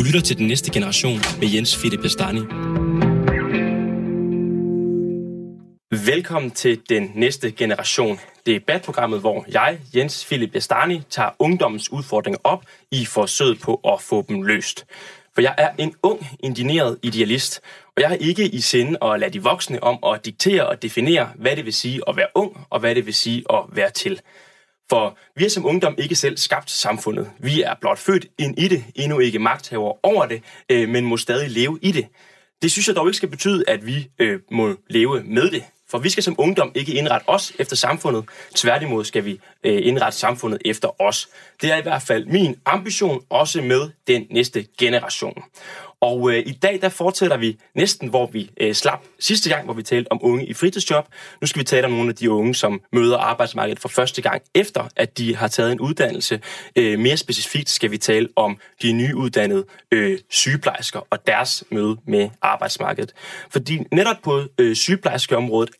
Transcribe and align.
Du 0.00 0.04
lytter 0.04 0.20
til 0.20 0.38
den 0.38 0.46
næste 0.46 0.72
generation 0.72 1.18
med 1.40 1.48
Jens 1.54 1.76
Philip 1.76 2.00
Bestani. 2.00 2.40
Velkommen 6.06 6.50
til 6.50 6.80
den 6.88 7.12
næste 7.14 7.50
generation. 7.50 8.18
Debatprogrammet, 8.46 9.20
hvor 9.20 9.44
jeg, 9.52 9.78
Jens 9.94 10.24
Philip 10.24 10.56
Estani, 10.56 11.02
tager 11.10 11.30
ungdommens 11.38 11.92
udfordringer 11.92 12.38
op 12.44 12.64
i 12.90 13.04
forsøget 13.04 13.60
på 13.60 13.80
at 13.84 14.00
få 14.00 14.24
dem 14.28 14.42
løst. 14.42 14.86
For 15.34 15.40
jeg 15.40 15.54
er 15.58 15.70
en 15.78 15.94
ung, 16.02 16.26
indineret 16.40 16.98
idealist, 17.02 17.60
og 17.96 18.02
jeg 18.02 18.08
har 18.08 18.16
ikke 18.16 18.48
i 18.48 18.60
sinde 18.60 18.98
at 19.02 19.20
lade 19.20 19.32
de 19.32 19.42
voksne 19.42 19.82
om 19.82 19.98
at 20.12 20.24
diktere 20.24 20.66
og 20.66 20.82
definere, 20.82 21.28
hvad 21.36 21.56
det 21.56 21.64
vil 21.64 21.74
sige 21.74 22.00
at 22.08 22.16
være 22.16 22.28
ung, 22.34 22.66
og 22.70 22.80
hvad 22.80 22.94
det 22.94 23.06
vil 23.06 23.14
sige 23.14 23.44
at 23.50 23.60
være 23.72 23.90
til. 23.90 24.20
For 24.90 25.18
vi 25.36 25.44
er 25.44 25.48
som 25.48 25.66
ungdom 25.66 25.94
ikke 25.98 26.14
selv 26.14 26.36
skabt 26.36 26.70
samfundet. 26.70 27.30
Vi 27.38 27.62
er 27.62 27.74
blot 27.80 27.98
født 27.98 28.26
ind 28.38 28.58
i 28.58 28.68
det, 28.68 28.84
endnu 28.94 29.18
ikke 29.18 29.38
magthaver 29.38 30.06
over 30.06 30.26
det, 30.26 30.42
øh, 30.70 30.88
men 30.88 31.04
må 31.04 31.16
stadig 31.16 31.50
leve 31.50 31.78
i 31.82 31.92
det. 31.92 32.06
Det 32.62 32.72
synes 32.72 32.88
jeg 32.88 32.96
dog 32.96 33.06
ikke 33.06 33.16
skal 33.16 33.28
betyde, 33.28 33.64
at 33.68 33.86
vi 33.86 34.08
øh, 34.18 34.40
må 34.50 34.76
leve 34.88 35.22
med 35.22 35.50
det. 35.50 35.64
For 35.90 35.98
vi 35.98 36.10
skal 36.10 36.22
som 36.22 36.34
ungdom 36.38 36.72
ikke 36.74 36.94
indrette 36.94 37.28
os 37.28 37.52
efter 37.58 37.76
samfundet. 37.76 38.24
Tværtimod 38.54 39.04
skal 39.04 39.24
vi 39.24 39.40
øh, 39.64 39.86
indrette 39.86 40.18
samfundet 40.18 40.62
efter 40.64 41.02
os. 41.02 41.28
Det 41.62 41.72
er 41.72 41.76
i 41.76 41.82
hvert 41.82 42.02
fald 42.02 42.26
min 42.26 42.56
ambition, 42.64 43.22
også 43.30 43.62
med 43.62 43.90
den 44.06 44.26
næste 44.30 44.66
generation. 44.78 45.42
Og 46.00 46.32
øh, 46.32 46.38
i 46.46 46.52
dag 46.52 46.78
der 46.82 46.88
fortsætter 46.88 47.36
vi 47.36 47.58
næsten, 47.74 48.08
hvor 48.08 48.26
vi 48.26 48.50
øh, 48.60 48.74
slap 48.74 49.04
sidste 49.18 49.50
gang, 49.50 49.64
hvor 49.64 49.74
vi 49.74 49.82
talte 49.82 50.12
om 50.12 50.18
unge 50.22 50.46
i 50.46 50.54
fritidsjob. 50.54 51.04
Nu 51.40 51.46
skal 51.46 51.60
vi 51.60 51.64
tale 51.64 51.86
om 51.86 51.92
nogle 51.92 52.08
af 52.08 52.14
de 52.14 52.30
unge, 52.30 52.54
som 52.54 52.80
møder 52.92 53.18
arbejdsmarkedet 53.18 53.80
for 53.80 53.88
første 53.88 54.22
gang, 54.22 54.42
efter 54.54 54.88
at 54.96 55.18
de 55.18 55.36
har 55.36 55.48
taget 55.48 55.72
en 55.72 55.80
uddannelse. 55.80 56.40
Øh, 56.76 56.98
mere 56.98 57.16
specifikt 57.16 57.70
skal 57.70 57.90
vi 57.90 57.98
tale 57.98 58.28
om 58.36 58.58
de 58.82 58.92
nyuddannede 58.92 59.64
øh, 59.92 60.18
sygeplejersker 60.28 61.00
og 61.10 61.26
deres 61.26 61.64
møde 61.70 61.96
med 62.06 62.28
arbejdsmarkedet. 62.42 63.12
Fordi 63.50 63.78
netop 63.92 64.16
på 64.22 64.42
øh, 64.58 64.76
sygeplejerskeområdet 64.76 65.70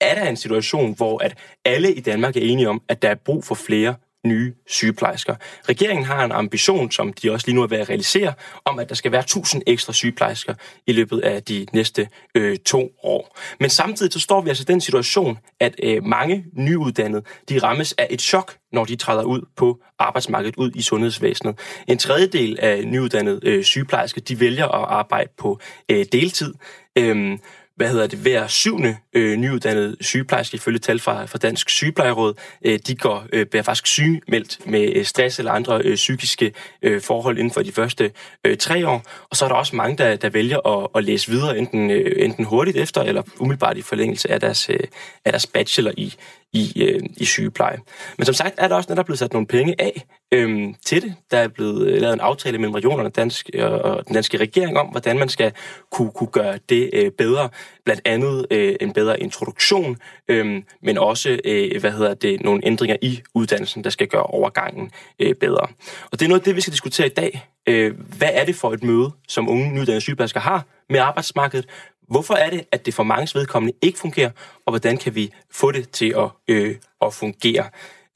er 0.00 0.14
der 0.14 0.28
en 0.28 0.36
situation, 0.36 0.94
hvor 0.96 1.24
at 1.24 1.38
alle 1.64 1.94
i 1.94 2.00
Danmark 2.00 2.36
er 2.36 2.40
enige 2.40 2.68
om, 2.68 2.82
at 2.88 3.02
der 3.02 3.08
er 3.08 3.14
brug 3.14 3.44
for 3.44 3.54
flere 3.54 3.94
nye 4.24 4.54
sygeplejersker. 4.66 5.34
Regeringen 5.68 6.04
har 6.04 6.24
en 6.24 6.32
ambition, 6.32 6.90
som 6.90 7.12
de 7.12 7.32
også 7.32 7.46
lige 7.46 7.56
nu 7.56 7.62
er 7.62 7.66
ved 7.66 7.78
at 7.78 7.88
realisere, 7.88 8.32
om 8.64 8.78
at 8.78 8.88
der 8.88 8.94
skal 8.94 9.12
være 9.12 9.20
1000 9.20 9.62
ekstra 9.66 9.92
sygeplejersker 9.92 10.54
i 10.86 10.92
løbet 10.92 11.20
af 11.20 11.42
de 11.42 11.66
næste 11.72 12.08
øh, 12.34 12.58
to 12.58 12.90
år. 13.02 13.38
Men 13.60 13.70
samtidig 13.70 14.12
så 14.12 14.20
står 14.20 14.40
vi 14.40 14.48
altså 14.48 14.62
i 14.62 14.72
den 14.72 14.80
situation, 14.80 15.38
at 15.60 15.74
øh, 15.82 16.04
mange 16.04 16.44
nyuddannede, 16.52 17.22
de 17.48 17.58
rammes 17.58 17.92
af 17.92 18.06
et 18.10 18.22
chok, 18.22 18.56
når 18.72 18.84
de 18.84 18.96
træder 18.96 19.22
ud 19.22 19.40
på 19.56 19.78
arbejdsmarkedet, 19.98 20.56
ud 20.56 20.70
i 20.74 20.82
sundhedsvæsenet. 20.82 21.58
En 21.88 21.98
tredjedel 21.98 22.58
af 22.60 22.86
nyuddannede 22.86 23.40
øh, 23.42 23.64
sygeplejersker, 23.64 24.20
de 24.20 24.40
vælger 24.40 24.68
at 24.68 24.84
arbejde 24.88 25.30
på 25.38 25.60
øh, 25.88 26.06
deltid. 26.12 26.54
Øh, 26.98 27.38
hvad 27.76 27.88
hedder 27.88 28.06
det, 28.06 28.18
hver 28.18 28.46
syvende 28.46 28.96
øh, 29.12 29.36
nyuddannede 29.36 29.96
sygeplejerske, 30.00 30.54
ifølge 30.54 30.78
tal 30.78 31.00
fra, 31.00 31.24
fra 31.24 31.38
Dansk 31.38 31.70
Sygeplejeråd, 31.70 32.34
øh, 32.64 32.78
de 32.86 32.94
går, 32.94 33.26
øh, 33.32 33.46
bliver 33.46 33.62
faktisk 33.62 33.86
sygemeldt 33.86 34.66
med 34.66 34.92
øh, 34.96 35.04
stress 35.04 35.38
eller 35.38 35.52
andre 35.52 35.80
øh, 35.84 35.94
psykiske 35.94 36.52
øh, 36.82 37.00
forhold 37.00 37.38
inden 37.38 37.52
for 37.52 37.62
de 37.62 37.72
første 37.72 38.12
øh, 38.44 38.56
tre 38.56 38.88
år. 38.88 39.02
Og 39.30 39.36
så 39.36 39.44
er 39.44 39.48
der 39.48 39.56
også 39.56 39.76
mange, 39.76 39.96
der, 39.96 40.16
der 40.16 40.28
vælger 40.30 40.66
at, 40.66 40.88
at 40.94 41.04
læse 41.04 41.30
videre, 41.30 41.58
enten, 41.58 41.90
øh, 41.90 42.24
enten 42.24 42.44
hurtigt 42.44 42.76
efter, 42.76 43.02
eller 43.02 43.22
umiddelbart 43.38 43.76
i 43.76 43.82
forlængelse 43.82 44.30
af 44.30 44.40
deres, 44.40 44.70
øh, 44.70 44.80
af 45.24 45.32
deres 45.32 45.46
bachelor 45.46 45.92
i, 45.96 46.14
i, 46.54 46.82
øh, 46.82 47.00
i 47.16 47.24
sygepleje. 47.24 47.78
Men 48.18 48.24
som 48.24 48.34
sagt 48.34 48.54
er 48.58 48.68
der 48.68 48.74
også 48.74 48.90
netop 48.90 49.04
blevet 49.04 49.18
sat 49.18 49.32
nogle 49.32 49.46
penge 49.46 49.74
af 49.78 50.06
øh, 50.32 50.74
til 50.86 51.02
det. 51.02 51.14
Der 51.30 51.38
er 51.38 51.48
blevet 51.48 51.86
øh, 51.86 52.00
lavet 52.00 52.14
en 52.14 52.20
aftale 52.20 52.58
mellem 52.58 52.74
regionerne 52.74 53.08
og, 53.08 53.16
dansk, 53.16 53.50
øh, 53.54 53.72
og 53.72 54.06
den 54.06 54.14
danske 54.14 54.36
regering 54.36 54.78
om, 54.78 54.86
hvordan 54.86 55.18
man 55.18 55.28
skal 55.28 55.52
kunne, 55.92 56.10
kunne 56.10 56.30
gøre 56.30 56.58
det 56.68 56.90
øh, 56.92 57.10
bedre. 57.10 57.48
Blandt 57.84 58.02
andet 58.04 58.46
øh, 58.50 58.76
en 58.80 58.92
bedre 58.92 59.20
introduktion, 59.20 59.96
øh, 60.28 60.62
men 60.82 60.98
også 60.98 61.38
øh, 61.44 61.80
hvad 61.80 61.92
hedder 61.92 62.14
det, 62.14 62.40
nogle 62.40 62.66
ændringer 62.66 62.96
i 63.02 63.20
uddannelsen, 63.34 63.84
der 63.84 63.90
skal 63.90 64.06
gøre 64.06 64.22
overgangen 64.22 64.90
øh, 65.18 65.34
bedre. 65.34 65.66
Og 66.12 66.20
det 66.20 66.22
er 66.22 66.28
noget 66.28 66.40
af 66.40 66.44
det, 66.44 66.56
vi 66.56 66.60
skal 66.60 66.72
diskutere 66.72 67.06
i 67.06 67.10
dag. 67.10 67.48
Øh, 67.66 67.94
hvad 68.18 68.30
er 68.32 68.44
det 68.44 68.56
for 68.56 68.72
et 68.72 68.82
møde, 68.82 69.10
som 69.28 69.48
unge 69.48 69.74
nyuddannede 69.74 70.00
sygeplejersker 70.00 70.40
har 70.40 70.64
med 70.90 70.98
arbejdsmarkedet? 71.00 71.66
Hvorfor 72.08 72.34
er 72.34 72.50
det, 72.50 72.64
at 72.72 72.86
det 72.86 72.94
for 72.94 73.02
mange 73.02 73.38
vedkommende 73.38 73.76
ikke 73.82 73.98
fungerer, 73.98 74.30
og 74.66 74.72
hvordan 74.72 74.96
kan 74.96 75.14
vi 75.14 75.32
få 75.50 75.72
det 75.72 75.90
til 75.90 76.14
at, 76.16 76.28
øh, 76.48 76.76
at 77.00 77.14
fungere? 77.14 77.64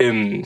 Øhm, 0.00 0.44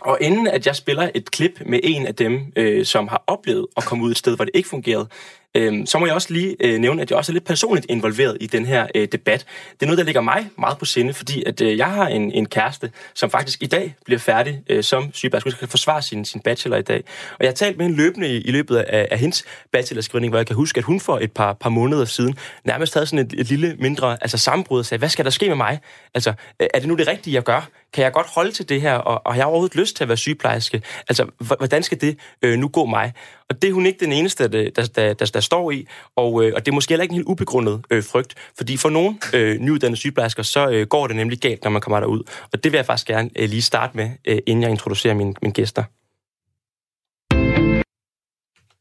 og 0.00 0.18
inden 0.20 0.46
at 0.46 0.66
jeg 0.66 0.76
spiller 0.76 1.10
et 1.14 1.30
klip 1.30 1.62
med 1.66 1.80
en 1.82 2.06
af 2.06 2.14
dem, 2.14 2.52
øh, 2.56 2.86
som 2.86 3.08
har 3.08 3.24
oplevet 3.26 3.66
at 3.76 3.84
komme 3.84 4.04
ud 4.04 4.10
et 4.10 4.16
sted, 4.16 4.36
hvor 4.36 4.44
det 4.44 4.54
ikke 4.54 4.68
fungerede, 4.68 5.08
øh, 5.54 5.86
så 5.86 5.98
må 5.98 6.06
jeg 6.06 6.14
også 6.14 6.32
lige 6.32 6.56
øh, 6.60 6.78
nævne, 6.78 7.02
at 7.02 7.10
jeg 7.10 7.18
også 7.18 7.32
er 7.32 7.34
lidt 7.34 7.44
personligt 7.44 7.86
involveret 7.88 8.36
i 8.40 8.46
den 8.46 8.66
her 8.66 8.86
øh, 8.94 9.08
debat. 9.12 9.46
Det 9.72 9.82
er 9.82 9.86
noget, 9.86 9.98
der 9.98 10.04
ligger 10.04 10.20
mig 10.20 10.48
meget 10.58 10.78
på 10.78 10.84
sinde, 10.84 11.14
fordi 11.14 11.42
at 11.46 11.60
øh, 11.60 11.78
jeg 11.78 11.86
har 11.86 12.08
en, 12.08 12.32
en 12.32 12.46
kæreste, 12.46 12.90
som 13.14 13.30
faktisk 13.30 13.62
i 13.62 13.66
dag 13.66 13.94
bliver 14.04 14.18
færdig 14.18 14.62
øh, 14.70 14.84
som 14.84 15.10
sygeplejerske, 15.12 15.50
skal 15.50 15.68
forsvare 15.68 16.02
sin, 16.02 16.24
sin 16.24 16.40
bachelor 16.40 16.76
i 16.76 16.82
dag. 16.82 17.02
Og 17.30 17.38
jeg 17.40 17.48
har 17.48 17.54
talt 17.54 17.76
med 17.76 17.86
hende 17.86 17.98
løbende 17.98 18.28
i, 18.28 18.40
i 18.40 18.50
løbet 18.50 18.76
af, 18.76 19.08
af 19.10 19.18
hendes 19.18 19.44
bachelorskrivning, 19.72 20.30
hvor 20.30 20.38
jeg 20.38 20.46
kan 20.46 20.56
huske, 20.56 20.78
at 20.78 20.84
hun 20.84 21.00
for 21.00 21.18
et 21.18 21.32
par, 21.32 21.52
par 21.52 21.70
måneder 21.70 22.04
siden 22.04 22.34
nærmest 22.64 22.94
havde 22.94 23.06
sådan 23.06 23.26
et, 23.26 23.34
et 23.40 23.48
lille 23.48 23.76
mindre 23.78 24.16
altså 24.20 24.38
sammenbrud 24.38 24.78
og 24.78 24.86
sagde, 24.86 24.98
hvad 24.98 25.08
skal 25.08 25.24
der 25.24 25.30
ske 25.30 25.48
med 25.48 25.56
mig? 25.56 25.80
Altså, 26.14 26.32
øh, 26.60 26.66
er 26.74 26.78
det 26.78 26.88
nu 26.88 26.94
det 26.94 27.08
rigtige, 27.08 27.34
jeg 27.34 27.42
gør? 27.42 27.68
Kan 27.92 28.04
jeg 28.04 28.12
godt 28.12 28.34
holde 28.34 28.50
til 28.50 28.68
det 28.68 28.80
her, 28.80 28.94
og, 28.94 29.22
og 29.24 29.32
har 29.32 29.38
jeg 29.38 29.46
overhovedet 29.46 29.76
lyst 29.76 29.96
til 29.96 30.04
at 30.04 30.08
være 30.08 30.16
sygeplejerske? 30.16 30.82
Altså, 31.08 31.30
hvordan 31.58 31.82
skal 31.82 32.00
det 32.00 32.18
øh, 32.42 32.58
nu 32.58 32.68
gå 32.68 32.84
mig? 32.84 33.12
Og 33.48 33.62
det 33.62 33.70
er 33.70 33.74
hun 33.74 33.86
ikke 33.86 34.04
den 34.04 34.12
eneste, 34.12 34.48
der, 34.48 34.70
der, 34.70 34.90
der, 34.96 35.14
der, 35.14 35.30
der 35.34 35.40
står 35.40 35.70
i, 35.70 35.86
og, 36.16 36.44
øh, 36.44 36.52
og 36.56 36.66
det 36.66 36.68
er 36.68 36.74
måske 36.74 36.92
heller 36.92 37.02
ikke 37.02 37.12
en 37.12 37.16
helt 37.16 37.28
ubegrundet 37.28 37.84
øh, 37.90 38.02
frygt, 38.12 38.34
fordi 38.56 38.76
for 38.76 38.88
nogle 38.88 39.14
øh, 39.34 39.58
nyuddannede 39.58 40.00
sygeplejersker, 40.00 40.42
så 40.42 40.70
øh, 40.70 40.86
går 40.86 41.06
det 41.06 41.16
nemlig 41.16 41.38
galt, 41.38 41.64
når 41.64 41.70
man 41.70 41.82
kommer 41.82 42.00
derud. 42.00 42.22
Og 42.52 42.64
det 42.64 42.72
vil 42.72 42.78
jeg 42.78 42.86
faktisk 42.86 43.06
gerne 43.06 43.30
øh, 43.36 43.48
lige 43.48 43.62
starte 43.62 43.96
med, 43.96 44.10
øh, 44.28 44.38
inden 44.46 44.62
jeg 44.62 44.70
introducerer 44.70 45.14
mine, 45.14 45.34
mine 45.42 45.54
gæster. 45.54 45.84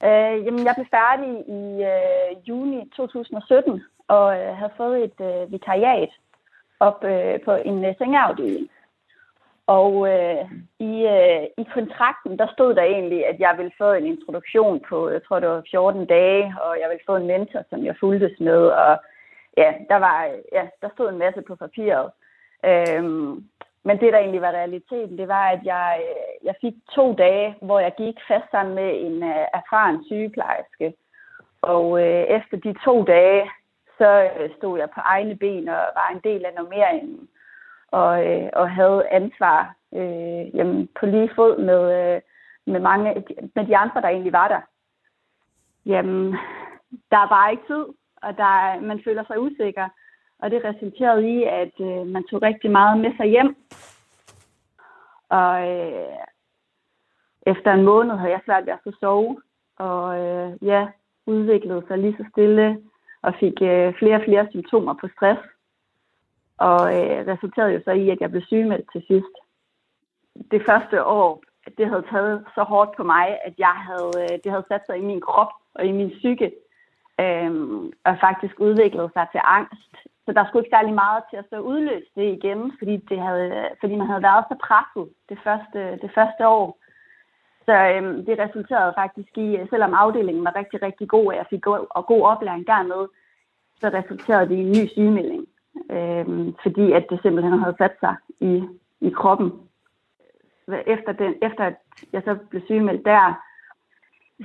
Øh, 0.04 0.46
jamen, 0.46 0.66
jeg 0.66 0.74
blev 0.76 0.88
færdig 1.00 1.32
i 1.60 1.62
øh, 1.92 2.50
juni 2.50 2.90
2017 2.96 3.84
og 4.08 4.40
øh, 4.40 4.58
havde 4.58 4.74
fået 4.78 5.04
et 5.04 5.20
øh, 5.30 5.52
vikariat 5.52 6.10
op 6.80 7.04
øh, 7.04 7.40
på 7.46 7.52
en 7.66 7.86
øh, 7.86 7.94
sengeafdeling. 7.98 8.70
Og 9.78 9.94
øh, 10.14 10.44
i, 10.80 10.94
øh, 11.16 11.44
i 11.58 11.64
kontrakten, 11.74 12.40
der 12.40 12.48
stod 12.54 12.76
der 12.76 12.84
egentlig, 12.84 13.26
at 13.26 13.40
jeg 13.40 13.54
ville 13.58 13.72
få 13.78 13.92
en 13.94 14.06
introduktion 14.06 14.80
på, 14.90 15.10
jeg 15.10 15.24
tror 15.24 15.40
det 15.40 15.50
var 15.50 15.64
14 15.72 16.06
dage, 16.06 16.56
og 16.62 16.80
jeg 16.82 16.90
ville 16.90 17.04
få 17.06 17.16
en 17.16 17.28
mentor, 17.28 17.64
som 17.70 17.86
jeg 17.86 17.96
fuldtes 18.00 18.40
med, 18.40 18.62
og 18.84 18.98
ja, 19.58 19.74
der, 19.90 19.96
var, 19.96 20.24
ja, 20.52 20.64
der 20.82 20.90
stod 20.94 21.10
en 21.10 21.18
masse 21.18 21.42
på 21.42 21.56
papiret. 21.56 22.12
Øhm, 22.66 23.44
men 23.84 24.00
det, 24.00 24.14
der 24.14 24.20
egentlig 24.20 24.42
var 24.42 24.52
realiteten, 24.52 25.18
det 25.18 25.28
var, 25.28 25.46
at 25.50 25.62
jeg, 25.66 26.02
øh, 26.10 26.46
jeg 26.48 26.56
fik 26.62 26.74
to 26.96 27.14
dage, 27.14 27.56
hvor 27.62 27.80
jeg 27.80 27.94
gik 27.98 28.18
fast 28.28 28.52
sammen 28.52 28.76
med 28.76 28.92
en 29.06 29.24
uh, 29.24 29.46
erfaren 29.60 30.04
sygeplejerske. 30.06 30.94
Og 31.62 32.02
øh, 32.04 32.24
efter 32.38 32.58
de 32.58 32.74
to 32.86 33.04
dage, 33.04 33.50
så 33.98 34.30
øh, 34.40 34.50
stod 34.58 34.80
jeg 34.80 34.90
på 34.90 35.00
egne 35.00 35.36
ben 35.36 35.68
og 35.70 35.84
var 36.00 36.10
en 36.14 36.22
del 36.24 36.46
af 36.46 36.54
normeringen 36.58 37.30
og, 37.92 38.28
øh, 38.28 38.50
og 38.54 38.72
havde 38.72 39.08
ansvar 39.12 39.76
øh, 39.94 40.56
jamen, 40.56 40.90
på 41.00 41.06
lige 41.06 41.32
fod 41.36 41.58
med, 41.58 41.82
øh, 42.00 42.22
med, 42.66 42.80
mange, 42.80 43.24
med 43.56 43.68
de 43.68 43.78
andre, 43.78 44.02
der 44.02 44.08
egentlig 44.08 44.34
var 44.34 44.48
der. 44.48 44.62
Jamen, 45.86 46.36
der 47.12 47.18
er 47.18 47.30
bare 47.30 47.52
ikke 47.52 47.64
tid, 47.68 47.86
og 48.22 48.38
der, 48.38 48.82
man 48.82 49.02
føler 49.04 49.24
sig 49.28 49.40
usikker. 49.40 49.88
Og 50.40 50.52
det 50.52 50.64
resulterede 50.64 51.30
i, 51.30 51.44
at 51.44 51.74
øh, 51.80 52.08
man 52.08 52.24
tog 52.24 52.42
rigtig 52.42 52.72
meget 52.72 53.00
med 53.00 53.12
sig 53.18 53.26
hjem. 53.26 53.56
Og 55.30 55.70
øh, 55.70 56.16
efter 57.48 57.74
en 57.74 57.84
måned 57.84 58.16
havde 58.16 58.32
jeg 58.32 58.42
svært 58.46 58.66
ved 58.66 58.74
at 58.74 58.80
få 58.84 58.92
sove. 59.00 59.42
Og 59.78 60.20
øh, 60.20 60.54
ja, 60.62 60.88
udviklede 61.26 61.84
sig 61.88 61.98
lige 61.98 62.16
så 62.18 62.26
stille 62.32 62.82
og 63.22 63.34
fik 63.40 63.62
øh, 63.62 63.94
flere 63.94 64.16
og 64.16 64.22
flere 64.26 64.48
symptomer 64.50 64.94
på 65.02 65.08
stress. 65.16 65.40
Og 66.68 66.82
øh, 66.98 67.28
resulterede 67.28 67.74
jo 67.74 67.82
så 67.86 67.92
i, 67.92 68.10
at 68.10 68.22
jeg 68.22 68.32
blev 68.32 68.44
sygemeldt 68.48 68.92
til 68.92 69.04
sidst. 69.08 69.36
Det 70.52 70.62
første 70.70 71.06
år, 71.06 71.44
det 71.78 71.88
havde 71.88 72.06
taget 72.12 72.46
så 72.56 72.64
hårdt 72.64 72.92
på 72.98 73.04
mig, 73.04 73.28
at 73.48 73.54
jeg 73.58 73.76
havde, 73.90 74.12
øh, 74.22 74.40
det 74.44 74.52
havde 74.52 74.70
sat 74.72 74.82
sig 74.86 74.98
i 74.98 75.10
min 75.10 75.22
krop 75.22 75.52
og 75.74 75.86
i 75.86 75.92
min 75.92 76.10
psyke, 76.10 76.52
øh, 77.24 77.52
og 78.06 78.18
faktisk 78.26 78.56
udviklet 78.60 79.10
sig 79.14 79.28
til 79.32 79.42
angst. 79.44 79.94
Så 80.26 80.34
der 80.34 80.46
skulle 80.46 80.64
ikke 80.64 80.76
særlig 80.76 80.94
meget 80.94 81.24
til 81.30 81.38
at 81.38 81.50
så 81.50 81.60
udløse 81.60 82.12
det 82.16 82.28
igen, 82.38 82.74
fordi, 82.80 82.98
det 82.98 83.20
havde, 83.20 83.70
fordi 83.80 83.96
man 83.96 84.08
havde 84.08 84.24
været 84.24 84.46
så 84.50 84.56
presset 84.68 85.10
det 85.30 85.40
første, 85.44 85.80
det 86.04 86.12
første 86.16 86.48
år. 86.48 86.78
Så 87.66 87.74
øh, 87.94 88.04
det 88.28 88.40
resulterede 88.40 88.94
faktisk 88.98 89.38
i, 89.38 89.48
selvom 89.70 89.94
afdelingen 89.94 90.44
var 90.44 90.56
rigtig, 90.56 90.82
rigtig 90.82 91.08
god, 91.10 91.26
og 91.26 91.36
jeg 91.36 91.46
fik 91.50 91.62
god, 91.62 91.86
og 91.90 92.06
god 92.06 92.22
oplæring 92.22 92.68
dernede, 92.68 93.08
så 93.82 93.88
resulterede 93.90 94.50
det 94.50 94.56
i 94.56 94.66
en 94.68 94.72
ny 94.78 94.88
sygemelding 94.96 95.48
øh, 95.92 96.54
fordi 96.64 96.92
at 96.92 97.06
det 97.10 97.20
simpelthen 97.22 97.60
havde 97.60 97.76
sat 97.78 97.96
sig 98.00 98.16
i, 98.40 98.64
i 99.02 99.10
kroppen. 99.10 99.52
Efter, 100.88 101.12
den, 101.12 101.36
efter 101.42 101.64
at 101.66 101.76
jeg 102.14 102.22
så 102.26 102.38
blev 102.50 102.62
sygemeldt 102.66 103.06
der, 103.06 103.34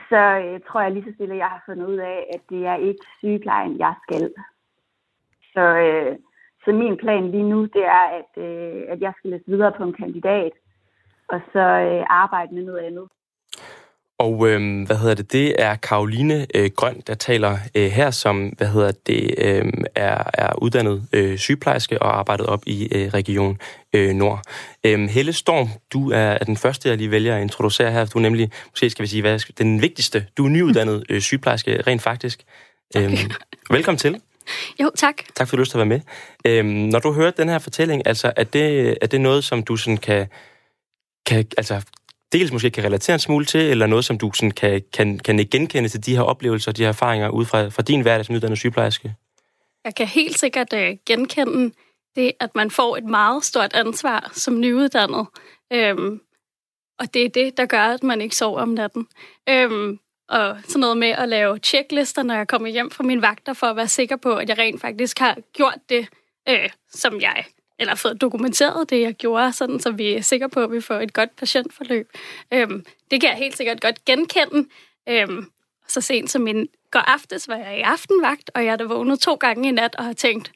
så 0.09 0.23
øh, 0.45 0.61
tror 0.69 0.81
jeg 0.81 0.93
lige 0.93 1.05
så 1.05 1.15
stille, 1.15 1.35
at 1.35 1.39
jeg 1.39 1.47
har 1.47 1.63
fundet 1.67 1.87
ud 1.87 1.97
af, 1.97 2.27
at 2.35 2.41
det 2.51 2.67
er 2.67 2.75
ikke 2.75 3.05
sygeplejen, 3.19 3.79
jeg 3.79 3.95
skal. 4.03 4.35
Så, 5.53 5.61
øh, 5.61 6.19
så 6.65 6.73
min 6.73 6.97
plan 6.97 7.31
lige 7.31 7.49
nu, 7.49 7.63
det 7.65 7.85
er, 7.85 8.05
at, 8.21 8.43
øh, 8.43 8.83
at 8.89 9.01
jeg 9.01 9.13
skal 9.19 9.31
læse 9.31 9.45
videre 9.47 9.73
på 9.73 9.85
en 9.85 9.93
kandidat, 9.93 10.53
og 11.29 11.41
så 11.53 11.61
øh, 11.61 12.05
arbejde 12.09 12.55
med 12.55 12.63
noget 12.63 12.79
andet. 12.79 13.09
Og 14.19 14.49
øh, 14.49 14.87
hvad 14.87 14.97
hedder 14.97 15.15
det? 15.15 15.33
Det 15.33 15.55
er 15.59 15.75
Karoline 15.75 16.47
øh, 16.55 16.71
Grøn, 16.77 17.03
der 17.07 17.15
taler 17.15 17.59
øh, 17.75 17.91
her, 17.91 18.11
som 18.11 18.47
hvad 18.47 18.67
hedder 18.67 18.93
det 19.07 19.35
øh, 19.39 19.73
er, 19.95 20.31
er 20.35 20.63
uddannet 20.63 21.09
øh, 21.13 21.39
sygeplejerske 21.39 22.03
og 22.03 22.19
arbejdet 22.19 22.47
op 22.47 22.63
i 22.67 22.89
øh, 22.93 23.09
Region 23.09 23.59
øh, 23.93 24.15
Nord. 24.15 24.43
Øh, 24.85 25.09
Helle 25.09 25.33
Storm, 25.33 25.69
du 25.93 26.11
er, 26.11 26.19
er 26.19 26.45
den 26.45 26.57
første, 26.57 26.89
jeg 26.89 26.99
lige 26.99 27.11
vælger 27.11 27.37
at 27.37 27.43
introducere 27.43 27.93
her. 27.93 28.05
Du 28.05 28.19
er 28.19 28.23
nemlig, 28.23 28.51
måske 28.71 28.91
skal 28.91 29.03
vi 29.03 29.09
sige, 29.09 29.21
hvad, 29.21 29.53
den 29.59 29.83
vigtigste. 29.83 30.27
Du 30.37 30.45
er 30.45 30.49
nyuddannet 30.49 31.05
øh, 31.11 31.21
sygeplejerske, 31.21 31.83
rent 31.83 32.03
faktisk. 32.03 32.43
Øh, 32.97 33.19
velkommen 33.71 33.99
til. 33.99 34.21
Jo, 34.83 34.91
tak. 34.97 35.15
Tak 35.35 35.49
for, 35.49 35.55
at 35.55 35.59
du 35.59 35.61
lyst 35.61 35.71
til 35.71 35.79
at 35.79 35.89
være 35.89 35.99
med. 35.99 36.01
Øh, 36.45 36.65
når 36.65 36.99
du 36.99 37.13
hører 37.13 37.31
den 37.31 37.49
her 37.49 37.59
fortælling, 37.59 38.07
altså, 38.07 38.33
er 38.37 38.45
det, 38.45 38.97
er 39.03 39.07
det 39.07 39.21
noget, 39.21 39.45
som 39.45 39.63
du 39.63 39.77
sådan 39.77 39.97
kan, 39.97 40.27
kan 41.27 41.47
altså, 41.57 41.83
dels 42.35 42.53
måske 42.53 42.71
kan 42.71 42.85
relatere 42.85 43.15
en 43.15 43.21
smule 43.21 43.45
til, 43.45 43.61
eller 43.61 43.87
noget, 43.87 44.05
som 44.05 44.19
du 44.19 44.31
sådan 44.35 44.51
kan, 44.51 44.83
kan, 44.93 45.19
kan 45.19 45.49
genkende 45.51 45.89
til 45.89 46.07
de 46.07 46.17
her 46.17 46.23
oplevelser, 46.23 46.73
de 46.73 46.83
her 46.83 46.89
erfaringer 46.89 47.29
ud 47.29 47.45
fra, 47.45 47.69
fra 47.69 47.83
din 47.83 48.01
hverdag 48.01 48.25
som 48.25 48.35
uddannet 48.35 48.59
sygeplejerske? 48.59 49.15
Jeg 49.85 49.95
kan 49.95 50.07
helt 50.07 50.39
sikkert 50.39 50.73
uh, 50.73 50.81
genkende 51.07 51.75
det, 52.17 52.33
at 52.41 52.51
man 52.55 52.71
får 52.71 52.97
et 52.97 53.05
meget 53.05 53.45
stort 53.45 53.75
ansvar 53.75 54.31
som 54.33 54.61
nyuddannet. 54.61 55.27
Øhm, 55.73 56.21
og 56.99 57.15
det 57.15 57.25
er 57.25 57.29
det, 57.29 57.57
der 57.57 57.67
gør, 57.67 57.83
at 57.83 58.03
man 58.03 58.21
ikke 58.21 58.37
sover 58.37 58.61
om 58.61 58.69
natten. 58.69 59.07
Øhm, 59.49 59.99
og 60.29 60.57
sådan 60.65 60.81
noget 60.81 60.97
med 60.97 61.09
at 61.09 61.29
lave 61.29 61.59
checklister, 61.59 62.23
når 62.23 62.35
jeg 62.35 62.49
kommer 62.49 62.69
hjem 62.69 62.91
fra 62.91 63.05
mine 63.05 63.23
vagter, 63.23 63.53
for 63.53 63.67
at 63.67 63.77
være 63.77 63.89
sikker 63.89 64.17
på, 64.17 64.35
at 64.35 64.49
jeg 64.49 64.59
rent 64.59 64.81
faktisk 64.81 65.19
har 65.19 65.37
gjort 65.53 65.79
det, 65.89 66.09
øh, 66.49 66.71
som 66.91 67.21
jeg 67.21 67.45
eller 67.79 67.95
fået 67.95 68.21
dokumenteret 68.21 68.91
det, 68.91 69.01
jeg 69.01 69.15
gjorde, 69.15 69.53
sådan, 69.53 69.81
så 69.81 69.91
vi 69.91 70.13
er 70.13 70.21
sikre 70.21 70.49
på, 70.49 70.61
at 70.61 70.73
vi 70.73 70.81
får 70.81 70.95
et 70.95 71.13
godt 71.13 71.37
patientforløb. 71.37 72.11
Øhm, 72.53 72.85
det 73.11 73.21
kan 73.21 73.31
jeg 73.31 73.39
helt 73.39 73.57
sikkert 73.57 73.81
godt 73.81 74.05
genkende. 74.05 74.69
Øhm, 75.09 75.51
så 75.89 76.01
sent 76.01 76.31
som 76.31 76.43
min 76.43 76.69
går 76.91 77.01
aftes 77.01 77.49
var 77.49 77.57
jeg 77.57 77.79
i 77.79 77.81
aftenvagt, 77.81 78.51
og 78.55 78.65
jeg 78.65 78.81
er 78.81 78.85
vågnet 78.85 79.21
to 79.21 79.35
gange 79.35 79.69
i 79.69 79.73
nat 79.73 79.97
og 79.97 80.05
har 80.05 80.13
tænkt, 80.13 80.53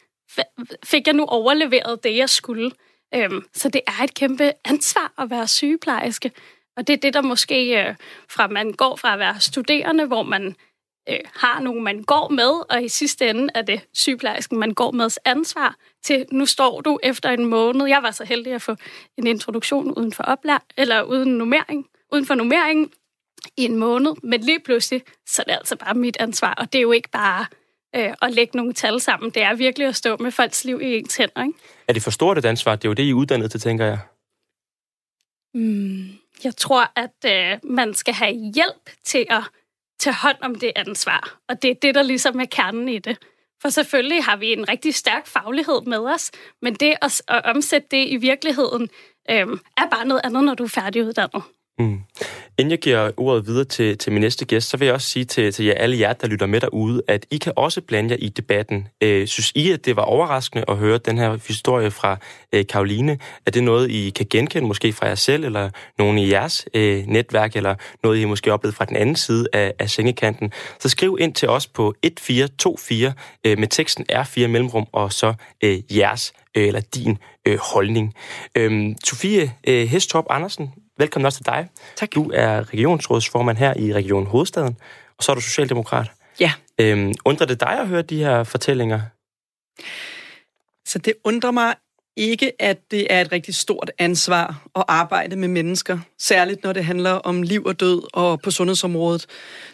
fik 0.84 1.06
jeg 1.06 1.14
nu 1.14 1.24
overleveret 1.24 2.04
det, 2.04 2.16
jeg 2.16 2.28
skulle? 2.28 2.70
Øhm, 3.14 3.44
så 3.54 3.68
det 3.68 3.80
er 3.86 4.04
et 4.04 4.14
kæmpe 4.14 4.52
ansvar 4.64 5.12
at 5.18 5.30
være 5.30 5.48
sygeplejerske. 5.48 6.32
Og 6.76 6.86
det 6.86 6.92
er 6.92 6.96
det, 6.96 7.14
der 7.14 7.22
måske 7.22 7.82
øh, 7.82 7.94
fra 8.28 8.46
man 8.48 8.72
går 8.72 8.96
fra 8.96 9.12
at 9.12 9.18
være 9.18 9.40
studerende, 9.40 10.06
hvor 10.06 10.22
man 10.22 10.56
øh, 11.08 11.18
har 11.34 11.60
nogen, 11.60 11.84
man 11.84 12.02
går 12.02 12.28
med, 12.28 12.76
og 12.76 12.84
i 12.84 12.88
sidste 12.88 13.28
ende 13.30 13.48
er 13.54 13.62
det 13.62 13.80
sygeplejersken, 13.92 14.58
man 14.58 14.74
går 14.74 14.90
med 14.90 15.10
ansvar 15.24 15.76
til, 16.02 16.26
nu 16.32 16.46
står 16.46 16.80
du 16.80 16.98
efter 17.02 17.30
en 17.30 17.44
måned. 17.44 17.86
Jeg 17.86 18.02
var 18.02 18.10
så 18.10 18.24
heldig 18.24 18.52
at 18.52 18.62
få 18.62 18.76
en 19.18 19.26
introduktion 19.26 19.92
uden 19.92 20.12
for 20.12 20.22
oplær, 20.22 20.64
eller 20.76 21.02
uden 21.02 21.38
nummering, 21.38 21.86
uden 22.12 22.26
for 22.26 22.34
nummering 22.34 22.92
i 23.56 23.64
en 23.64 23.76
måned, 23.76 24.12
men 24.22 24.40
lige 24.40 24.60
pludselig, 24.60 25.02
så 25.26 25.42
er 25.42 25.44
det 25.50 25.58
altså 25.58 25.76
bare 25.76 25.94
mit 25.94 26.16
ansvar, 26.20 26.54
og 26.54 26.72
det 26.72 26.78
er 26.78 26.82
jo 26.82 26.92
ikke 26.92 27.10
bare 27.10 27.46
øh, 27.96 28.14
at 28.22 28.32
lægge 28.32 28.56
nogle 28.56 28.72
tal 28.72 29.00
sammen. 29.00 29.30
Det 29.30 29.42
er 29.42 29.54
virkelig 29.54 29.88
at 29.88 29.96
stå 29.96 30.16
med 30.16 30.30
folks 30.30 30.64
liv 30.64 30.80
i 30.82 30.98
ens 30.98 31.16
hænder, 31.16 31.44
ikke? 31.44 31.58
Er 31.88 31.92
det 31.92 32.02
for 32.02 32.10
stort 32.10 32.38
et 32.38 32.44
ansvar? 32.44 32.76
Det 32.76 32.84
er 32.84 32.88
jo 32.88 32.92
det, 32.94 33.02
I 33.02 33.10
er 33.10 33.14
uddannet 33.14 33.50
til, 33.50 33.60
tænker 33.60 33.84
jeg. 33.84 33.98
Mm, 35.54 36.08
jeg 36.44 36.56
tror, 36.56 36.92
at 36.96 37.24
øh, 37.26 37.70
man 37.70 37.94
skal 37.94 38.14
have 38.14 38.32
hjælp 38.54 38.90
til 39.04 39.26
at 39.30 39.42
tage 39.98 40.14
hånd 40.14 40.36
om 40.42 40.54
det 40.54 40.72
ansvar. 40.76 41.38
Og 41.48 41.62
det 41.62 41.70
er 41.70 41.74
det, 41.74 41.94
der 41.94 42.02
ligesom 42.02 42.40
er 42.40 42.44
kernen 42.44 42.88
i 42.88 42.98
det. 42.98 43.18
For 43.62 43.68
selvfølgelig 43.68 44.24
har 44.24 44.36
vi 44.36 44.52
en 44.52 44.68
rigtig 44.68 44.94
stærk 44.94 45.26
faglighed 45.26 45.80
med 45.86 45.98
os, 45.98 46.30
men 46.62 46.74
det 46.74 46.94
at, 47.02 47.22
at 47.28 47.44
omsætte 47.44 47.88
det 47.90 48.08
i 48.08 48.16
virkeligheden 48.16 48.88
øh, 49.30 49.46
er 49.76 49.88
bare 49.90 50.06
noget 50.06 50.20
andet, 50.24 50.44
når 50.44 50.54
du 50.54 50.64
er 50.64 50.68
færdiguddannet. 50.68 51.42
Mm. 51.78 52.00
Inden 52.58 52.70
jeg 52.70 52.78
giver 52.78 53.10
ordet 53.16 53.46
videre 53.46 53.64
til, 53.64 53.98
til 53.98 54.12
min 54.12 54.20
næste 54.20 54.44
gæst, 54.44 54.68
så 54.68 54.76
vil 54.76 54.86
jeg 54.86 54.94
også 54.94 55.08
sige 55.08 55.24
til, 55.24 55.52
til 55.52 55.64
jer 55.64 55.74
alle 55.74 56.00
jer, 56.00 56.12
der 56.12 56.26
lytter 56.26 56.46
med 56.46 56.60
derude, 56.60 57.02
at 57.08 57.26
I 57.30 57.38
kan 57.38 57.52
også 57.56 57.80
blande 57.80 58.10
jer 58.10 58.16
i 58.20 58.28
debatten. 58.28 58.88
Øh, 59.00 59.26
synes 59.26 59.52
I, 59.54 59.70
at 59.70 59.84
det 59.84 59.96
var 59.96 60.02
overraskende 60.02 60.64
at 60.68 60.76
høre 60.76 60.98
den 60.98 61.18
her 61.18 61.38
historie 61.48 61.90
fra 61.90 62.16
øh, 62.52 62.66
Karoline? 62.66 63.18
Er 63.46 63.50
det 63.50 63.62
noget, 63.62 63.90
I 63.90 64.10
kan 64.10 64.26
genkende 64.30 64.68
måske 64.68 64.92
fra 64.92 65.06
jer 65.06 65.14
selv, 65.14 65.44
eller 65.44 65.70
nogen 65.98 66.18
i 66.18 66.30
jeres 66.30 66.66
øh, 66.74 67.06
netværk, 67.06 67.56
eller 67.56 67.74
noget, 68.02 68.18
I 68.18 68.24
måske 68.24 68.52
oplevet 68.52 68.74
fra 68.74 68.84
den 68.84 68.96
anden 68.96 69.16
side 69.16 69.48
af, 69.52 69.74
af 69.78 69.90
sengekanten? 69.90 70.52
Så 70.80 70.88
skriv 70.88 71.16
ind 71.20 71.34
til 71.34 71.48
os 71.48 71.66
på 71.66 71.94
1424 72.02 73.12
øh, 73.44 73.58
med 73.58 73.68
teksten 73.68 74.06
R4 74.12 74.46
mellemrum, 74.46 74.86
og 74.92 75.12
så 75.12 75.34
øh, 75.64 75.96
jeres 75.96 76.32
øh, 76.56 76.66
eller 76.66 76.80
din 76.80 77.18
øh, 77.46 77.58
holdning. 77.58 78.14
Øh, 78.54 78.94
Sofie 79.04 79.52
øh, 79.68 79.88
Hestorp 79.88 80.24
Andersen, 80.30 80.70
Velkommen 80.98 81.26
også 81.26 81.38
til 81.38 81.46
dig. 81.46 81.68
Tak. 81.96 82.14
Du 82.14 82.30
er 82.34 82.72
regionsrådsformand 82.72 83.58
her 83.58 83.74
i 83.76 83.92
Region 83.92 84.26
Hovedstaden, 84.26 84.76
og 85.18 85.24
så 85.24 85.32
er 85.32 85.34
du 85.34 85.40
socialdemokrat. 85.40 86.10
Ja. 86.40 86.52
Øhm, 86.80 87.14
undrer 87.24 87.46
det 87.46 87.60
dig 87.60 87.80
at 87.80 87.88
høre 87.88 88.02
de 88.02 88.18
her 88.18 88.44
fortællinger? 88.44 89.00
Så 90.86 90.98
det 90.98 91.14
undrer 91.24 91.50
mig 91.50 91.74
ikke, 92.16 92.62
at 92.62 92.78
det 92.90 93.06
er 93.10 93.20
et 93.20 93.32
rigtig 93.32 93.54
stort 93.54 93.90
ansvar 93.98 94.62
at 94.76 94.84
arbejde 94.88 95.36
med 95.36 95.48
mennesker, 95.48 95.98
særligt 96.18 96.64
når 96.64 96.72
det 96.72 96.84
handler 96.84 97.10
om 97.10 97.42
liv 97.42 97.64
og 97.64 97.80
død 97.80 98.02
og 98.12 98.40
på 98.40 98.50
sundhedsområdet. 98.50 99.26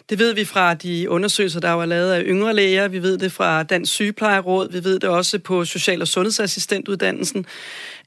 Det 0.09 0.19
ved 0.19 0.33
vi 0.33 0.45
fra 0.45 0.73
de 0.73 1.09
undersøgelser, 1.09 1.59
der 1.59 1.71
var 1.71 1.85
lavet 1.85 2.11
af 2.11 2.23
yngre 2.25 2.53
læger, 2.53 2.87
vi 2.87 3.01
ved 3.01 3.17
det 3.17 3.31
fra 3.31 3.63
Dansk 3.63 3.93
Sygeplejeråd, 3.93 4.71
vi 4.71 4.83
ved 4.83 4.99
det 4.99 5.09
også 5.09 5.39
på 5.39 5.65
Social- 5.65 6.01
og 6.01 6.07
Sundhedsassistentuddannelsen, 6.07 7.45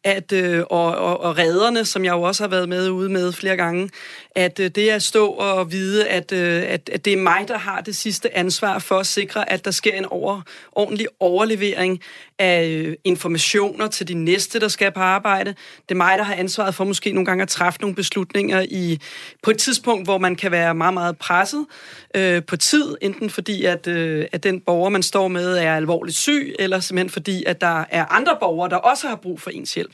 at, 0.09 0.33
øh, 0.33 0.65
og, 0.71 0.97
og, 0.97 1.21
og 1.21 1.39
redderne, 1.39 1.85
som 1.85 2.05
jeg 2.05 2.13
jo 2.13 2.23
også 2.23 2.43
har 2.43 2.49
været 2.49 2.69
med 2.69 2.91
ude 2.91 3.09
med 3.09 3.33
flere 3.33 3.57
gange, 3.57 3.91
at 4.35 4.61
øh, 4.61 4.71
det 4.71 4.89
at 4.89 5.03
stå 5.03 5.27
og 5.27 5.73
vide, 5.73 6.09
at, 6.09 6.33
øh, 6.33 6.63
at, 6.69 6.91
at 6.93 7.05
det 7.05 7.13
er 7.13 7.17
mig, 7.17 7.45
der 7.49 7.59
har 7.59 7.81
det 7.81 7.97
sidste 7.97 8.37
ansvar 8.37 8.79
for 8.79 8.99
at 8.99 9.07
sikre, 9.07 9.53
at 9.53 9.65
der 9.65 9.71
sker 9.71 9.93
en 9.93 10.05
over, 10.05 10.43
ordentlig 10.73 11.07
overlevering 11.21 12.01
af 12.39 12.69
øh, 12.69 12.97
informationer 13.05 13.87
til 13.87 14.09
de 14.09 14.15
næste, 14.15 14.61
der 14.61 14.69
skal 14.69 14.93
på 14.93 15.01
arbejde. 15.01 15.51
Det 15.89 15.91
er 15.91 15.95
mig, 15.95 16.19
der 16.19 16.25
har 16.25 16.35
ansvaret 16.35 16.75
for 16.75 16.85
måske 16.85 17.13
nogle 17.13 17.27
gange 17.27 17.43
at 17.43 17.49
træffe 17.49 17.81
nogle 17.81 17.97
beslutninger 17.97 18.67
i 18.71 19.01
på 19.43 19.51
et 19.51 19.59
tidspunkt, 19.59 20.07
hvor 20.07 20.19
man 20.19 20.37
kan 20.37 20.51
være 20.51 20.75
meget, 20.75 20.95
meget 20.95 21.19
presset 21.19 21.67
øh, 22.15 22.43
på 22.43 22.57
tid, 22.57 22.97
enten 23.01 23.31
fordi, 23.31 23.65
at, 23.65 23.87
øh, 23.87 24.27
at 24.33 24.43
den 24.43 24.61
borger, 24.61 24.89
man 24.89 25.03
står 25.03 25.29
med, 25.29 25.59
er 25.59 25.77
alvorligt 25.77 26.17
syg, 26.17 26.55
eller 26.59 26.81
simpelthen 26.81 27.11
fordi, 27.11 27.45
at 27.45 27.61
der 27.61 27.85
er 27.91 28.05
andre 28.05 28.37
borgere, 28.41 28.71
der 28.71 28.77
også 28.77 29.09
har 29.09 29.17
brug 29.17 29.41
for 29.41 29.51
ens 29.51 29.75
hjælp. 29.75 29.93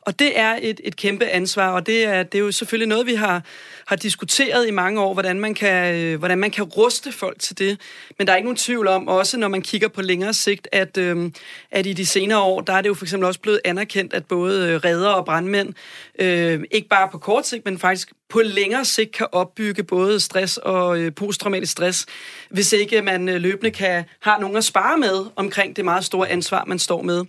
Og 0.00 0.18
det 0.18 0.38
er 0.38 0.58
et, 0.62 0.80
et 0.84 0.96
kæmpe 0.96 1.24
ansvar, 1.24 1.72
og 1.72 1.86
det 1.86 2.04
er, 2.04 2.22
det 2.22 2.38
er 2.38 2.42
jo 2.42 2.52
selvfølgelig 2.52 2.88
noget, 2.88 3.06
vi 3.06 3.14
har, 3.14 3.42
har 3.86 3.96
diskuteret 3.96 4.68
i 4.68 4.70
mange 4.70 5.00
år, 5.00 5.12
hvordan 5.12 5.40
man, 5.40 5.54
kan, 5.54 5.94
øh, 5.94 6.18
hvordan 6.18 6.38
man 6.38 6.50
kan 6.50 6.64
ruste 6.64 7.12
folk 7.12 7.38
til 7.40 7.58
det. 7.58 7.80
Men 8.18 8.26
der 8.26 8.32
er 8.32 8.36
ikke 8.36 8.46
nogen 8.46 8.56
tvivl 8.56 8.88
om, 8.88 9.08
også 9.08 9.38
når 9.38 9.48
man 9.48 9.62
kigger 9.62 9.88
på 9.88 10.02
længere 10.02 10.34
sigt, 10.34 10.68
at, 10.72 10.98
øh, 10.98 11.30
at 11.70 11.86
i 11.86 11.92
de 11.92 12.06
senere 12.06 12.40
år, 12.40 12.60
der 12.60 12.72
er 12.72 12.80
det 12.80 12.88
jo 12.88 12.94
for 12.94 13.04
eksempel 13.04 13.26
også 13.26 13.40
blevet 13.40 13.60
anerkendt, 13.64 14.14
at 14.14 14.24
både 14.24 14.68
øh, 14.68 14.76
redder 14.76 15.08
og 15.08 15.24
brandmænd, 15.24 15.74
øh, 16.18 16.60
ikke 16.70 16.88
bare 16.88 17.08
på 17.12 17.18
kort 17.18 17.46
sigt, 17.46 17.64
men 17.64 17.78
faktisk 17.78 18.12
på 18.28 18.40
længere 18.44 18.84
sigt 18.84 19.12
kan 19.12 19.26
opbygge 19.32 19.82
både 19.82 20.20
stress 20.20 20.56
og 20.56 20.98
øh, 20.98 21.14
posttraumatisk 21.14 21.72
stress, 21.72 22.06
hvis 22.50 22.72
ikke 22.72 23.02
man 23.02 23.28
øh, 23.28 23.40
løbende 23.40 23.70
kan 23.70 24.04
har 24.20 24.38
nogen 24.38 24.56
at 24.56 24.64
spare 24.64 24.98
med 24.98 25.26
omkring 25.36 25.76
det 25.76 25.84
meget 25.84 26.04
store 26.04 26.28
ansvar, 26.28 26.64
man 26.64 26.78
står 26.78 27.02
med. 27.02 27.24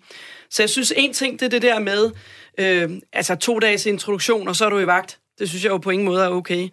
Så 0.55 0.61
jeg 0.61 0.69
synes, 0.69 0.93
en 0.95 1.13
ting, 1.13 1.39
det 1.39 1.45
er 1.45 1.49
det 1.49 1.61
der 1.61 1.79
med, 1.79 2.11
øh, 2.57 2.89
altså 3.13 3.35
to 3.35 3.59
dages 3.59 3.85
introduktion, 3.85 4.47
og 4.47 4.55
så 4.55 4.65
er 4.65 4.69
du 4.69 4.79
i 4.79 4.87
vagt. 4.87 5.19
Det 5.39 5.49
synes 5.49 5.63
jeg 5.63 5.71
jo 5.71 5.77
på 5.77 5.89
ingen 5.89 6.05
måde 6.05 6.23
er 6.23 6.29
okay. 6.29 6.69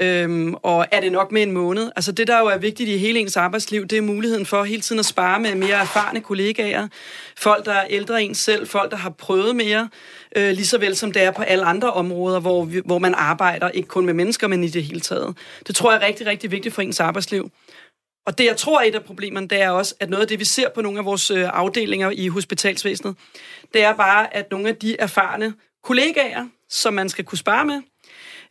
Øhm, 0.00 0.54
og 0.54 0.86
er 0.92 1.00
det 1.00 1.12
nok 1.12 1.32
med 1.32 1.42
en 1.42 1.52
måned? 1.52 1.90
Altså 1.96 2.12
det, 2.12 2.26
der 2.26 2.38
jo 2.38 2.46
er 2.46 2.58
vigtigt 2.58 2.88
i 2.88 2.96
hele 2.96 3.18
ens 3.20 3.36
arbejdsliv, 3.36 3.86
det 3.86 3.98
er 3.98 4.02
muligheden 4.02 4.46
for 4.46 4.64
hele 4.64 4.82
tiden 4.82 4.98
at 4.98 5.06
spare 5.06 5.40
med 5.40 5.54
mere 5.54 5.80
erfarne 5.80 6.20
kollegaer. 6.20 6.88
Folk, 7.36 7.64
der 7.64 7.72
er 7.72 7.86
ældre 7.90 8.22
end 8.22 8.34
selv. 8.34 8.66
Folk, 8.66 8.90
der 8.90 8.96
har 8.96 9.10
prøvet 9.10 9.56
mere. 9.56 9.88
Øh, 10.36 10.50
lige 10.50 10.66
så 10.66 10.78
vel 10.78 10.96
som 10.96 11.12
det 11.12 11.22
er 11.22 11.30
på 11.30 11.42
alle 11.42 11.64
andre 11.64 11.92
områder, 11.92 12.40
hvor, 12.40 12.64
vi, 12.64 12.80
hvor 12.84 12.98
man 12.98 13.14
arbejder, 13.14 13.68
ikke 13.68 13.88
kun 13.88 14.06
med 14.06 14.14
mennesker, 14.14 14.48
men 14.48 14.64
i 14.64 14.68
det 14.68 14.84
hele 14.84 15.00
taget. 15.00 15.36
Det 15.66 15.74
tror 15.74 15.92
jeg 15.92 16.02
er 16.02 16.06
rigtig, 16.06 16.26
rigtig 16.26 16.50
vigtigt 16.50 16.74
for 16.74 16.82
ens 16.82 17.00
arbejdsliv. 17.00 17.50
Og 18.26 18.38
det, 18.38 18.44
jeg 18.44 18.56
tror 18.56 18.80
er 18.80 18.84
et 18.84 18.94
af 18.94 19.04
problemerne, 19.04 19.48
det 19.48 19.62
er 19.62 19.70
også, 19.70 19.94
at 20.00 20.10
noget 20.10 20.22
af 20.22 20.28
det, 20.28 20.38
vi 20.38 20.44
ser 20.44 20.68
på 20.74 20.82
nogle 20.82 20.98
af 20.98 21.04
vores 21.04 21.30
øh, 21.30 21.48
afdelinger 21.52 22.10
i 22.10 22.28
hospitalsvæsenet, 22.28 23.16
det 23.74 23.82
er 23.82 23.92
bare, 23.92 24.36
at 24.36 24.50
nogle 24.50 24.68
af 24.68 24.76
de 24.76 24.96
erfarne 25.00 25.54
kollegaer, 25.84 26.48
som 26.68 26.94
man 26.94 27.08
skal 27.08 27.24
kunne 27.24 27.38
spare 27.38 27.64
med, 27.64 27.82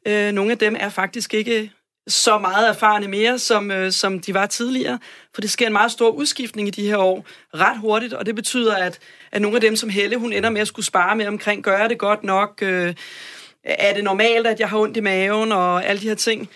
øh, 0.07 0.31
nogle 0.31 0.51
af 0.51 0.57
dem 0.57 0.75
er 0.79 0.89
faktisk 0.89 1.33
ikke 1.33 1.71
så 2.07 2.37
meget 2.37 2.69
erfarne 2.69 3.07
mere, 3.07 3.39
som, 3.39 3.71
øh, 3.71 3.91
som 3.91 4.19
de 4.19 4.33
var 4.33 4.45
tidligere. 4.45 4.99
For 5.33 5.41
det 5.41 5.49
sker 5.49 5.67
en 5.67 5.73
meget 5.73 5.91
stor 5.91 6.09
udskiftning 6.09 6.67
i 6.67 6.71
de 6.71 6.87
her 6.87 6.97
år 6.97 7.25
ret 7.53 7.79
hurtigt, 7.79 8.13
og 8.13 8.25
det 8.25 8.35
betyder, 8.35 8.75
at, 8.75 8.99
at 9.31 9.41
nogle 9.41 9.57
af 9.57 9.61
dem, 9.61 9.75
som 9.75 9.89
Helle, 9.89 10.17
hun 10.17 10.33
ender 10.33 10.49
med 10.49 10.61
at 10.61 10.67
skulle 10.67 10.85
spare 10.85 11.15
med 11.15 11.27
omkring, 11.27 11.63
gør 11.63 11.87
det 11.87 11.97
godt 11.97 12.23
nok? 12.23 12.59
Øh, 12.61 12.93
er 13.63 13.93
det 13.93 14.03
normalt, 14.03 14.47
at 14.47 14.59
jeg 14.59 14.69
har 14.69 14.77
ondt 14.77 14.97
i 14.97 14.99
maven 14.99 15.51
og 15.51 15.85
alle 15.85 16.01
de 16.01 16.07
her 16.07 16.15
ting? 16.15 16.49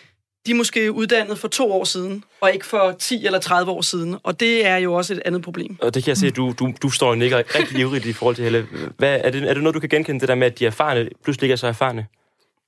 De 0.46 0.52
er 0.52 0.56
måske 0.56 0.92
uddannet 0.92 1.38
for 1.38 1.48
to 1.48 1.72
år 1.72 1.84
siden, 1.84 2.24
og 2.42 2.54
ikke 2.54 2.66
for 2.66 2.92
10 2.92 3.26
eller 3.26 3.40
30 3.40 3.72
år 3.72 3.82
siden. 3.82 4.18
Og 4.24 4.40
det 4.40 4.66
er 4.66 4.78
jo 4.78 4.94
også 4.94 5.14
et 5.14 5.22
andet 5.26 5.42
problem. 5.42 5.78
Og 5.82 5.94
det 5.94 6.04
kan 6.04 6.10
jeg 6.10 6.18
se, 6.18 6.28
at 6.28 6.36
du, 6.36 6.54
du, 6.60 6.74
du 6.82 6.90
står 6.90 7.10
og 7.10 7.18
nikker 7.18 7.38
rigtig 7.38 7.80
ivrigt 7.80 8.06
i 8.06 8.14
forhold 8.14 8.36
til 8.36 8.44
Helle. 8.44 8.68
Hvad, 8.98 9.20
er, 9.24 9.30
det, 9.30 9.44
er 9.50 9.54
det 9.54 9.64
noget, 9.64 9.76
du 9.76 9.80
kan 9.80 9.90
genkende, 9.90 10.20
det 10.20 10.28
der 10.28 10.36
med, 10.36 10.48
at 10.48 10.60
de 10.60 10.66
erfarne 10.66 11.10
pludselig 11.24 11.46
ikke 11.46 11.52
er 11.52 11.58
så 11.58 11.68
erfarne? 11.68 12.08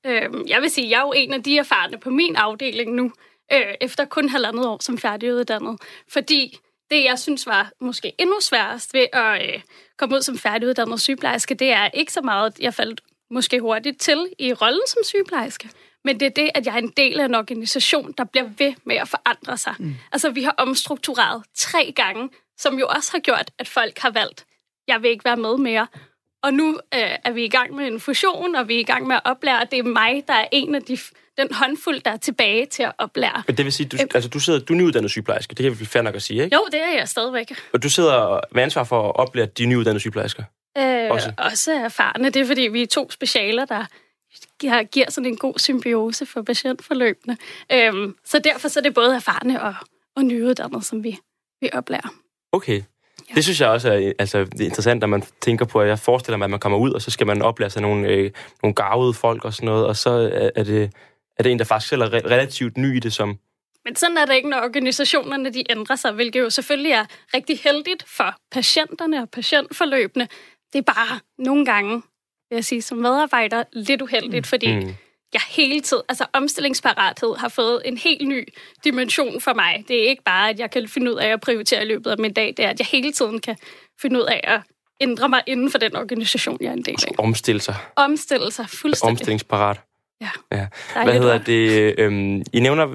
Øhm, 0.06 0.46
jeg 0.48 0.62
vil 0.62 0.70
sige, 0.70 0.86
at 0.86 0.92
jeg 0.92 0.98
er 0.98 1.02
jo 1.02 1.14
en 1.16 1.34
af 1.34 1.44
de 1.44 1.58
erfarne 1.58 1.98
på 1.98 2.10
min 2.10 2.36
afdeling 2.36 2.96
nu, 2.96 3.12
øh, 3.54 3.74
efter 3.82 4.06
kun 4.06 4.30
halvandet 4.30 4.66
år 4.66 4.78
som 4.82 4.98
færdiguddannet. 4.98 5.78
Fordi 6.10 6.58
det, 6.92 7.04
jeg 7.04 7.20
synes 7.20 7.48
var 7.48 7.72
måske 7.82 8.14
endnu 8.20 8.36
sværest 8.42 8.94
ved 8.94 9.06
at 9.14 9.42
øh, 9.42 9.62
komme 9.98 10.16
ud 10.16 10.22
som 10.22 10.38
færdiguddannet 10.38 11.02
sygeplejerske, 11.02 11.56
det 11.56 11.72
er 11.72 11.90
ikke 11.94 12.14
så 12.14 12.22
meget, 12.22 12.54
at 12.54 12.60
jeg 12.60 12.74
faldt 12.74 13.02
måske 13.32 13.60
hurtigt 13.60 14.02
til 14.02 14.28
i 14.40 14.54
rollen 14.54 14.88
som 14.88 15.04
sygeplejerske, 15.04 15.70
men 16.06 16.20
det 16.20 16.26
er 16.26 16.30
det, 16.30 16.50
at 16.56 16.66
jeg 16.66 16.74
er 16.74 16.78
en 16.78 16.94
del 16.98 17.20
af 17.20 17.26
en 17.26 17.36
organisation, 17.36 18.14
der 18.18 18.24
bliver 18.24 18.50
ved 18.58 18.74
med 18.84 18.96
at 18.96 19.08
forandre 19.08 19.58
sig. 19.58 19.74
Mm. 19.80 19.96
Altså, 20.12 20.30
vi 20.30 20.44
har 20.44 20.56
omstruktureret 20.58 21.44
tre 21.56 21.94
gange, 21.96 22.30
som 22.58 22.80
jo 22.80 22.88
også 22.88 23.12
har 23.12 23.20
gjort, 23.20 23.52
at 23.60 23.68
folk 23.68 24.00
har 24.00 24.10
valgt, 24.10 24.46
jeg 24.88 25.02
vil 25.02 25.10
ikke 25.12 25.26
være 25.26 25.38
med 25.38 25.58
mere. 25.58 25.88
Og 26.44 26.54
nu 26.54 26.80
øh, 26.94 27.12
er 27.24 27.32
vi 27.32 27.44
i 27.44 27.50
gang 27.50 27.76
med 27.76 27.88
en 27.88 28.00
fusion, 28.00 28.56
og 28.56 28.68
vi 28.68 28.76
er 28.76 28.80
i 28.80 28.84
gang 28.84 29.08
med 29.08 29.16
at 29.16 29.22
oplære. 29.26 29.68
Det 29.72 29.80
er 29.80 29.84
mig, 29.84 30.24
der 30.28 30.34
er 30.34 30.48
en 30.52 30.76
af 30.76 30.82
de, 30.82 30.98
den 31.38 31.48
håndfuld, 31.52 32.02
der 32.02 32.12
er 32.12 32.18
tilbage 32.18 32.66
til 32.66 32.84
at 32.84 32.92
oplære. 32.98 33.44
Men 33.48 33.58
det 33.58 33.66
vil 33.66 33.74
sige, 33.74 33.88
du, 33.88 33.98
øh, 33.98 34.08
altså, 34.14 34.30
du, 34.30 34.40
sidder, 34.40 34.60
du 34.60 34.74
er 34.74 34.78
nyuddannet 34.78 35.12
sygeplejerske, 35.12 35.56
det 35.56 35.64
kan 35.64 35.80
vi 35.80 35.86
fair 35.86 36.02
nok 36.02 36.16
at 36.16 36.22
sige, 36.22 36.44
ikke? 36.44 36.56
Jo, 36.56 36.66
det 36.72 36.82
er 36.82 36.98
jeg 36.98 37.10
stadigvæk. 37.10 37.52
Og 37.74 37.84
du 37.84 37.90
sidder 37.90 38.40
med 38.52 38.64
ansvar 38.64 38.84
for 38.84 39.10
at 39.10 39.16
oplære 39.16 39.46
de 39.46 39.66
nyuddannede 39.66 40.00
sygeplejersker? 40.00 40.44
Øh, 40.78 41.12
også. 41.12 41.32
også 41.38 41.74
erfarne. 41.74 42.30
Det 42.30 42.42
er, 42.42 42.46
fordi 42.46 42.62
vi 42.62 42.82
er 42.82 42.88
to 42.88 43.12
specialer, 43.12 43.66
der 43.66 43.86
giver 44.60 45.10
sådan 45.10 45.26
en 45.26 45.38
god 45.38 45.54
symbiose 45.60 46.26
for 46.26 46.42
patientforløbene. 46.42 47.38
Øhm, 47.72 48.16
så 48.26 48.40
derfor 48.40 48.68
så 48.68 48.80
er 48.80 48.84
det 48.84 48.94
både 48.94 49.16
erfarne 49.16 49.62
og, 49.62 49.76
og 50.16 50.26
nyuddannede, 50.26 50.86
som 50.86 51.04
vi, 51.04 51.18
vi 51.62 51.70
oplærer. 51.74 52.14
Okay. 52.52 52.82
Ja. 53.30 53.36
Det 53.36 53.44
synes 53.44 53.62
jeg 53.62 53.70
også 53.70 53.94
er 53.94 54.14
altså, 54.20 54.44
det 54.44 54.62
er 54.62 54.66
interessant, 54.66 55.00
når 55.00 55.08
man 55.08 55.24
tænker 55.42 55.66
på, 55.66 55.82
at 55.82 55.88
jeg 55.88 56.00
forestiller 56.00 56.38
mig, 56.38 56.46
at 56.46 56.52
man 56.52 56.60
kommer 56.60 56.78
ud, 56.78 56.92
og 56.92 57.02
så 57.02 57.12
skal 57.12 57.28
man 57.28 57.42
oplære 57.42 57.70
sig 57.70 57.82
nogle, 57.82 58.08
øh, 58.08 58.32
nogle 58.64 58.76
gavede 58.76 59.14
folk 59.14 59.46
og 59.46 59.54
sådan 59.54 59.66
noget, 59.66 59.86
og 59.86 59.96
så 59.96 60.10
er 60.56 60.64
det, 60.64 60.94
er 61.38 61.44
det 61.44 61.52
en, 61.52 61.60
der 61.60 61.66
faktisk 61.66 61.90
selv 61.90 62.02
er 62.02 62.14
relativt 62.14 62.78
ny 62.78 62.98
i 62.98 63.00
det 63.00 63.14
som... 63.14 63.40
Men 63.86 63.96
sådan 63.96 64.18
er 64.18 64.26
det 64.26 64.36
ikke, 64.36 64.50
når 64.50 64.58
organisationerne 64.58 65.54
de 65.54 65.64
ændrer 65.70 65.96
sig, 65.96 66.12
hvilket 66.12 66.40
jo 66.40 66.50
selvfølgelig 66.50 66.92
er 66.92 67.06
rigtig 67.34 67.60
heldigt 67.60 68.04
for 68.08 68.36
patienterne 68.52 69.22
og 69.22 69.30
patientforløbene. 69.30 70.28
Det 70.74 70.80
er 70.80 70.94
bare 70.94 71.20
nogle 71.38 71.66
gange 71.66 72.02
vil 72.50 72.56
jeg 72.56 72.66
sige, 72.66 72.82
som 72.82 72.98
medarbejder 72.98 73.64
lidt 73.74 74.02
uheldigt, 74.02 74.48
fordi 74.48 74.76
mm. 74.76 74.96
jeg 75.34 75.42
hele 75.50 75.82
tiden, 75.82 76.04
altså 76.10 76.26
omstillingsparathed 76.34 77.36
har 77.38 77.50
fået 77.50 77.82
en 77.86 77.98
helt 77.98 78.28
ny 78.28 78.48
dimension 78.84 79.42
for 79.42 79.54
mig. 79.54 79.86
Det 79.88 80.04
er 80.04 80.10
ikke 80.10 80.24
bare, 80.24 80.50
at 80.50 80.60
jeg 80.60 80.72
kan 80.72 80.88
finde 80.88 81.12
ud 81.12 81.18
af 81.18 81.28
at 81.28 81.42
prioritere 81.42 81.84
i 81.84 81.86
løbet 81.86 82.12
af 82.12 82.18
min 82.18 82.34
dag, 82.34 82.54
det 82.58 82.66
er, 82.66 82.70
at 82.70 82.80
jeg 82.80 82.88
hele 82.92 83.12
tiden 83.12 83.40
kan 83.42 83.56
finde 84.02 84.20
ud 84.20 84.26
af 84.26 84.42
at 84.44 84.62
ændre 85.02 85.30
mig 85.30 85.42
inden 85.48 85.72
for 85.72 85.78
den 85.78 85.96
organisation, 85.96 86.58
jeg 86.62 86.68
er 86.68 86.74
en 86.74 86.86
del 86.86 86.98
af. 87.08 87.12
Omstille 87.18 87.62
sig. 87.62 87.76
Omstille 87.96 88.52
sig, 88.52 88.70
fuldstændig. 88.70 89.12
Omstillingsparat. 89.12 89.82
Ja. 90.22 90.30
ja. 90.52 90.68
Hvad 91.04 91.14
hedder 91.14 91.38
det? 91.38 91.96
Øhm, 91.98 92.44
I 92.54 92.60
nævner 92.60 92.88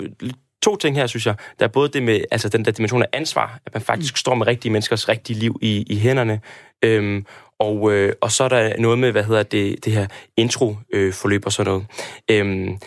to 0.62 0.76
ting 0.76 0.96
her, 0.96 1.06
synes 1.06 1.26
jeg. 1.26 1.34
Der 1.58 1.64
er 1.64 1.68
både 1.68 1.88
det 1.88 2.02
med 2.02 2.20
altså 2.30 2.48
den 2.48 2.64
der 2.64 2.70
dimension 2.70 3.02
af 3.02 3.06
ansvar, 3.12 3.58
at 3.66 3.74
man 3.74 3.82
faktisk 3.82 4.12
mm. 4.12 4.16
står 4.16 4.34
med 4.34 4.46
rigtige 4.46 4.72
menneskers 4.72 5.08
rigtige 5.08 5.38
liv 5.38 5.58
i, 5.62 5.84
i 5.90 5.98
hænderne, 5.98 6.40
øhm, 6.82 7.26
og, 7.60 7.92
øh, 7.92 8.12
og 8.20 8.32
så 8.32 8.44
er 8.44 8.48
der 8.48 8.78
noget 8.78 8.98
med, 8.98 9.12
hvad 9.12 9.24
hedder 9.24 9.42
det, 9.42 9.84
det 9.84 9.92
her 9.92 10.06
intro-forløb 10.36 11.42
øh, 11.42 11.46
og 11.46 11.52
sådan 11.52 11.72
noget. 11.72 11.86
Øhm, 12.30 12.78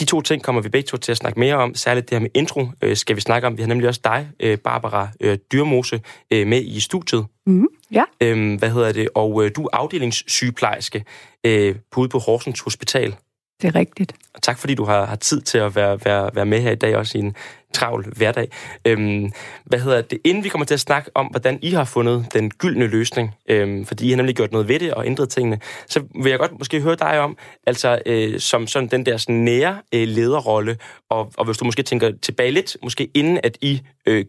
de 0.00 0.04
to 0.04 0.20
ting 0.20 0.42
kommer 0.42 0.62
vi 0.62 0.68
begge 0.68 0.86
to 0.86 0.96
til 0.96 1.12
at 1.12 1.16
snakke 1.16 1.40
mere 1.40 1.54
om. 1.54 1.74
Særligt 1.74 2.10
det 2.10 2.14
her 2.14 2.20
med 2.20 2.30
intro 2.34 2.66
øh, 2.82 2.96
skal 2.96 3.16
vi 3.16 3.20
snakke 3.20 3.46
om. 3.46 3.56
Vi 3.56 3.62
har 3.62 3.68
nemlig 3.68 3.88
også 3.88 4.00
dig, 4.04 4.28
øh, 4.40 4.58
Barbara 4.58 5.08
øh, 5.20 5.38
Dyrmose, 5.52 6.00
øh, 6.30 6.46
med 6.46 6.62
i 6.62 6.80
studiet. 6.80 7.26
Mm, 7.46 7.66
ja. 7.90 8.04
Øhm, 8.20 8.54
hvad 8.54 8.70
hedder 8.70 8.92
det? 8.92 9.08
Og 9.14 9.44
øh, 9.44 9.50
du 9.56 9.64
er 9.64 9.68
afdelingssygeplejerske 9.72 11.04
øh, 11.44 11.76
på 11.90 12.00
ude 12.00 12.08
på 12.08 12.18
Horsens 12.18 12.60
Hospital. 12.60 13.16
Det 13.62 13.68
er 13.68 13.74
rigtigt. 13.74 14.12
Og 14.34 14.42
tak 14.42 14.58
fordi 14.58 14.74
du 14.74 14.84
har, 14.84 15.06
har 15.06 15.16
tid 15.16 15.40
til 15.40 15.58
at 15.58 15.76
være, 15.76 15.98
være, 16.04 16.30
være 16.34 16.46
med 16.46 16.60
her 16.60 16.70
i 16.70 16.74
dag, 16.74 16.96
også 16.96 17.18
i 17.18 17.20
en 17.20 17.36
travl 17.72 18.04
hverdag. 18.16 18.48
Øhm, 18.84 19.32
hvad 19.64 19.78
hedder 19.80 20.02
det? 20.02 20.18
Inden 20.24 20.44
vi 20.44 20.48
kommer 20.48 20.64
til 20.64 20.74
at 20.74 20.80
snakke 20.80 21.10
om, 21.14 21.26
hvordan 21.26 21.58
I 21.62 21.70
har 21.70 21.84
fundet 21.84 22.26
den 22.32 22.50
gyldne 22.50 22.86
løsning, 22.86 23.34
øhm, 23.48 23.86
fordi 23.86 24.06
I 24.06 24.10
har 24.10 24.16
nemlig 24.16 24.36
gjort 24.36 24.52
noget 24.52 24.68
ved 24.68 24.78
det 24.78 24.94
og 24.94 25.06
ændret 25.06 25.28
tingene, 25.28 25.60
så 25.86 26.02
vil 26.22 26.30
jeg 26.30 26.38
godt 26.38 26.58
måske 26.58 26.80
høre 26.80 26.96
dig 26.96 27.20
om, 27.20 27.36
altså 27.66 27.98
øh, 28.06 28.40
som 28.40 28.66
sådan 28.66 28.88
den 28.88 29.06
der 29.06 29.16
sådan 29.16 29.34
nære 29.34 29.78
øh, 29.94 30.08
lederrolle, 30.08 30.76
og, 31.10 31.32
og 31.36 31.44
hvis 31.44 31.58
du 31.58 31.64
måske 31.64 31.82
tænker 31.82 32.12
tilbage 32.22 32.50
lidt, 32.50 32.76
måske 32.82 33.10
inden 33.14 33.40
at 33.42 33.58
I 33.60 33.80
øh, 34.06 34.24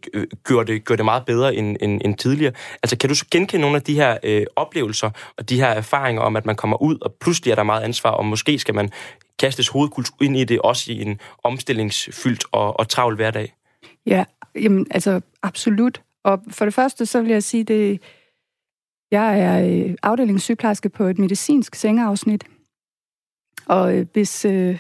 gjorde, 0.48 0.74
det, 0.74 0.86
gjorde 0.86 0.98
det 0.98 1.05
meget 1.05 1.25
bedre 1.25 1.55
end, 1.55 1.77
end, 1.81 2.01
end 2.05 2.15
tidligere. 2.15 2.53
Altså 2.84 2.98
kan 2.98 3.10
du 3.10 3.15
så 3.15 3.25
genkende 3.31 3.62
nogle 3.62 3.75
af 3.75 3.81
de 3.81 3.96
her 3.96 4.17
øh, 4.24 4.46
oplevelser 4.55 5.10
og 5.38 5.50
de 5.50 5.60
her 5.60 5.67
erfaringer 5.67 6.22
om, 6.22 6.36
at 6.36 6.46
man 6.46 6.55
kommer 6.55 6.81
ud, 6.81 6.98
og 7.01 7.13
pludselig 7.22 7.51
er 7.51 7.55
der 7.55 7.63
meget 7.63 7.84
ansvar, 7.84 8.10
og 8.10 8.25
måske 8.25 8.60
skal 8.60 8.75
man 8.75 8.89
kastes 9.39 9.67
hovedkultur 9.67 10.24
ind 10.24 10.38
i 10.38 10.43
det, 10.43 10.60
også 10.62 10.91
i 10.91 11.01
en 11.01 11.19
omstillingsfyldt 11.43 12.46
og, 12.51 12.79
og 12.79 12.89
travl 12.89 13.15
hverdag? 13.15 13.53
Ja, 14.05 14.25
jamen, 14.55 14.88
altså 14.91 15.22
absolut. 15.43 16.01
Og 16.24 16.43
for 16.50 16.65
det 16.65 16.74
første, 16.74 17.05
så 17.05 17.22
vil 17.22 17.31
jeg 17.31 17.43
sige, 17.43 17.63
det 17.63 18.01
jeg 19.12 19.39
er 19.39 19.86
øh, 19.88 19.96
afdelingssygeplejerske 20.03 20.89
på 20.89 21.03
et 21.03 21.19
medicinsk 21.19 21.75
sengeafsnit. 21.75 22.43
Og 23.65 23.98
øh, 23.98 24.05
hvis, 24.13 24.46
øh, 24.46 24.79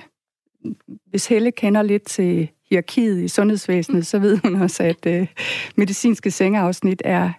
hvis 1.05 1.27
Helle 1.27 1.51
kender 1.51 1.81
lidt 1.81 2.03
til 2.03 2.49
hierarkiet 2.69 3.21
i 3.23 3.27
sundhedsvæsenet, 3.27 4.07
så 4.07 4.19
ved 4.19 4.37
hun 4.37 4.55
også, 4.55 4.83
at 4.83 5.05
øh, 5.05 5.27
medicinske 5.75 6.31
sengeafsnit 6.31 7.01
er, 7.05 7.31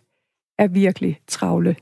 er 0.59 0.69
virkelig 0.69 1.21
travle. 1.27 1.77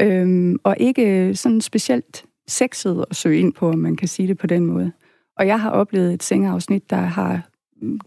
Øhm, 0.00 0.58
og 0.64 0.76
ikke 0.80 1.06
øh, 1.06 1.34
sådan 1.34 1.60
specielt 1.60 2.24
sexet 2.48 3.04
at 3.10 3.16
søge 3.16 3.40
ind 3.40 3.52
på, 3.52 3.68
om 3.68 3.78
man 3.78 3.96
kan 3.96 4.08
sige 4.08 4.28
det 4.28 4.38
på 4.38 4.46
den 4.46 4.66
måde. 4.66 4.92
Og 5.36 5.46
jeg 5.46 5.60
har 5.60 5.70
oplevet 5.70 6.14
et 6.14 6.22
sengeafsnit, 6.22 6.90
der 6.90 6.96
har 6.96 7.48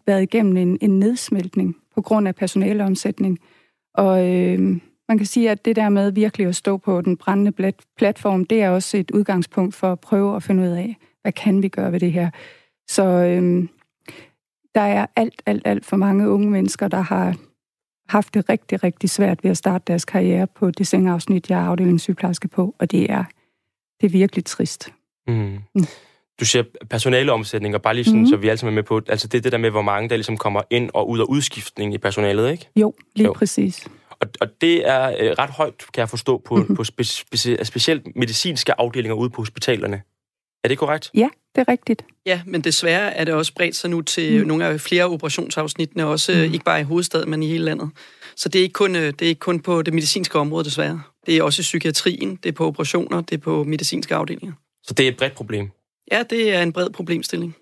været 0.08 0.24
igennem 0.24 0.58
en, 0.58 0.78
en 0.82 1.00
nedsmeltning 1.00 1.76
på 1.96 2.02
grund 2.02 2.28
af 2.28 2.36
personaleomsætning. 2.36 3.40
Og 3.94 4.30
øh, 4.30 4.60
man 5.08 5.18
kan 5.18 5.26
sige, 5.26 5.50
at 5.50 5.66
det 5.66 5.76
der 5.76 5.90
med 5.90 6.12
virkelig 6.12 6.48
at 6.48 6.56
stå 6.56 6.78
på 6.78 7.02
den 7.02 7.18
brændende 7.18 7.74
platform, 7.98 8.46
det 8.46 8.62
er 8.62 8.70
også 8.70 8.98
et 8.98 9.12
udgangspunkt 9.12 9.76
for 9.76 9.92
at 9.92 10.00
prøve 10.00 10.36
at 10.36 10.44
finde 10.44 10.64
ud 10.64 10.68
af, 10.68 10.98
hvad 11.22 11.32
kan 11.32 11.62
vi 11.62 11.68
gøre 11.68 11.92
ved 11.92 12.00
det 12.00 12.12
her. 12.12 12.30
Så 12.90 13.04
øh, 13.04 13.68
der 14.76 14.82
er 14.82 15.06
alt, 15.16 15.42
alt, 15.46 15.62
alt 15.66 15.86
for 15.86 15.98
mange 15.98 16.30
unge 16.30 16.50
mennesker, 16.50 16.88
der 16.88 17.02
har 17.02 17.36
haft 18.10 18.34
det 18.34 18.50
rigtig, 18.50 18.84
rigtig 18.84 19.10
svært 19.10 19.44
ved 19.44 19.52
at 19.52 19.58
starte 19.58 19.84
deres 19.88 20.06
karriere 20.06 20.48
på 20.48 20.72
det 20.72 20.88
sengeafsnit, 20.88 21.50
jeg 21.50 21.60
er 21.60 21.66
afdelingssygeplejerske 21.66 22.48
på, 22.48 22.76
og 22.80 22.92
det 22.92 23.12
er 23.12 23.24
det 24.02 24.08
er 24.08 24.12
virkelig 24.12 24.46
trist. 24.46 24.90
Mm. 25.28 25.60
Mm. 25.76 25.86
Du 26.40 26.46
siger 26.46 26.64
personaleomsætning, 26.90 27.76
og 27.76 27.82
bare 27.82 27.94
lige 27.94 28.06
sådan, 28.06 28.20
mm. 28.20 28.28
så 28.28 28.38
vi 28.38 28.50
alle 28.50 28.58
sammen 28.58 28.74
er 28.74 28.76
med 28.76 28.84
på, 28.84 29.02
altså 29.08 29.28
det 29.28 29.38
er 29.38 29.42
det 29.42 29.52
der 29.52 29.58
med, 29.58 29.70
hvor 29.70 29.82
mange 29.82 30.10
der 30.10 30.16
ligesom 30.16 30.38
kommer 30.38 30.62
ind 30.70 30.90
og 30.94 31.10
ud 31.10 31.20
af 31.20 31.24
udskiftning 31.24 31.94
i 31.94 31.98
personalet, 31.98 32.52
ikke? 32.52 32.70
Jo, 32.76 32.94
lige 33.16 33.26
jo. 33.26 33.34
præcis. 33.34 33.88
Og, 34.10 34.28
og 34.42 34.48
det 34.62 34.88
er 34.90 35.16
øh, 35.20 35.32
ret 35.40 35.50
højt, 35.50 35.74
kan 35.94 36.00
jeg 36.00 36.10
forstå, 36.10 36.42
på, 36.46 36.56
mm-hmm. 36.56 36.76
på 36.76 36.84
spe, 36.84 37.04
spe, 37.04 37.66
specielt 37.66 38.16
medicinske 38.16 38.80
afdelinger 38.80 39.16
ude 39.16 39.30
på 39.30 39.42
hospitalerne. 39.42 40.02
Er 40.64 40.68
det 40.68 40.78
korrekt? 40.78 41.12
Ja, 41.14 41.30
det 41.56 41.62
er 41.62 41.72
rigtigt. 41.72 42.06
Ja, 42.26 42.42
men 42.46 42.62
desværre 42.62 43.14
er 43.14 43.24
det 43.24 43.34
også 43.34 43.54
bredt 43.54 43.76
sig 43.76 43.90
nu 43.90 44.02
til 44.02 44.42
mm. 44.42 44.48
nogle 44.48 44.66
af 44.66 44.82
flere 44.82 45.06
operationsafsnittene, 45.06 46.06
også 46.06 46.32
mm. 46.32 46.54
ikke 46.54 46.66
bare 46.66 46.80
i 46.80 46.84
hovedstaden, 46.84 47.30
men 47.30 47.44
i 47.44 47.48
hele 47.48 47.66
landet. 47.66 47.90
Så 48.36 48.50
det 48.50 48.60
er, 48.60 48.64
ikke 48.64 48.74
kun, 48.74 48.96
øh, 48.96 49.02
det 49.02 49.22
er 49.22 49.28
ikke 49.28 49.40
kun 49.40 49.60
på 49.60 49.82
det 49.82 49.94
medicinske 49.94 50.40
område, 50.40 50.66
desværre. 50.66 51.02
Det 51.26 51.38
er 51.38 51.44
også 51.44 51.62
i 51.62 51.64
psykiatrien, 51.64 52.36
det 52.36 52.50
er 52.50 52.54
på 52.54 52.68
operationer, 52.68 53.22
det 53.22 53.34
er 53.34 53.42
på 53.42 53.64
medicinske 53.64 54.16
afdelinger. 54.16 54.54
Så 54.84 54.94
det 54.94 55.04
er 55.04 55.10
et 55.10 55.18
bredt 55.18 55.34
problem? 55.34 55.70
Ja, 56.12 56.24
det 56.30 56.56
er 56.56 56.62
en 56.62 56.74
bred 56.74 56.90
problemstilling. 56.90 57.56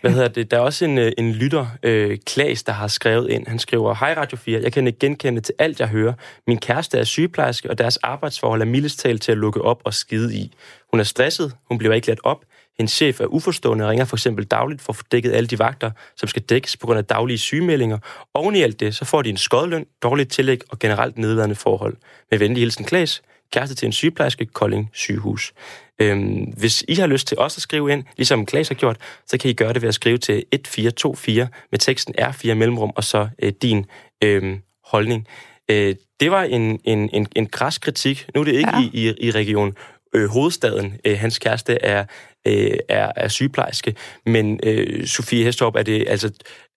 Hvad 0.00 0.10
hedder 0.10 0.28
det? 0.28 0.50
Der 0.50 0.56
er 0.56 0.60
også 0.60 0.84
en, 0.84 0.98
øh, 0.98 1.12
en 1.18 1.32
lytter, 1.32 1.66
øh, 1.82 2.18
Klaas, 2.26 2.62
der 2.62 2.72
har 2.72 2.88
skrevet 2.88 3.30
ind. 3.30 3.46
Han 3.46 3.58
skriver, 3.58 3.94
Hej 3.94 4.14
Radio 4.16 4.36
4, 4.36 4.60
jeg 4.62 4.72
kan 4.72 4.86
ikke 4.86 4.98
genkende 4.98 5.40
til 5.40 5.54
alt, 5.58 5.80
jeg 5.80 5.88
hører. 5.88 6.12
Min 6.46 6.58
kæreste 6.58 6.98
er 6.98 7.04
sygeplejerske, 7.04 7.70
og 7.70 7.78
deres 7.78 7.96
arbejdsforhold 7.96 8.60
er 8.60 8.66
mildest 8.66 8.98
talt 8.98 9.22
til 9.22 9.32
at 9.32 9.38
lukke 9.38 9.62
op 9.62 9.82
og 9.84 9.94
skide 9.94 10.36
i. 10.36 10.52
Hun 10.90 11.00
er 11.00 11.04
stresset, 11.04 11.52
hun 11.68 11.78
bliver 11.78 11.94
ikke 11.94 12.06
let 12.06 12.20
op, 12.22 12.44
en 12.78 12.88
chef 12.88 13.20
er 13.20 13.26
uforstående 13.26 13.84
og 13.84 13.90
ringer 13.90 14.04
for 14.04 14.16
eksempel 14.16 14.44
dagligt 14.44 14.82
for 14.82 14.92
at 14.92 14.96
få 14.96 15.02
dækket 15.12 15.32
alle 15.32 15.46
de 15.46 15.58
vagter, 15.58 15.90
som 16.16 16.28
skal 16.28 16.42
dækkes 16.42 16.76
på 16.76 16.86
grund 16.86 16.98
af 16.98 17.04
daglige 17.04 17.38
sygemeldinger. 17.38 17.98
Oven 18.34 18.56
i 18.56 18.62
alt 18.62 18.80
det, 18.80 18.94
så 18.94 19.04
får 19.04 19.22
de 19.22 19.30
en 19.30 19.36
skodløn, 19.36 19.86
dårligt 20.02 20.32
tillæg 20.32 20.60
og 20.68 20.78
generelt 20.78 21.18
nedladende 21.18 21.54
forhold. 21.54 21.96
Med 22.30 22.38
venlig 22.38 22.60
hilsen 22.60 22.84
Klaas, 22.84 23.22
kæreste 23.52 23.74
til 23.74 23.86
en 23.86 23.92
sygeplejerske, 23.92 24.46
Kolding 24.46 24.90
sygehus. 24.92 25.52
Øhm, 26.00 26.52
hvis 26.56 26.84
I 26.88 26.94
har 26.94 27.06
lyst 27.06 27.28
til 27.28 27.38
også 27.38 27.58
at 27.58 27.62
skrive 27.62 27.92
ind, 27.92 28.04
ligesom 28.16 28.46
Klaas 28.46 28.68
har 28.68 28.74
gjort, 28.74 28.96
så 29.26 29.38
kan 29.38 29.50
I 29.50 29.52
gøre 29.52 29.72
det 29.72 29.82
ved 29.82 29.88
at 29.88 29.94
skrive 29.94 30.18
til 30.18 30.44
1424 30.52 31.48
med 31.70 31.78
teksten 31.78 32.14
R4 32.18 32.54
mellemrum, 32.54 32.92
og 32.96 33.04
så 33.04 33.28
øh, 33.42 33.52
din 33.62 33.86
øh, 34.24 34.58
holdning. 34.84 35.26
Øh, 35.70 35.94
det 36.20 36.30
var 36.30 36.42
en, 36.42 36.80
en, 36.84 37.10
en, 37.12 37.26
en 37.36 37.46
kras 37.46 37.78
kritik. 37.78 38.26
Nu 38.34 38.40
er 38.40 38.44
det 38.44 38.52
ikke 38.52 38.76
ja. 38.76 38.90
i, 38.92 39.08
i, 39.08 39.26
i 39.26 39.30
region 39.30 39.74
øh, 40.14 40.28
hovedstaden. 40.28 40.94
Øh, 41.04 41.18
hans 41.18 41.38
kæreste 41.38 41.74
er, 41.74 42.04
øh, 42.48 42.78
er, 42.88 43.12
er 43.16 43.28
sygeplejerske. 43.28 43.94
Men 44.26 44.60
øh, 44.62 45.06
Sofie 45.06 45.44
Hestorp, 45.44 45.74
er 45.76 45.82
det, 45.82 46.04
altså, 46.08 46.30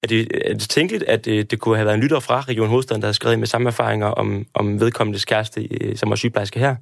er 0.04 0.08
det, 0.08 0.28
er 0.46 0.54
det 0.54 0.70
tænkeligt, 0.70 1.04
at 1.04 1.28
øh, 1.28 1.46
det 1.46 1.60
kunne 1.60 1.75
have 1.75 1.86
været 1.86 1.96
en 1.96 2.01
lytter 2.01 2.20
fra 2.20 2.42
Region 2.42 2.68
Hovedstaden, 2.68 3.01
der 3.01 3.08
har 3.08 3.13
skrevet 3.13 3.40
med 3.40 3.48
samme 3.48 3.70
erfaringer 3.70 4.08
om, 4.08 4.46
om 4.54 4.80
vedkommendes 4.80 5.25
kæreste, 5.25 5.68
øh, 5.72 5.98
som 5.98 6.10
var 6.10 6.16
sygeplejerske 6.16 6.60
her? 6.60 6.75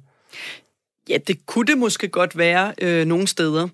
Ja, 1.08 1.16
det 1.26 1.46
kunne 1.46 1.66
det 1.66 1.78
måske 1.78 2.08
godt 2.08 2.38
være 2.38 2.72
øh, 2.80 3.06
nogle 3.06 3.26
steder. 3.26 3.68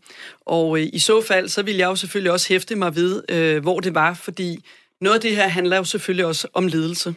Og 0.46 0.78
øh, 0.78 0.86
i 0.92 0.98
så 0.98 1.22
fald, 1.22 1.48
så 1.48 1.62
vil 1.62 1.76
jeg 1.76 1.86
jo 1.86 1.96
selvfølgelig 1.96 2.32
også 2.32 2.48
hæfte 2.48 2.76
mig 2.76 2.96
ved, 2.96 3.22
øh, 3.28 3.62
hvor 3.62 3.80
det 3.80 3.94
var, 3.94 4.14
fordi 4.14 4.64
noget 5.00 5.14
af 5.14 5.20
det 5.20 5.36
her 5.36 5.48
handler 5.48 5.76
jo 5.76 5.84
selvfølgelig 5.84 6.26
også 6.26 6.48
om 6.54 6.66
ledelse. 6.66 7.14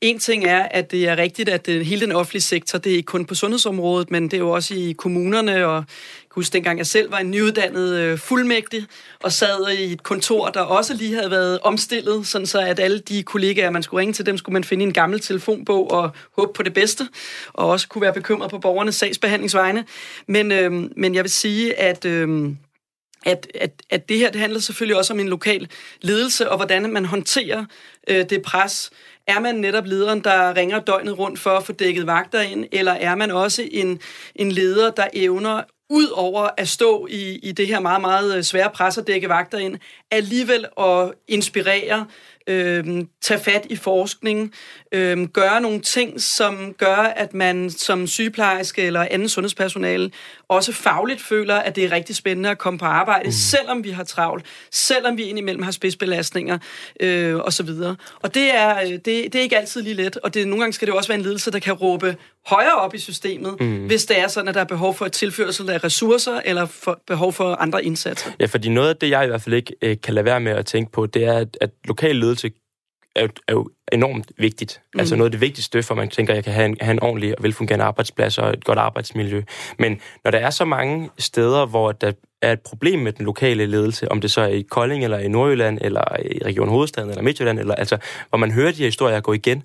En 0.00 0.18
ting 0.18 0.44
er, 0.44 0.62
at 0.62 0.90
det 0.90 1.08
er 1.08 1.16
rigtigt, 1.16 1.48
at 1.48 1.66
det, 1.66 1.86
hele 1.86 2.00
den 2.00 2.12
offentlige 2.12 2.42
sektor, 2.42 2.78
det 2.78 2.92
er 2.92 2.96
ikke 2.96 3.06
kun 3.06 3.24
på 3.24 3.34
sundhedsområdet, 3.34 4.10
men 4.10 4.22
det 4.24 4.34
er 4.34 4.38
jo 4.38 4.50
også 4.50 4.74
i 4.74 4.94
kommunerne, 4.98 5.66
og 5.66 5.84
huske 6.30 6.52
dengang 6.52 6.78
jeg 6.78 6.86
selv 6.86 7.12
var 7.12 7.18
en 7.18 7.30
nyuddannet 7.30 7.94
øh, 7.94 8.18
fuldmægtig, 8.18 8.86
og 9.20 9.32
sad 9.32 9.68
i 9.78 9.92
et 9.92 10.02
kontor, 10.02 10.48
der 10.48 10.60
også 10.60 10.94
lige 10.94 11.14
havde 11.14 11.30
været 11.30 11.58
omstillet, 11.62 12.26
sådan 12.26 12.46
så 12.46 12.60
at 12.60 12.80
alle 12.80 12.98
de 12.98 13.22
kollegaer, 13.22 13.70
man 13.70 13.82
skulle 13.82 14.00
ringe 14.00 14.12
til 14.12 14.26
dem, 14.26 14.38
skulle 14.38 14.52
man 14.52 14.64
finde 14.64 14.84
en 14.84 14.92
gammel 14.92 15.20
telefonbog 15.20 15.90
og 15.90 16.10
håbe 16.36 16.52
på 16.52 16.62
det 16.62 16.74
bedste, 16.74 17.08
og 17.52 17.68
også 17.68 17.88
kunne 17.88 18.02
være 18.02 18.12
bekymret 18.12 18.50
på 18.50 18.58
borgernes 18.58 18.94
sagsbehandlingsvegne. 18.94 19.84
Men, 20.26 20.52
øh, 20.52 20.72
men 20.96 21.14
jeg 21.14 21.24
vil 21.24 21.30
sige, 21.30 21.80
at... 21.80 22.04
Øh, 22.04 22.50
at, 23.24 23.46
at, 23.54 23.70
at 23.90 24.08
det 24.08 24.18
her 24.18 24.30
det 24.30 24.40
handler 24.40 24.60
selvfølgelig 24.60 24.96
også 24.96 25.12
om 25.12 25.20
en 25.20 25.28
lokal 25.28 25.68
ledelse, 26.02 26.50
og 26.50 26.56
hvordan 26.56 26.92
man 26.92 27.04
håndterer 27.04 27.64
øh, 28.08 28.24
det 28.30 28.42
pres. 28.42 28.90
Er 29.26 29.40
man 29.40 29.54
netop 29.54 29.86
lederen, 29.86 30.20
der 30.20 30.56
ringer 30.56 30.80
døgnet 30.80 31.18
rundt 31.18 31.38
for 31.38 31.50
at 31.50 31.64
få 31.64 31.72
dækket 31.72 32.06
vagter 32.06 32.40
ind, 32.40 32.66
eller 32.72 32.92
er 32.92 33.14
man 33.14 33.30
også 33.30 33.68
en, 33.70 34.00
en 34.34 34.52
leder, 34.52 34.90
der 34.90 35.06
evner 35.12 35.62
ud 35.90 36.08
over 36.08 36.48
at 36.56 36.68
stå 36.68 37.06
i, 37.10 37.38
i 37.42 37.52
det 37.52 37.66
her 37.66 37.80
meget, 37.80 38.00
meget 38.00 38.36
øh, 38.36 38.42
svære 38.42 38.70
pres 38.70 38.98
og 38.98 39.06
dække 39.06 39.28
vagter 39.28 39.58
ind, 39.58 39.78
alligevel 40.10 40.66
at 40.80 41.12
inspirere, 41.28 42.06
øh, 42.46 43.04
tage 43.20 43.40
fat 43.40 43.66
i 43.70 43.76
forskning, 43.76 44.54
øh, 44.92 45.28
gøre 45.28 45.60
nogle 45.60 45.80
ting, 45.80 46.20
som 46.20 46.74
gør, 46.78 46.96
at 46.96 47.34
man 47.34 47.70
som 47.70 48.06
sygeplejerske 48.06 48.82
eller 48.82 49.06
anden 49.10 49.28
sundhedspersonale 49.28 50.10
også 50.48 50.72
fagligt 50.72 51.20
føler, 51.20 51.54
at 51.54 51.76
det 51.76 51.84
er 51.84 51.92
rigtig 51.92 52.16
spændende 52.16 52.50
at 52.50 52.58
komme 52.58 52.78
på 52.78 52.84
arbejde, 52.84 53.24
mm. 53.24 53.32
selvom 53.32 53.84
vi 53.84 53.90
har 53.90 54.04
travlt, 54.04 54.46
selvom 54.72 55.16
vi 55.16 55.22
indimellem 55.22 55.62
har 55.62 55.70
spidsbelastninger 55.70 56.58
øh, 57.00 57.36
osv. 57.36 57.68
Og 58.22 58.34
det 58.34 58.54
er, 58.54 58.80
øh, 58.80 58.90
det, 58.90 59.04
det 59.04 59.34
er 59.34 59.40
ikke 59.40 59.58
altid 59.58 59.82
lige 59.82 59.94
let, 59.94 60.16
og 60.16 60.34
det, 60.34 60.48
nogle 60.48 60.62
gange 60.62 60.72
skal 60.72 60.88
det 60.88 60.94
også 60.94 61.08
være 61.08 61.18
en 61.18 61.24
ledelse, 61.24 61.50
der 61.50 61.58
kan 61.58 61.72
råbe 61.72 62.16
højere 62.46 62.74
op 62.74 62.94
i 62.94 62.98
systemet, 62.98 63.60
mm. 63.60 63.86
hvis 63.86 64.06
det 64.06 64.20
er 64.20 64.28
sådan, 64.28 64.48
at 64.48 64.54
der 64.54 64.60
er 64.60 64.64
behov 64.64 64.94
for 64.94 65.06
et 65.06 65.12
tilførsel 65.12 65.70
af 65.70 65.84
ressourcer, 65.84 66.40
eller 66.44 66.66
for, 66.66 67.00
behov 67.06 67.32
for 67.32 67.54
andre 67.54 67.84
indsatser. 67.84 68.30
Ja, 68.40 68.46
fordi 68.46 68.68
noget 68.68 68.88
af 68.88 68.96
det, 68.96 69.10
jeg 69.10 69.24
i 69.24 69.26
hvert 69.26 69.42
fald 69.42 69.54
ikke 69.54 69.74
øh, 69.82 69.96
kan 70.02 70.14
lade 70.14 70.24
være 70.24 70.40
med 70.40 70.52
at 70.52 70.66
tænke 70.66 70.92
på, 70.92 71.06
det 71.06 71.24
er, 71.24 71.38
at, 71.38 71.58
at 71.60 71.70
lokal 71.84 72.16
ledelse 72.16 72.50
er 73.18 73.22
jo, 73.22 73.28
er 73.48 73.52
jo 73.52 73.70
enormt 73.92 74.32
vigtigt. 74.38 74.80
Mm. 74.94 75.00
Altså 75.00 75.16
noget 75.16 75.26
af 75.26 75.30
det 75.30 75.40
vigtigste, 75.40 75.82
for 75.82 75.94
man 75.94 76.08
tænker, 76.08 76.32
at 76.32 76.36
jeg 76.36 76.44
kan 76.44 76.52
have 76.52 76.66
en, 76.66 76.76
have 76.80 76.92
en 76.92 77.02
ordentlig 77.02 77.38
og 77.38 77.44
velfungerende 77.44 77.84
arbejdsplads 77.84 78.38
og 78.38 78.52
et 78.52 78.64
godt 78.64 78.78
arbejdsmiljø. 78.78 79.42
Men 79.78 80.00
når 80.24 80.30
der 80.30 80.38
er 80.38 80.50
så 80.50 80.64
mange 80.64 81.10
steder, 81.18 81.66
hvor 81.66 81.92
der 81.92 82.12
er 82.42 82.52
et 82.52 82.60
problem 82.60 82.98
med 82.98 83.12
den 83.12 83.24
lokale 83.24 83.66
ledelse, 83.66 84.12
om 84.12 84.20
det 84.20 84.30
så 84.30 84.40
er 84.40 84.46
i 84.46 84.62
Kolding, 84.62 85.04
eller 85.04 85.18
i 85.18 85.28
Nordjylland, 85.28 85.78
eller 85.80 86.20
i 86.20 86.38
Region 86.44 86.68
Hovedstaden, 86.68 87.10
eller 87.10 87.22
Midtjylland, 87.22 87.58
eller 87.58 87.74
altså, 87.74 87.98
hvor 88.28 88.38
man 88.38 88.50
hører 88.50 88.72
de 88.72 88.78
her 88.78 88.84
historier 88.84 89.20
gå 89.20 89.32
igen, 89.32 89.62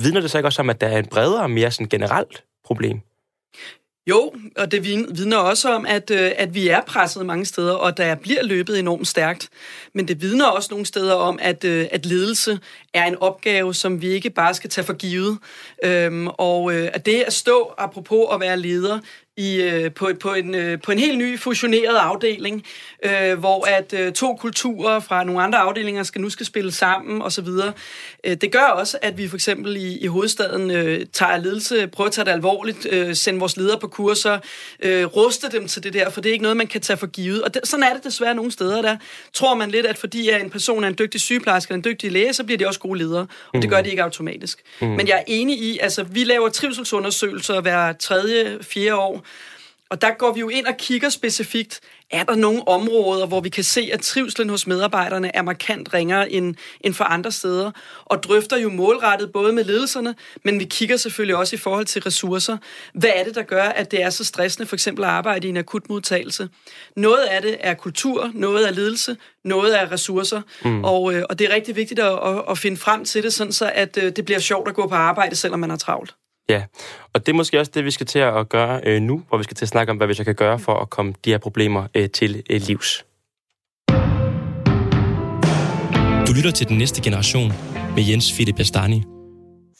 vidner 0.00 0.20
det 0.20 0.30
så 0.30 0.38
ikke 0.38 0.48
også 0.48 0.62
om, 0.62 0.70
at 0.70 0.80
der 0.80 0.86
er 0.86 0.98
en 0.98 1.06
bredere, 1.06 1.48
mere 1.48 1.70
sådan 1.70 1.88
generelt 1.88 2.44
problem? 2.64 3.00
Jo, 4.06 4.32
og 4.56 4.72
det 4.72 4.84
vidner 4.84 5.36
også 5.36 5.68
om, 5.68 5.86
at, 5.86 6.10
øh, 6.10 6.32
at 6.36 6.54
vi 6.54 6.68
er 6.68 6.80
presset 6.80 7.26
mange 7.26 7.44
steder, 7.44 7.72
og 7.72 7.96
der 7.96 8.14
bliver 8.14 8.42
løbet 8.42 8.78
enormt 8.78 9.08
stærkt. 9.08 9.48
Men 9.94 10.08
det 10.08 10.22
vidner 10.22 10.46
også 10.46 10.68
nogle 10.70 10.86
steder 10.86 11.14
om, 11.14 11.38
at, 11.42 11.64
øh, 11.64 11.86
at 11.90 12.06
ledelse 12.06 12.58
er 12.94 13.04
en 13.04 13.16
opgave, 13.20 13.74
som 13.74 14.02
vi 14.02 14.08
ikke 14.08 14.30
bare 14.30 14.54
skal 14.54 14.70
tage 14.70 14.84
for 14.84 14.92
givet. 14.92 15.38
Øhm, 15.84 16.28
og 16.28 16.72
øh, 16.74 16.90
at 16.92 17.06
det 17.06 17.20
at 17.20 17.32
stå, 17.32 17.74
apropos 17.78 18.26
at 18.32 18.40
være 18.40 18.58
leder, 18.58 18.98
i, 19.36 19.62
øh, 19.62 19.92
på, 19.92 20.10
på, 20.20 20.34
en, 20.34 20.54
øh, 20.54 20.80
på 20.80 20.92
en 20.92 20.98
helt 20.98 21.18
ny 21.18 21.38
fusioneret 21.38 21.96
afdeling, 21.96 22.64
øh, 23.04 23.38
hvor 23.38 23.66
at 23.66 23.92
øh, 23.92 24.12
to 24.12 24.36
kulturer 24.36 25.00
fra 25.00 25.24
nogle 25.24 25.42
andre 25.42 25.58
afdelinger 25.58 26.02
skal 26.02 26.20
nu 26.20 26.30
skal 26.30 26.46
spille 26.46 26.72
sammen 26.72 27.22
osv. 27.22 27.48
Øh, 28.24 28.36
det 28.36 28.52
gør 28.52 28.64
også, 28.64 28.98
at 29.02 29.18
vi 29.18 29.28
for 29.28 29.36
eksempel 29.36 29.76
i, 29.76 29.98
i 29.98 30.06
hovedstaden 30.06 30.70
øh, 30.70 31.06
tager 31.12 31.36
ledelse, 31.36 31.86
prøver 31.86 32.08
at 32.08 32.12
tage 32.12 32.24
det 32.24 32.30
alvorligt, 32.30 32.86
øh, 32.90 33.14
sende 33.14 33.40
vores 33.40 33.56
ledere 33.56 33.78
på 33.80 33.88
kurser, 33.88 34.38
øh, 34.82 35.04
ruste 35.04 35.50
dem 35.50 35.68
til 35.68 35.82
det 35.82 35.92
der, 35.92 36.10
for 36.10 36.20
det 36.20 36.28
er 36.28 36.32
ikke 36.32 36.42
noget, 36.42 36.56
man 36.56 36.66
kan 36.66 36.80
tage 36.80 36.96
for 36.96 37.06
givet. 37.06 37.42
Og 37.42 37.54
det, 37.54 37.62
sådan 37.64 37.82
er 37.82 37.94
det 37.94 38.04
desværre 38.04 38.34
nogle 38.34 38.52
steder, 38.52 38.82
der 38.82 38.96
tror 39.32 39.54
man 39.54 39.70
lidt, 39.70 39.86
at 39.86 39.98
fordi 39.98 40.28
at 40.28 40.42
en 40.42 40.50
person 40.50 40.84
er 40.84 40.88
en 40.88 40.96
dygtig 40.98 41.20
sygeplejerske 41.20 41.70
eller 41.70 41.76
en 41.76 41.84
dygtig 41.84 42.12
læge, 42.12 42.32
så 42.32 42.44
bliver 42.44 42.58
de 42.58 42.66
også 42.66 42.80
gode 42.80 42.98
ledere, 42.98 43.20
og 43.20 43.28
mm. 43.54 43.60
det 43.60 43.70
gør 43.70 43.80
de 43.80 43.90
ikke 43.90 44.02
automatisk. 44.02 44.62
Mm. 44.80 44.88
Men 44.88 45.08
jeg 45.08 45.16
er 45.16 45.24
enig 45.26 45.58
i, 45.58 45.78
altså 45.78 46.02
vi 46.02 46.24
laver 46.24 46.48
trivselsundersøgelser 46.48 47.60
hver 47.60 47.92
tredje, 47.92 48.58
fjerde 48.62 48.96
år, 48.96 49.19
og 49.90 50.02
der 50.02 50.10
går 50.18 50.32
vi 50.32 50.40
jo 50.40 50.48
ind 50.48 50.66
og 50.66 50.76
kigger 50.76 51.08
specifikt, 51.08 51.80
er 52.10 52.24
der 52.24 52.34
nogle 52.34 52.68
områder, 52.68 53.26
hvor 53.26 53.40
vi 53.40 53.48
kan 53.48 53.64
se, 53.64 53.90
at 53.92 54.00
trivselen 54.00 54.50
hos 54.50 54.66
medarbejderne 54.66 55.36
er 55.36 55.42
markant 55.42 55.94
ringere 55.94 56.32
end, 56.32 56.54
end 56.80 56.94
for 56.94 57.04
andre 57.04 57.32
steder, 57.32 57.70
og 58.04 58.22
drøfter 58.22 58.56
jo 58.56 58.68
målrettet 58.68 59.32
både 59.32 59.52
med 59.52 59.64
ledelserne, 59.64 60.14
men 60.44 60.60
vi 60.60 60.64
kigger 60.64 60.96
selvfølgelig 60.96 61.36
også 61.36 61.56
i 61.56 61.58
forhold 61.58 61.86
til 61.86 62.02
ressourcer. 62.02 62.56
Hvad 62.94 63.10
er 63.14 63.24
det, 63.24 63.34
der 63.34 63.42
gør, 63.42 63.62
at 63.62 63.90
det 63.90 64.02
er 64.02 64.10
så 64.10 64.24
stressende 64.24 64.66
for 64.66 64.76
eksempel 64.76 65.04
at 65.04 65.10
arbejde 65.10 65.46
i 65.46 65.50
en 65.50 65.56
akutmodtagelse? 65.56 66.48
Noget 66.96 67.24
af 67.24 67.42
det 67.42 67.56
er 67.60 67.74
kultur, 67.74 68.30
noget 68.34 68.68
er 68.68 68.72
ledelse, 68.72 69.16
noget 69.44 69.80
er 69.80 69.92
ressourcer, 69.92 70.42
mm. 70.64 70.84
og, 70.84 71.14
øh, 71.14 71.22
og 71.30 71.38
det 71.38 71.50
er 71.50 71.54
rigtig 71.54 71.76
vigtigt 71.76 72.00
at, 72.00 72.18
at, 72.24 72.44
at 72.50 72.58
finde 72.58 72.76
frem 72.76 73.04
til 73.04 73.22
det, 73.22 73.32
sådan 73.32 73.52
så 73.52 73.72
at 73.74 73.98
øh, 74.02 74.12
det 74.16 74.24
bliver 74.24 74.40
sjovt 74.40 74.68
at 74.68 74.74
gå 74.74 74.86
på 74.86 74.94
arbejde, 74.94 75.36
selvom 75.36 75.60
man 75.60 75.70
er 75.70 75.76
travlt. 75.76 76.14
Ja, 76.50 76.64
og 77.12 77.26
det 77.26 77.32
er 77.32 77.36
måske 77.36 77.60
også 77.60 77.72
det, 77.74 77.84
vi 77.84 77.90
skal 77.90 78.06
til 78.06 78.18
at 78.18 78.48
gøre 78.48 78.80
øh, 78.86 79.02
nu, 79.02 79.22
hvor 79.28 79.38
vi 79.38 79.44
skal 79.44 79.54
til 79.54 79.64
at 79.64 79.68
snakke 79.68 79.90
om, 79.90 79.96
hvad 79.96 80.06
vi 80.06 80.14
så 80.14 80.24
kan 80.24 80.34
gøre 80.34 80.58
for 80.58 80.74
at 80.74 80.90
komme 80.90 81.14
de 81.24 81.30
her 81.30 81.38
problemer 81.38 81.86
øh, 81.94 82.10
til 82.10 82.42
øh, 82.50 82.60
livs. 82.60 83.04
Du 86.26 86.32
lytter 86.36 86.50
til 86.54 86.68
Den 86.68 86.78
Næste 86.78 87.02
Generation 87.02 87.52
med 87.94 88.02
Jens 88.10 88.32
Philip 88.32 88.56
Bastani. 88.56 89.02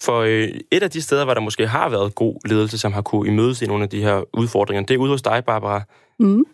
For 0.03 0.21
øh, 0.21 0.49
et 0.73 0.83
af 0.83 0.91
de 0.91 1.03
steder, 1.03 1.25
hvor 1.25 1.35
der 1.35 1.41
måske 1.41 1.67
har 1.67 1.89
været 1.89 2.15
god 2.15 2.49
ledelse, 2.49 2.79
som 2.79 2.93
har 2.93 3.03
kunne 3.03 3.29
imødese 3.29 3.67
nogle 3.67 3.85
af 3.85 3.91
de 3.91 4.03
her 4.03 4.37
udfordringer, 4.39 4.87
det 4.87 4.95
er 4.95 4.99
ude 4.99 5.11
hos 5.11 5.23
dig, 5.23 5.45
Barbara. 5.47 5.83
Mm. 6.19 6.45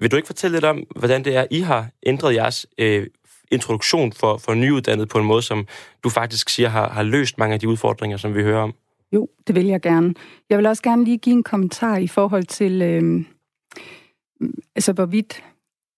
Vil 0.00 0.10
du 0.10 0.16
ikke 0.16 0.26
fortælle 0.26 0.56
lidt 0.56 0.64
om, 0.64 0.84
hvordan 0.96 1.24
det 1.24 1.36
er, 1.36 1.46
I 1.50 1.60
har 1.60 1.88
ændret 2.06 2.34
jeres 2.34 2.66
øh, 2.78 3.06
introduktion 3.50 4.12
for, 4.12 4.38
for 4.38 4.54
nyuddannet 4.54 5.08
på 5.08 5.18
en 5.18 5.24
måde, 5.24 5.42
som 5.42 5.66
du 6.04 6.08
faktisk 6.08 6.48
siger 6.48 6.68
har, 6.68 6.88
har 6.88 7.02
løst 7.02 7.38
mange 7.38 7.54
af 7.54 7.60
de 7.60 7.68
udfordringer, 7.68 8.16
som 8.16 8.34
vi 8.34 8.42
hører 8.42 8.62
om? 8.62 8.74
Jo, 9.12 9.28
det 9.46 9.54
vil 9.54 9.66
jeg 9.66 9.80
gerne. 9.80 10.14
Jeg 10.50 10.58
vil 10.58 10.66
også 10.66 10.82
gerne 10.82 11.04
lige 11.04 11.18
give 11.18 11.36
en 11.36 11.42
kommentar 11.42 11.96
i 11.96 12.06
forhold 12.06 12.44
til, 12.44 12.82
øh, 12.82 13.24
altså 14.74 14.92
hvorvidt 14.92 15.44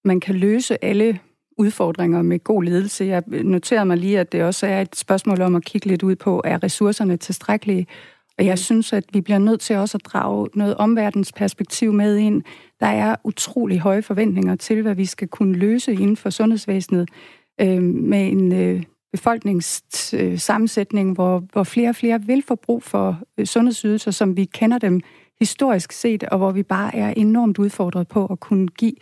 man 0.05 0.21
kan 0.21 0.35
løse 0.35 0.85
alle 0.85 1.21
udfordringer 1.59 2.23
med 2.23 2.45
god 2.45 2.63
ledelse. 2.63 3.05
Jeg 3.05 3.23
noterede 3.27 3.87
mig 3.87 3.97
lige, 3.97 4.21
at 4.21 4.33
det 4.33 4.43
også 4.43 4.67
er 4.67 4.81
et 4.81 4.97
spørgsmål 4.97 5.41
om 5.41 5.55
at 5.55 5.65
kigge 5.65 5.87
lidt 5.87 6.03
ud 6.03 6.17
på, 6.17 6.43
er 6.45 6.63
ressourcerne 6.63 7.17
tilstrækkelige? 7.17 7.87
Og 8.39 8.47
jeg 8.47 8.59
synes, 8.59 8.93
at 8.93 9.05
vi 9.13 9.21
bliver 9.21 9.39
nødt 9.39 9.61
til 9.61 9.77
også 9.77 9.99
at 9.99 10.05
drage 10.05 10.49
noget 10.55 10.77
omverdens 10.77 11.33
perspektiv 11.33 11.93
med 11.93 12.17
ind. 12.17 12.43
Der 12.81 12.87
er 12.87 13.17
utrolig 13.25 13.81
høje 13.81 14.03
forventninger 14.03 14.57
til, 14.57 14.83
hvad 14.83 14.95
vi 14.95 15.05
skal 15.05 15.29
kunne 15.29 15.55
løse 15.55 15.93
inden 15.93 16.17
for 16.17 16.31
sundhedsvæsenet 16.31 17.09
øh, 17.61 17.83
med 17.83 18.29
en 18.29 18.53
øh, 18.53 18.83
befolkningssammensætning, 19.13 21.15
hvor, 21.15 21.45
hvor 21.53 21.63
flere 21.63 21.89
og 21.89 21.97
flere 21.97 22.23
vil 22.23 22.43
få 22.49 22.55
brug 22.55 22.83
for 22.83 23.19
øh, 23.39 23.47
sundhedsydelser, 23.47 24.11
som 24.11 24.37
vi 24.37 24.45
kender 24.45 24.79
dem 24.79 25.01
historisk 25.41 25.93
set, 25.93 26.25
og 26.25 26.39
hvor 26.39 26.51
vi 26.51 26.63
bare 26.63 26.97
er 26.97 27.15
enormt 27.17 27.59
udfordret 27.59 28.09
på 28.09 28.27
at 28.27 28.41
kunne 28.41 28.69
give 28.69 28.95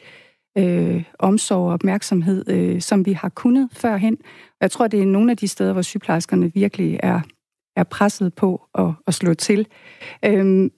øh, 0.59 1.05
omsorg 1.19 1.67
og 1.67 1.73
opmærksomhed, 1.73 2.49
øh, 2.49 2.81
som 2.81 3.07
vi 3.07 3.13
har 3.13 3.29
kunnet 3.29 3.69
førhen. 3.73 4.19
Jeg 4.61 4.71
tror, 4.71 4.87
det 4.87 5.03
er 5.03 5.07
nogle 5.07 5.31
af 5.31 5.37
de 5.37 5.49
steder, 5.49 5.73
hvor 5.73 5.83
sygeplejerskerne 5.83 6.53
virkelig 6.55 7.01
er, 7.03 7.21
er 7.77 7.85
presset 7.85 8.35
på 8.35 8.63
at, 8.75 8.93
at 9.07 9.15
slå 9.15 9.35
til. 9.35 9.67
Øhm, 10.25 10.71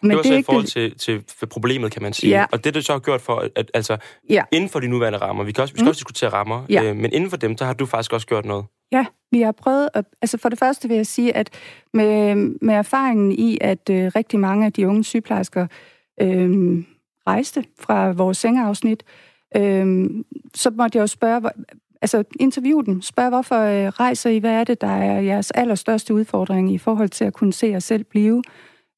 men 0.00 0.10
det 0.10 0.16
var 0.16 0.22
det 0.22 0.32
så 0.32 0.34
i 0.34 0.42
forhold 0.42 0.64
til, 0.64 0.98
til 0.98 1.22
problemet, 1.50 1.92
kan 1.92 2.02
man 2.02 2.12
sige. 2.12 2.30
Ja. 2.30 2.46
Og 2.52 2.64
det, 2.64 2.74
du 2.74 2.82
så 2.82 2.92
har 2.92 2.98
gjort 2.98 3.20
for, 3.20 3.48
at, 3.56 3.70
altså, 3.74 3.96
ja. 4.30 4.42
inden 4.52 4.70
for 4.70 4.80
de 4.80 4.88
nuværende 4.88 5.18
rammer, 5.18 5.44
vi, 5.44 5.52
kan 5.52 5.62
også, 5.62 5.74
vi 5.74 5.78
skal 5.78 5.84
mm. 5.84 5.88
også 5.88 5.98
diskutere 5.98 6.30
rammer, 6.30 6.66
ja. 6.68 6.82
øh, 6.82 6.96
men 6.96 7.12
inden 7.12 7.30
for 7.30 7.36
dem, 7.36 7.56
så 7.56 7.64
har 7.64 7.72
du 7.72 7.86
faktisk 7.86 8.12
også 8.12 8.26
gjort 8.26 8.44
noget. 8.44 8.64
Ja, 8.92 9.06
vi 9.30 9.40
har 9.40 9.52
prøvet, 9.52 9.88
at, 9.94 10.04
altså 10.22 10.38
for 10.38 10.48
det 10.48 10.58
første 10.58 10.88
vil 10.88 10.96
jeg 10.96 11.06
sige, 11.06 11.36
at 11.36 11.50
med, 11.94 12.34
med 12.62 12.74
erfaringen 12.74 13.32
i, 13.32 13.58
at 13.60 13.90
øh, 13.90 14.12
rigtig 14.16 14.40
mange 14.40 14.66
af 14.66 14.72
de 14.72 14.88
unge 14.88 15.04
sygeplejersker 15.04 15.66
øh, 16.20 16.84
rejste 17.26 17.64
fra 17.78 18.12
vores 18.12 18.38
sengeafsnit, 18.38 19.04
øh, 19.56 20.10
så 20.54 20.70
måtte 20.70 20.96
jeg 20.96 21.02
jo 21.02 21.06
spørge, 21.06 21.40
hvor, 21.40 21.52
altså 22.02 22.24
interviewe 22.40 22.84
dem, 22.84 23.02
spørge, 23.02 23.28
hvorfor 23.28 23.56
øh, 23.56 23.88
rejser 23.88 24.30
I, 24.30 24.38
hvad 24.38 24.52
er 24.52 24.64
det, 24.64 24.80
der 24.80 24.86
er 24.86 25.20
jeres 25.20 25.50
allerstørste 25.50 26.14
udfordring 26.14 26.74
i 26.74 26.78
forhold 26.78 27.08
til 27.08 27.24
at 27.24 27.32
kunne 27.32 27.52
se 27.52 27.66
jer 27.66 27.78
selv 27.78 28.04
blive. 28.04 28.42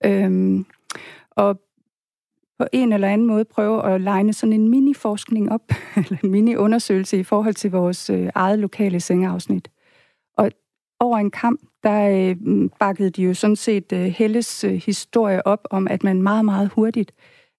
Øh, 0.04 0.60
og 1.30 1.60
på 2.58 2.66
en 2.72 2.92
eller 2.92 3.08
anden 3.08 3.26
måde 3.26 3.44
prøve 3.44 3.94
at 3.94 4.00
legne 4.00 4.32
sådan 4.32 4.52
en 4.52 4.68
mini-forskning 4.68 5.52
op, 5.52 5.62
eller 5.96 6.16
en 6.24 6.30
mini-undersøgelse 6.30 7.18
i 7.18 7.22
forhold 7.22 7.54
til 7.54 7.70
vores 7.70 8.10
øh, 8.10 8.30
eget 8.34 8.58
lokale 8.58 9.00
sengeafsnit. 9.00 9.70
Og 11.00 11.06
over 11.06 11.18
en 11.18 11.30
kamp, 11.30 11.60
der 11.82 12.30
øh, 12.30 12.36
mm, 12.40 12.70
bakkede 12.80 13.10
de 13.10 13.22
jo 13.22 13.34
sådan 13.34 13.56
set 13.56 13.92
øh, 13.92 14.00
Helles 14.00 14.64
øh, 14.64 14.72
historie 14.72 15.46
op 15.46 15.66
om, 15.70 15.88
at 15.90 16.04
man 16.04 16.22
meget, 16.22 16.44
meget 16.44 16.68
hurtigt 16.68 17.12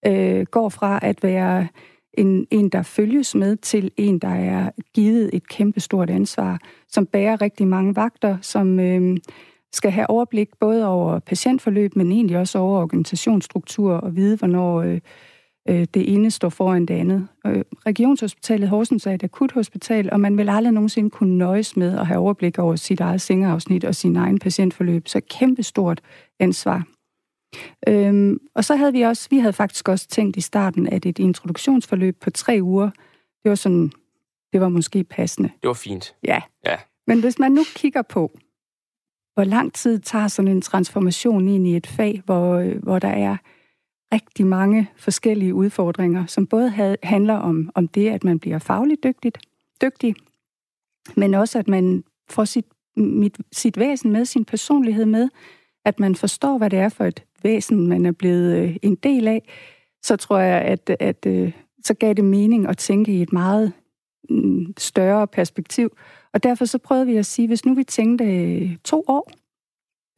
øh, 0.05 0.45
går 0.45 0.69
fra 0.69 0.99
at 1.01 1.23
være 1.23 1.67
en, 2.13 2.47
en, 2.51 2.69
der 2.69 2.81
følges 2.81 3.35
med, 3.35 3.55
til 3.55 3.91
en, 3.97 4.19
der 4.19 4.27
er 4.27 4.69
givet 4.93 5.29
et 5.33 5.47
kæmpestort 5.47 6.09
ansvar, 6.09 6.59
som 6.87 7.05
bærer 7.05 7.41
rigtig 7.41 7.67
mange 7.67 7.95
vagter, 7.95 8.37
som 8.41 8.79
øh, 8.79 9.17
skal 9.71 9.91
have 9.91 10.09
overblik 10.09 10.49
både 10.59 10.87
over 10.87 11.19
patientforløb, 11.19 11.95
men 11.95 12.11
egentlig 12.11 12.37
også 12.37 12.59
over 12.59 12.81
organisationsstruktur 12.81 13.93
og 13.93 14.15
vide, 14.15 14.37
hvornår 14.37 14.81
øh, 14.81 14.99
øh, 15.69 15.87
det 15.93 16.13
ene 16.13 16.31
står 16.31 16.49
foran 16.49 16.85
det 16.85 16.93
andet. 16.93 17.27
Øh, 17.45 17.63
Regionshospitalet 17.85 18.69
Horsens 18.69 19.07
er 19.07 19.11
et 19.11 19.23
akuthospital, 19.23 20.09
og 20.11 20.19
man 20.19 20.37
vil 20.37 20.49
aldrig 20.49 20.73
nogensinde 20.73 21.09
kunne 21.09 21.37
nøjes 21.37 21.77
med 21.77 21.99
at 21.99 22.07
have 22.07 22.19
overblik 22.19 22.59
over 22.59 22.75
sit 22.75 22.99
eget 22.99 23.21
sengeafsnit 23.21 23.85
og 23.85 23.95
sin 23.95 24.15
egen 24.15 24.39
patientforløb. 24.39 25.07
Så 25.07 25.21
kæmpestort 25.29 26.01
ansvar. 26.39 26.83
Øhm, 27.87 28.37
og 28.55 28.65
så 28.65 28.75
havde 28.75 28.93
vi 28.93 29.01
også, 29.01 29.27
vi 29.29 29.37
havde 29.37 29.53
faktisk 29.53 29.89
også 29.89 30.07
tænkt 30.07 30.37
i 30.37 30.41
starten, 30.41 30.87
at 30.87 31.05
et 31.05 31.19
introduktionsforløb 31.19 32.21
på 32.21 32.29
tre 32.29 32.59
uger, 32.61 32.89
det 33.43 33.49
var 33.49 33.55
sådan, 33.55 33.91
det 34.53 34.61
var 34.61 34.69
måske 34.69 35.03
passende. 35.03 35.49
Det 35.61 35.67
var 35.67 35.73
fint. 35.73 36.15
Ja. 36.23 36.41
ja. 36.65 36.77
Men 37.07 37.19
hvis 37.19 37.39
man 37.39 37.51
nu 37.51 37.63
kigger 37.75 38.01
på, 38.01 38.31
hvor 39.33 39.43
lang 39.43 39.73
tid 39.73 39.99
tager 39.99 40.27
sådan 40.27 40.51
en 40.51 40.61
transformation 40.61 41.47
ind 41.47 41.67
i 41.67 41.75
et 41.75 41.87
fag, 41.87 42.21
hvor, 42.25 42.79
hvor 42.83 42.99
der 42.99 43.07
er 43.07 43.37
rigtig 44.13 44.47
mange 44.47 44.89
forskellige 44.95 45.53
udfordringer, 45.53 46.25
som 46.25 46.47
både 46.47 46.97
handler 47.03 47.33
om, 47.33 47.69
om 47.75 47.87
det, 47.87 48.09
at 48.09 48.23
man 48.23 48.39
bliver 48.39 48.59
fagligt 48.59 49.03
dygtigt, 49.03 49.37
dygtig, 49.81 50.15
men 51.15 51.33
også 51.33 51.59
at 51.59 51.67
man 51.67 52.03
får 52.29 52.45
sit, 52.45 52.65
mit, 52.97 53.37
sit 53.51 53.79
væsen 53.79 54.11
med, 54.11 54.25
sin 54.25 54.45
personlighed 54.45 55.05
med, 55.05 55.29
at 55.85 55.99
man 55.99 56.15
forstår, 56.15 56.57
hvad 56.57 56.69
det 56.69 56.79
er 56.79 56.89
for 56.89 57.05
et 57.05 57.23
væsen, 57.43 57.87
man 57.87 58.05
er 58.05 58.11
blevet 58.11 58.57
øh, 58.57 58.75
en 58.81 58.95
del 58.95 59.27
af, 59.27 59.43
så 60.03 60.15
tror 60.15 60.39
jeg, 60.39 60.61
at, 60.61 60.95
at 60.99 61.25
øh, 61.25 61.51
så 61.83 61.93
gav 61.93 62.13
det 62.13 62.25
mening 62.25 62.67
at 62.67 62.77
tænke 62.77 63.11
i 63.11 63.21
et 63.21 63.33
meget 63.33 63.73
mm, 64.29 64.73
større 64.77 65.27
perspektiv. 65.27 65.97
Og 66.33 66.43
derfor 66.43 66.65
så 66.65 66.77
prøvede 66.77 67.05
vi 67.05 67.17
at 67.17 67.25
sige, 67.25 67.47
hvis 67.47 67.65
nu 67.65 67.73
vi 67.73 67.83
tænkte 67.83 68.25
øh, 68.25 68.75
to 68.83 69.03
år, 69.07 69.31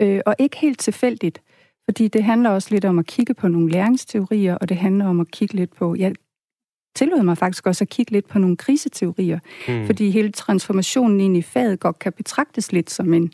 øh, 0.01 0.21
og 0.25 0.35
ikke 0.39 0.57
helt 0.57 0.79
tilfældigt, 0.79 1.41
fordi 1.91 2.07
det 2.07 2.23
handler 2.23 2.49
også 2.49 2.67
lidt 2.71 2.85
om 2.85 2.99
at 2.99 3.05
kigge 3.05 3.33
på 3.33 3.47
nogle 3.47 3.71
læringsteorier, 3.71 4.55
og 4.55 4.69
det 4.69 4.77
handler 4.77 5.05
om 5.05 5.19
at 5.19 5.31
kigge 5.31 5.55
lidt 5.55 5.75
på, 5.75 5.95
jeg 5.95 6.13
tillod 6.95 7.23
mig 7.23 7.37
faktisk 7.37 7.67
også 7.67 7.83
at 7.83 7.89
kigge 7.89 8.11
lidt 8.11 8.27
på 8.27 8.39
nogle 8.39 8.57
kriseteorier, 8.57 9.39
mm. 9.67 9.85
fordi 9.85 10.09
hele 10.09 10.31
transformationen 10.31 11.19
ind 11.19 11.37
i 11.37 11.41
faget 11.41 11.79
godt 11.79 11.99
kan 11.99 12.13
betragtes 12.13 12.71
lidt 12.71 12.89
som 12.89 13.13
en, 13.13 13.33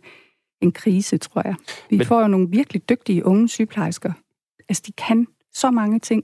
en 0.62 0.72
krise, 0.72 1.18
tror 1.18 1.42
jeg. 1.46 1.56
Vi 1.90 1.98
men... 1.98 2.06
får 2.06 2.22
jo 2.22 2.28
nogle 2.28 2.50
virkelig 2.50 2.90
dygtige 2.90 3.26
unge 3.26 3.50
sygeplejersker. 3.50 4.12
Altså, 4.70 4.84
de 4.88 4.92
kan 4.92 5.28
så 5.54 5.72
mange 5.72 6.00
ting, 6.00 6.24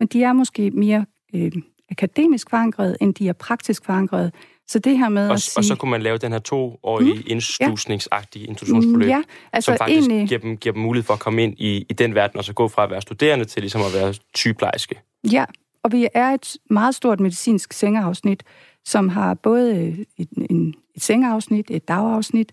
men 0.00 0.08
de 0.08 0.22
er 0.22 0.32
måske 0.32 0.70
mere 0.70 1.06
øh, 1.34 1.52
akademisk 1.90 2.50
forankret, 2.50 2.96
end 3.00 3.14
de 3.14 3.28
er 3.28 3.32
praktisk 3.32 3.84
forankret. 3.84 4.34
Så 4.68 4.78
det 4.78 4.98
her 4.98 5.08
med 5.08 5.28
og, 5.28 5.34
at 5.34 5.40
sige... 5.40 5.60
Og 5.60 5.64
så 5.64 5.76
kunne 5.76 5.90
man 5.90 6.02
lave 6.02 6.18
den 6.18 6.32
her 6.32 6.38
toårige 6.38 7.14
mm, 7.14 7.22
indslusningsagtige 7.26 8.44
ja. 8.44 8.50
introduktionsforløb, 8.50 9.08
ja, 9.08 9.22
altså 9.52 9.66
som 9.66 9.78
faktisk 9.78 10.08
egentlig... 10.08 10.28
giver, 10.28 10.40
dem, 10.40 10.56
giver 10.56 10.72
dem 10.72 10.82
mulighed 10.82 11.06
for 11.06 11.14
at 11.14 11.20
komme 11.20 11.42
ind 11.42 11.54
i, 11.58 11.86
i 11.88 11.92
den 11.92 12.14
verden, 12.14 12.38
og 12.38 12.44
så 12.44 12.52
gå 12.52 12.68
fra 12.68 12.84
at 12.84 12.90
være 12.90 13.02
studerende 13.02 13.44
til 13.44 13.62
ligesom 13.62 13.80
at 13.80 13.94
være 13.94 14.14
sygeplejerske. 14.34 15.00
Ja, 15.32 15.44
og 15.82 15.92
vi 15.92 16.08
er 16.14 16.28
et 16.28 16.56
meget 16.70 16.94
stort 16.94 17.20
medicinsk 17.20 17.72
sengeafsnit, 17.72 18.42
som 18.84 19.08
har 19.08 19.34
både 19.34 19.96
et, 20.16 20.28
en, 20.50 20.74
et 20.96 21.02
sengeafsnit, 21.02 21.70
et 21.70 21.88
dagafsnit, 21.88 22.52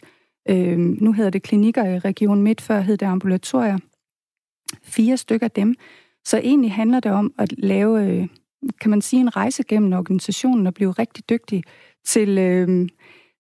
øh, 0.50 0.78
nu 0.78 1.14
hedder 1.14 1.30
det 1.30 1.44
klinikker 1.44 1.86
i 1.86 2.00
Region 2.00 2.42
Midt, 2.42 2.62
før 2.62 2.80
hed 2.80 2.98
det 2.98 3.06
ambulatorier. 3.06 3.78
Fire 4.84 5.18
stykker 5.18 5.48
af 5.48 5.52
dem. 5.52 5.76
Så 6.26 6.38
egentlig 6.38 6.72
handler 6.72 7.00
det 7.00 7.12
om 7.12 7.34
at 7.38 7.54
lave, 7.58 8.06
øh, 8.06 8.28
kan 8.82 8.90
man 8.92 9.02
sige, 9.02 9.20
en 9.20 9.36
rejse 9.36 9.64
gennem 9.64 9.94
organisationen 9.94 10.68
og 10.68 10.74
blive 10.74 10.92
rigtig 10.92 11.30
dygtig 11.30 11.64
til, 12.06 12.38
øh, 12.38 12.90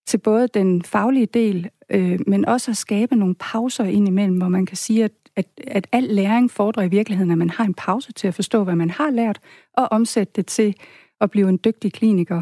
til 0.05 0.17
både 0.17 0.47
den 0.47 0.83
faglige 0.83 1.25
del, 1.25 1.69
øh, 1.89 2.19
men 2.27 2.45
også 2.45 2.71
at 2.71 2.77
skabe 2.77 3.15
nogle 3.15 3.35
pauser 3.39 3.83
indimellem, 3.83 4.37
hvor 4.37 4.47
man 4.47 4.65
kan 4.65 4.77
sige, 4.77 5.03
at, 5.03 5.11
at, 5.35 5.45
at 5.67 5.87
al 5.91 6.03
læring 6.03 6.51
fordrer 6.51 6.83
i 6.83 6.87
virkeligheden, 6.87 7.31
at 7.31 7.37
man 7.37 7.49
har 7.49 7.65
en 7.65 7.73
pause 7.73 8.13
til 8.13 8.27
at 8.27 8.33
forstå, 8.33 8.63
hvad 8.63 8.75
man 8.75 8.89
har 8.89 9.11
lært, 9.11 9.39
og 9.77 9.87
omsætte 9.91 10.33
det 10.35 10.45
til 10.45 10.75
at 11.21 11.31
blive 11.31 11.49
en 11.49 11.59
dygtig 11.65 11.93
kliniker 11.93 12.41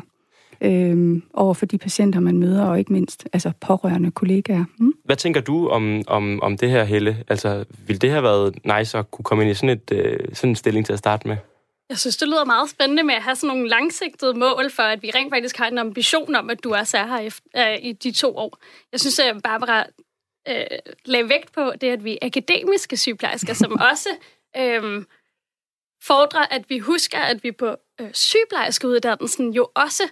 øh, 0.62 1.22
over 1.34 1.54
for 1.54 1.66
de 1.66 1.78
patienter, 1.78 2.20
man 2.20 2.38
møder, 2.38 2.66
og 2.66 2.80
ikke 2.80 2.94
mindst 2.94 3.28
altså 3.34 3.52
pårørende 3.62 4.12
kollegaer. 4.12 4.66
Mm? 4.80 4.94
Hvad 5.06 5.16
tænker 5.16 5.42
du 5.42 5.68
om, 5.68 6.02
om, 6.08 6.40
om 6.42 6.58
det 6.58 6.70
her, 6.70 6.84
Helle? 6.84 7.24
Altså, 7.28 7.66
ville 7.88 8.00
det 8.00 8.10
have 8.10 8.24
været 8.24 8.56
nice 8.78 8.98
at 8.98 9.12
kunne 9.12 9.24
komme 9.24 9.44
ind 9.44 9.52
i 9.52 9.54
sådan, 9.54 9.70
et, 9.70 9.92
øh, 9.92 10.18
sådan 10.34 10.50
en 10.50 10.56
stilling 10.56 10.86
til 10.86 10.94
at 10.94 11.00
starte 11.00 11.28
med? 11.28 11.38
Jeg 11.90 11.98
synes, 11.98 12.18
det 12.18 12.28
lyder 12.28 12.46
meget 12.46 12.70
spændende 12.70 13.04
med 13.04 13.16
at 13.16 13.24
have 13.24 13.36
sådan 13.36 13.48
nogle 13.48 13.70
langsigtede 13.70 14.34
mål 14.34 14.72
for, 14.72 14.84
at 14.84 15.04
vi 15.04 15.12
rent 15.12 15.34
faktisk 15.34 15.58
har 15.58 15.68
en 15.68 15.78
ambition 15.78 16.36
om, 16.36 16.50
at 16.50 16.64
du 16.64 16.76
også 16.76 16.98
er 16.98 17.06
her 17.08 17.18
efter, 17.18 17.44
øh, 17.56 17.78
i 17.82 17.94
de 17.94 18.12
to 18.12 18.38
år. 18.38 18.58
Jeg 18.92 19.00
synes, 19.00 19.20
at 19.20 19.44
Barbara 19.44 19.86
øh, 20.48 20.80
lagde 21.06 21.30
vægt 21.30 21.52
på 21.52 21.72
det, 21.82 21.90
at 21.90 22.04
vi 22.04 22.14
er 22.22 22.26
akademiske 22.28 22.98
sygeplejersker, 22.98 23.54
som 23.54 23.80
også 23.92 24.10
øh, 24.58 25.06
fordrer, 26.04 26.46
at 26.52 26.70
vi 26.70 26.80
husker, 26.80 27.20
at 27.20 27.44
vi 27.44 27.52
på 27.52 27.76
øh, 28.02 28.14
sygeplejerskeuddannelsen 28.14 29.54
jo 29.54 29.72
også 29.76 30.04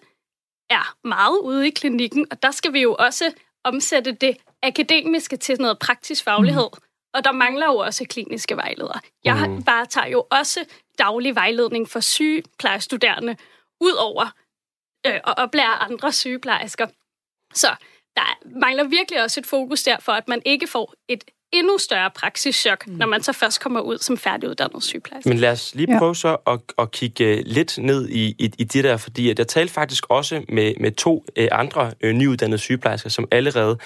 er 0.70 0.98
meget 1.08 1.40
ude 1.40 1.68
i 1.68 1.70
klinikken, 1.70 2.28
og 2.32 2.44
der 2.44 2.52
skal 2.52 2.74
vi 2.74 2.82
jo 2.82 2.96
også 3.00 3.34
omsætte 3.64 4.12
det 4.12 4.38
akademiske 4.64 5.38
til 5.38 5.62
noget 5.62 5.80
praktisk 5.80 6.24
faglighed. 6.24 6.70
Mm. 6.74 6.87
Og 7.14 7.24
der 7.24 7.32
mangler 7.32 7.66
jo 7.66 7.78
også 7.78 8.06
kliniske 8.10 8.56
vejledere. 8.56 9.00
Jeg 9.24 9.50
mm. 9.50 9.64
bare 9.64 9.86
tager 9.86 10.08
jo 10.08 10.28
også 10.32 10.66
daglig 10.98 11.36
vejledning 11.36 11.90
for 11.90 12.00
sygeplejestuderende, 12.00 13.38
ud 13.82 13.94
over 13.94 14.26
øh, 15.08 15.14
at 15.14 15.34
oplære 15.38 15.84
andre 15.84 16.12
sygeplejersker. 16.12 16.88
Så 17.54 17.76
der 18.16 18.60
mangler 18.60 18.84
virkelig 18.84 19.24
også 19.24 19.40
et 19.40 19.46
fokus 19.46 19.84
der 19.84 20.00
for, 20.00 20.12
at 20.12 20.28
man 20.28 20.42
ikke 20.46 20.68
får 20.68 20.94
et 21.08 21.24
endnu 21.52 21.78
større 21.78 22.12
praksischok, 22.16 22.88
mm. 22.88 22.94
når 22.94 23.06
man 23.06 23.24
så 23.24 23.34
først 23.34 23.62
kommer 23.62 23.82
ud 23.82 23.98
som 23.98 24.18
færdiguddannet 24.18 24.84
sygeplejerske. 24.84 25.30
Men 25.30 25.38
lad 25.38 25.52
os 25.52 25.76
lige 25.76 25.98
prøve 25.98 26.10
ja. 26.10 26.14
så 26.14 26.38
at, 26.48 26.60
at 26.80 26.92
kigge 26.92 27.26
øh, 27.26 27.44
lidt 27.46 27.78
ned 27.78 28.10
i, 28.10 28.36
i, 28.40 28.52
i 28.58 28.64
det 28.64 28.84
der, 28.84 28.98
fordi 28.98 29.30
at 29.30 29.40
jeg 29.40 29.48
talte 29.48 29.74
faktisk 29.74 30.06
også 30.10 30.44
med, 30.50 30.74
med 30.80 30.92
to 30.92 31.26
uh, 31.40 31.46
andre 31.52 31.92
uh, 32.04 32.10
nyuddannede 32.10 32.58
sygeplejersker, 32.58 33.10
som 33.10 33.28
allerede, 33.32 33.78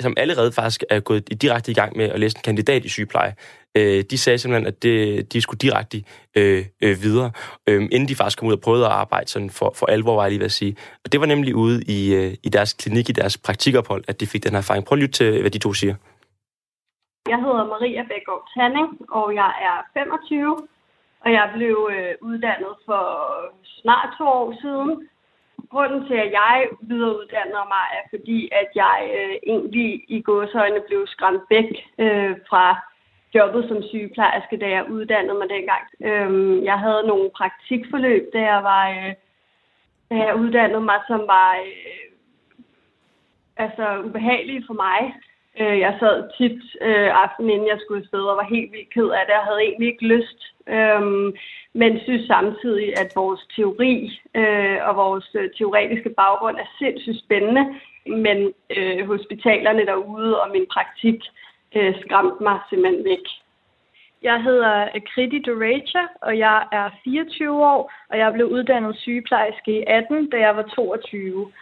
som 0.00 0.14
allerede 0.16 0.52
faktisk 0.52 0.84
er 0.90 1.00
gået 1.00 1.42
direkte 1.42 1.70
i 1.70 1.74
gang 1.74 1.96
med 1.96 2.04
at 2.04 2.20
læse 2.20 2.36
en 2.36 2.42
kandidat 2.44 2.84
i 2.84 2.88
sygepleje. 2.88 3.34
Uh, 3.78 4.00
de 4.10 4.18
sagde 4.18 4.38
simpelthen, 4.38 4.66
at 4.66 4.82
det, 4.82 5.32
de 5.32 5.40
skulle 5.40 5.58
direkte 5.58 6.04
uh, 6.38 6.42
uh, 6.88 7.02
videre, 7.02 7.30
uh, 7.70 7.74
inden 7.74 8.08
de 8.08 8.14
faktisk 8.14 8.38
kom 8.38 8.48
ud 8.48 8.52
og 8.52 8.60
prøvede 8.60 8.86
at 8.86 8.92
arbejde 8.92 9.30
sådan 9.30 9.50
for, 9.50 9.74
for 9.76 9.86
alvor, 9.86 10.14
var 10.14 10.22
jeg 10.22 10.30
lige 10.30 10.38
ved 10.38 10.46
at 10.46 10.52
sige. 10.52 10.76
Og 11.04 11.12
det 11.12 11.20
var 11.20 11.26
nemlig 11.26 11.54
ude 11.54 11.82
i, 11.82 12.16
uh, 12.16 12.32
i 12.42 12.48
deres 12.48 12.72
klinik, 12.72 13.08
i 13.08 13.12
deres 13.12 13.38
praktikophold, 13.38 14.04
at 14.08 14.20
de 14.20 14.26
fik 14.26 14.44
den 14.44 14.50
her 14.50 14.58
erfaring. 14.58 14.84
Prøv 14.84 14.96
at 14.96 15.02
lytte 15.02 15.12
til, 15.12 15.40
hvad 15.40 15.50
de 15.50 15.58
to 15.58 15.72
siger. 15.72 15.94
Jeg 17.28 17.40
hedder 17.44 17.64
Maria 17.66 18.02
Bækgaard 18.10 18.48
Tanning, 18.54 18.88
og 19.10 19.34
jeg 19.34 19.52
er 19.68 19.76
25, 19.92 20.68
og 21.20 21.32
jeg 21.32 21.50
blev 21.54 21.90
øh, 21.94 22.14
uddannet 22.20 22.74
for 22.86 23.04
snart 23.64 24.08
to 24.18 24.24
år 24.24 24.54
siden. 24.62 25.08
Grunden 25.70 26.06
til, 26.06 26.14
at 26.14 26.32
jeg 26.32 26.68
videreuddanner 26.80 27.64
mig, 27.74 27.84
er 27.98 28.04
fordi, 28.10 28.48
at 28.52 28.68
jeg 28.74 28.98
øh, 29.18 29.36
egentlig 29.46 30.04
i 30.08 30.22
gåsøjne 30.22 30.80
blev 30.88 31.06
skræmt 31.06 31.42
væk 31.50 31.70
øh, 31.98 32.36
fra 32.48 32.64
jobbet 33.34 33.68
som 33.68 33.82
sygeplejerske, 33.82 34.56
da 34.56 34.68
jeg 34.68 34.90
uddannede 34.90 35.38
mig 35.38 35.48
dengang. 35.48 35.84
Øh, 36.08 36.64
jeg 36.64 36.78
havde 36.78 37.06
nogle 37.06 37.30
praktikforløb, 37.30 38.24
da 38.32 38.40
jeg 38.40 38.62
var 38.62 38.88
øh, 38.90 39.14
da 40.10 40.14
jeg 40.24 40.36
uddannede 40.36 40.80
mig, 40.80 41.00
som 41.06 41.20
var 41.26 41.52
øh, 41.54 42.06
altså 43.56 44.02
ubehagelige 44.06 44.64
for 44.66 44.74
mig. 44.74 45.14
Øh, 45.60 45.78
jeg 45.78 45.96
sad 46.00 46.16
tit 46.38 46.62
øh, 46.88 47.10
aftenen, 47.22 47.50
inden 47.50 47.68
jeg 47.68 47.78
skulle 47.80 48.02
afsted, 48.02 48.20
og 48.20 48.36
var 48.36 48.54
helt 48.54 48.72
vildt 48.72 48.94
ked 48.94 49.08
af 49.18 49.24
det, 49.26 49.34
og 49.34 49.44
havde 49.48 49.62
egentlig 49.62 49.88
ikke 49.88 50.06
lyst. 50.14 50.40
Øhm, 50.68 51.34
men 51.72 52.00
synes 52.00 52.26
samtidig, 52.26 52.98
at 53.02 53.12
vores 53.16 53.40
teori 53.56 54.20
øh, 54.34 54.78
og 54.88 54.96
vores 54.96 55.28
øh, 55.34 55.50
teoretiske 55.58 56.10
baggrund 56.10 56.56
er 56.56 56.68
sindssygt 56.78 57.24
spændende. 57.24 57.64
Men 58.06 58.38
øh, 58.76 59.06
hospitalerne 59.06 59.86
derude 59.86 60.42
og 60.42 60.50
min 60.50 60.66
praktik 60.74 61.20
øh, 61.76 61.94
skræmte 62.02 62.42
mig 62.42 62.58
simpelthen 62.70 63.04
væk. 63.04 63.26
Jeg 64.22 64.42
hedder 64.42 64.82
øh, 64.94 65.00
Kriti 65.14 65.38
Doraja, 65.42 66.04
og 66.22 66.38
jeg 66.38 66.66
er 66.72 66.90
24 67.04 67.66
år, 67.66 67.92
og 68.10 68.18
jeg 68.18 68.32
blev 68.32 68.46
uddannet 68.46 68.96
sygeplejerske 68.96 69.80
i 69.80 69.84
18, 69.86 70.30
da 70.30 70.36
jeg 70.36 70.56
var 70.56 70.62
22 70.62 71.52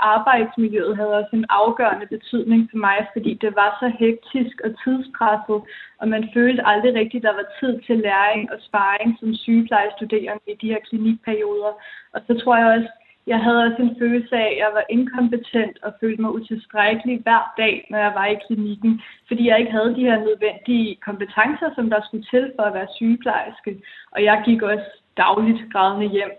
arbejdsmiljøet 0.00 0.96
havde 0.96 1.18
også 1.20 1.32
en 1.32 1.46
afgørende 1.48 2.06
betydning 2.06 2.68
for 2.70 2.78
mig, 2.78 3.06
fordi 3.12 3.34
det 3.34 3.56
var 3.56 3.70
så 3.80 3.88
hektisk 3.98 4.60
og 4.64 4.70
tidspresset, 4.84 5.60
og 6.00 6.08
man 6.14 6.30
følte 6.34 6.66
aldrig 6.66 6.94
rigtigt, 6.94 7.24
at 7.24 7.28
der 7.28 7.40
var 7.40 7.48
tid 7.60 7.80
til 7.86 7.98
læring 7.98 8.52
og 8.52 8.58
sparring 8.60 9.16
som 9.20 9.34
sygeplejestuderende 9.34 10.50
i 10.52 10.56
de 10.62 10.72
her 10.72 10.80
klinikperioder. 10.88 11.72
Og 12.14 12.20
så 12.26 12.32
tror 12.38 12.56
jeg 12.56 12.66
også, 12.76 12.90
jeg 13.26 13.38
havde 13.44 13.64
også 13.66 13.82
en 13.82 13.96
følelse 13.98 14.36
af, 14.36 14.48
at 14.52 14.58
jeg 14.58 14.70
var 14.72 14.84
inkompetent 14.88 15.76
og 15.82 15.92
følte 16.00 16.22
mig 16.22 16.30
utilstrækkelig 16.30 17.20
hver 17.22 17.54
dag, 17.56 17.86
når 17.90 17.98
jeg 17.98 18.12
var 18.14 18.26
i 18.26 18.40
klinikken, 18.46 19.02
fordi 19.28 19.48
jeg 19.48 19.58
ikke 19.58 19.72
havde 19.72 19.94
de 19.94 20.08
her 20.08 20.18
nødvendige 20.18 20.96
kompetencer, 20.96 21.68
som 21.74 21.90
der 21.90 22.00
skulle 22.02 22.26
til 22.30 22.52
for 22.56 22.62
at 22.62 22.74
være 22.74 22.94
sygeplejerske. 22.96 23.82
Og 24.10 24.24
jeg 24.24 24.42
gik 24.44 24.62
også 24.62 24.88
dagligt 25.16 25.72
grædende 25.72 26.08
hjem. 26.08 26.30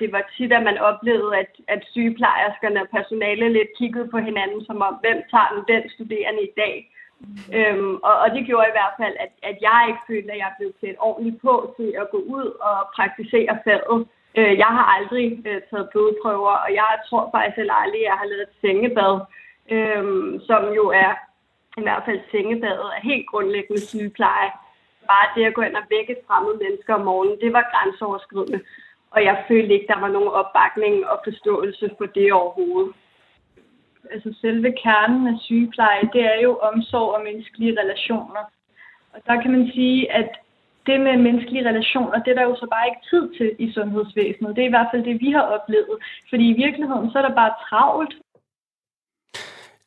Det 0.00 0.12
var 0.12 0.22
tit, 0.36 0.52
at 0.52 0.62
man 0.62 0.78
oplevede, 0.78 1.36
at, 1.42 1.50
at 1.68 1.82
sygeplejerskerne 1.92 2.82
og 2.82 2.88
personale 2.88 3.52
lidt 3.52 3.68
kiggede 3.78 4.08
på 4.08 4.18
hinanden, 4.18 4.64
som 4.64 4.82
om, 4.88 4.94
hvem 5.04 5.18
tager 5.30 5.50
nu 5.54 5.60
den 5.72 5.82
studerende 5.94 6.42
i 6.42 6.52
dag? 6.56 6.74
Øhm, 7.58 7.94
og, 8.08 8.14
og 8.22 8.28
det 8.34 8.46
gjorde 8.46 8.70
i 8.70 8.76
hvert 8.78 8.96
fald, 9.00 9.14
at, 9.24 9.32
at 9.50 9.56
jeg 9.66 9.80
ikke 9.88 10.06
følte, 10.10 10.32
at 10.32 10.38
jeg 10.44 10.52
blev 10.58 10.70
klædt 10.80 10.98
ordentligt 11.08 11.42
på 11.42 11.74
til 11.76 11.90
at 12.02 12.10
gå 12.10 12.18
ud 12.36 12.46
og 12.68 12.76
praktisere 12.96 13.58
faget. 13.64 14.06
Øh, 14.38 14.58
jeg 14.62 14.70
har 14.76 14.86
aldrig 14.96 15.26
øh, 15.48 15.60
taget 15.70 15.90
blodprøver, 15.92 16.54
og 16.64 16.70
jeg 16.80 16.90
tror 17.08 17.24
faktisk 17.34 17.56
heller 17.56 17.74
aldrig, 17.82 18.00
at 18.00 18.08
jeg 18.10 18.16
har 18.20 18.28
lavet 18.30 18.46
et 18.48 18.58
sengebad, 18.64 19.14
øh, 19.74 20.02
som 20.48 20.62
jo 20.78 20.84
er 21.04 21.12
i 21.80 21.82
hvert 21.86 22.02
fald 22.06 22.20
sengebadet 22.30 22.88
er 22.96 23.08
helt 23.10 23.26
grundlæggende 23.30 23.86
sygepleje. 23.92 24.50
Bare 25.10 25.26
det 25.34 25.44
at 25.44 25.54
gå 25.54 25.62
ind 25.62 25.76
og 25.76 25.86
vække 25.90 26.16
fremmede 26.26 26.58
mennesker 26.64 26.94
om 26.94 27.04
morgenen, 27.08 27.40
det 27.40 27.52
var 27.52 27.70
grænseoverskridende. 27.72 28.60
Og 29.10 29.24
jeg 29.24 29.44
følte 29.48 29.74
ikke, 29.74 29.92
der 29.92 30.00
var 30.00 30.08
nogen 30.08 30.28
opbakning 30.28 31.06
og 31.06 31.20
forståelse 31.24 31.90
for 31.98 32.06
det 32.06 32.32
overhovedet. 32.32 32.92
Altså 34.10 34.34
selve 34.40 34.72
kernen 34.82 35.26
af 35.26 35.38
sygepleje, 35.40 36.10
det 36.12 36.22
er 36.24 36.40
jo 36.42 36.58
omsorg 36.58 37.14
og 37.14 37.24
menneskelige 37.24 37.80
relationer. 37.80 38.42
Og 39.12 39.20
der 39.26 39.42
kan 39.42 39.50
man 39.50 39.70
sige, 39.74 40.12
at 40.12 40.30
det 40.86 41.00
med 41.00 41.16
menneskelige 41.16 41.68
relationer, 41.68 42.22
det 42.22 42.30
er 42.30 42.34
der 42.34 42.50
jo 42.50 42.56
så 42.56 42.66
bare 42.74 42.88
ikke 42.88 43.06
tid 43.10 43.24
til 43.38 43.50
i 43.64 43.72
sundhedsvæsenet. 43.72 44.56
Det 44.56 44.62
er 44.62 44.70
i 44.70 44.76
hvert 44.76 44.90
fald 44.92 45.04
det, 45.04 45.20
vi 45.20 45.30
har 45.30 45.44
oplevet. 45.56 45.96
Fordi 46.30 46.44
i 46.50 46.60
virkeligheden, 46.64 47.10
så 47.10 47.18
er 47.18 47.26
der 47.28 47.34
bare 47.42 47.54
travlt. 47.68 48.14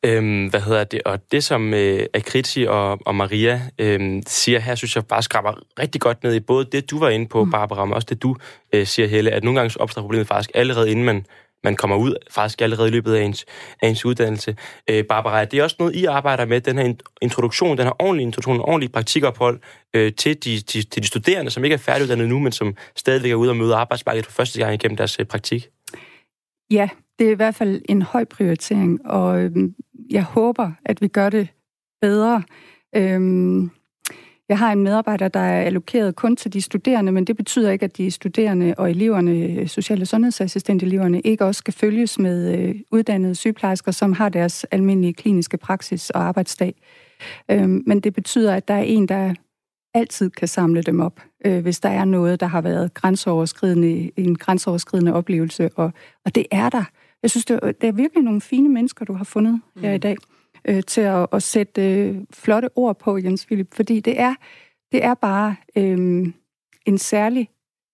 Øhm, 0.04 0.46
hvad 0.46 0.60
hedder 0.60 0.84
det? 0.84 1.02
Og 1.04 1.18
det, 1.32 1.44
som 1.44 1.74
øh, 1.74 2.06
Akriti 2.14 2.66
og, 2.68 2.98
og 3.06 3.14
Maria 3.14 3.62
øh, 3.78 4.22
siger 4.26 4.58
her, 4.58 4.74
synes 4.74 4.96
jeg 4.96 5.06
bare 5.06 5.22
skraber 5.22 5.54
rigtig 5.78 6.00
godt 6.00 6.24
ned 6.24 6.34
i 6.34 6.40
både 6.40 6.64
det, 6.72 6.90
du 6.90 6.98
var 6.98 7.08
inde 7.08 7.28
på, 7.28 7.44
mm. 7.44 7.50
Barbara, 7.50 7.84
men 7.84 7.94
også 7.94 8.06
det, 8.10 8.22
du 8.22 8.36
øh, 8.72 8.86
siger, 8.86 9.08
Helle, 9.08 9.30
at 9.30 9.44
nogle 9.44 9.60
gange 9.60 9.80
opstår 9.80 10.02
problemet 10.02 10.26
faktisk 10.26 10.50
allerede 10.54 10.90
inden 10.90 11.04
man 11.04 11.26
man 11.64 11.76
kommer 11.76 11.96
ud 11.96 12.14
faktisk 12.30 12.62
allerede 12.62 12.88
i 12.88 12.90
løbet 12.90 13.14
af 13.14 13.22
ens, 13.22 13.44
af 13.82 13.88
ens 13.88 14.04
uddannelse. 14.04 14.56
Øh, 14.90 15.04
Barbara, 15.04 15.44
det 15.44 15.58
er 15.58 15.62
også 15.62 15.76
noget, 15.78 15.94
I 15.94 16.04
arbejder 16.04 16.44
med, 16.44 16.60
den 16.60 16.78
her 16.78 16.94
introduktion, 17.22 17.78
den 17.78 17.86
her 17.86 18.02
ordentlige 18.02 18.26
introduktion, 18.26 18.56
en 18.56 18.62
ordentlig 18.62 18.92
praktikophold 18.92 19.60
øh, 19.94 20.12
til, 20.12 20.44
de, 20.44 20.60
de, 20.60 20.82
til 20.82 21.02
de 21.02 21.06
studerende, 21.06 21.50
som 21.50 21.64
ikke 21.64 21.74
er 21.74 21.78
færdiguddannet 21.78 22.28
nu, 22.28 22.38
men 22.38 22.52
som 22.52 22.76
stadigvæk 22.96 23.30
er 23.30 23.34
ude 23.34 23.50
og 23.50 23.56
møde 23.56 23.74
arbejdsmarkedet 23.74 24.26
for 24.26 24.32
første 24.32 24.58
gang 24.58 24.74
igennem 24.74 24.96
deres 24.96 25.16
øh, 25.20 25.26
praktik? 25.26 25.68
Ja, 26.72 26.88
det 27.18 27.26
er 27.26 27.30
i 27.30 27.34
hvert 27.34 27.54
fald 27.54 27.82
en 27.88 28.02
høj 28.02 28.24
prioritering, 28.24 29.06
og 29.06 29.42
øh, 29.42 29.50
jeg 30.10 30.22
håber, 30.22 30.72
at 30.84 31.02
vi 31.02 31.08
gør 31.08 31.30
det 31.30 31.48
bedre. 32.00 32.42
Øh, 32.96 33.20
jeg 34.48 34.58
har 34.58 34.72
en 34.72 34.82
medarbejder, 34.82 35.28
der 35.28 35.40
er 35.40 35.62
allokeret 35.62 36.16
kun 36.16 36.36
til 36.36 36.52
de 36.52 36.60
studerende, 36.60 37.12
men 37.12 37.24
det 37.24 37.36
betyder 37.36 37.70
ikke, 37.70 37.84
at 37.84 37.96
de 37.96 38.10
studerende 38.10 38.74
og 38.78 38.90
eleverne, 38.90 39.68
sociale 39.68 40.06
sundhedsassistenteleverne, 40.06 41.20
ikke 41.20 41.44
også 41.44 41.58
skal 41.58 41.74
følges 41.74 42.18
med 42.18 42.58
øh, 42.58 42.74
uddannede 42.90 43.34
sygeplejersker, 43.34 43.92
som 43.92 44.12
har 44.12 44.28
deres 44.28 44.64
almindelige 44.64 45.14
kliniske 45.14 45.56
praksis 45.56 46.10
og 46.10 46.22
arbejdsdag. 46.22 46.74
Øhm, 47.50 47.82
men 47.86 48.00
det 48.00 48.14
betyder, 48.14 48.54
at 48.54 48.68
der 48.68 48.74
er 48.74 48.82
en, 48.82 49.08
der 49.08 49.34
altid 49.94 50.30
kan 50.30 50.48
samle 50.48 50.82
dem 50.82 51.00
op, 51.00 51.20
øh, 51.44 51.62
hvis 51.62 51.80
der 51.80 51.88
er 51.88 52.04
noget, 52.04 52.40
der 52.40 52.46
har 52.46 52.60
været 52.60 52.94
grænseoverskridende, 52.94 54.10
en 54.16 54.38
grænseoverskridende 54.38 55.14
oplevelse, 55.14 55.70
og, 55.76 55.92
og 56.24 56.34
det 56.34 56.46
er 56.50 56.68
der. 56.68 56.84
Jeg 57.22 57.30
synes, 57.30 57.44
det 57.44 57.60
er, 57.62 57.72
det 57.72 57.88
er 57.88 57.92
virkelig 57.92 58.24
nogle 58.24 58.40
fine 58.40 58.68
mennesker, 58.68 59.04
du 59.04 59.12
har 59.12 59.24
fundet 59.24 59.60
her 59.76 59.90
mm. 59.90 59.94
i 59.94 59.98
dag 59.98 60.16
øh, 60.64 60.82
til 60.82 61.00
at, 61.00 61.26
at 61.32 61.42
sætte 61.42 61.82
øh, 61.82 62.16
flotte 62.32 62.68
ord 62.74 62.98
på, 62.98 63.18
Jens 63.18 63.46
Philip, 63.46 63.74
fordi 63.74 64.00
det 64.00 64.20
er, 64.20 64.34
det 64.92 65.04
er 65.04 65.14
bare 65.14 65.56
øh, 65.76 66.26
en 66.86 66.98
særlig 66.98 67.48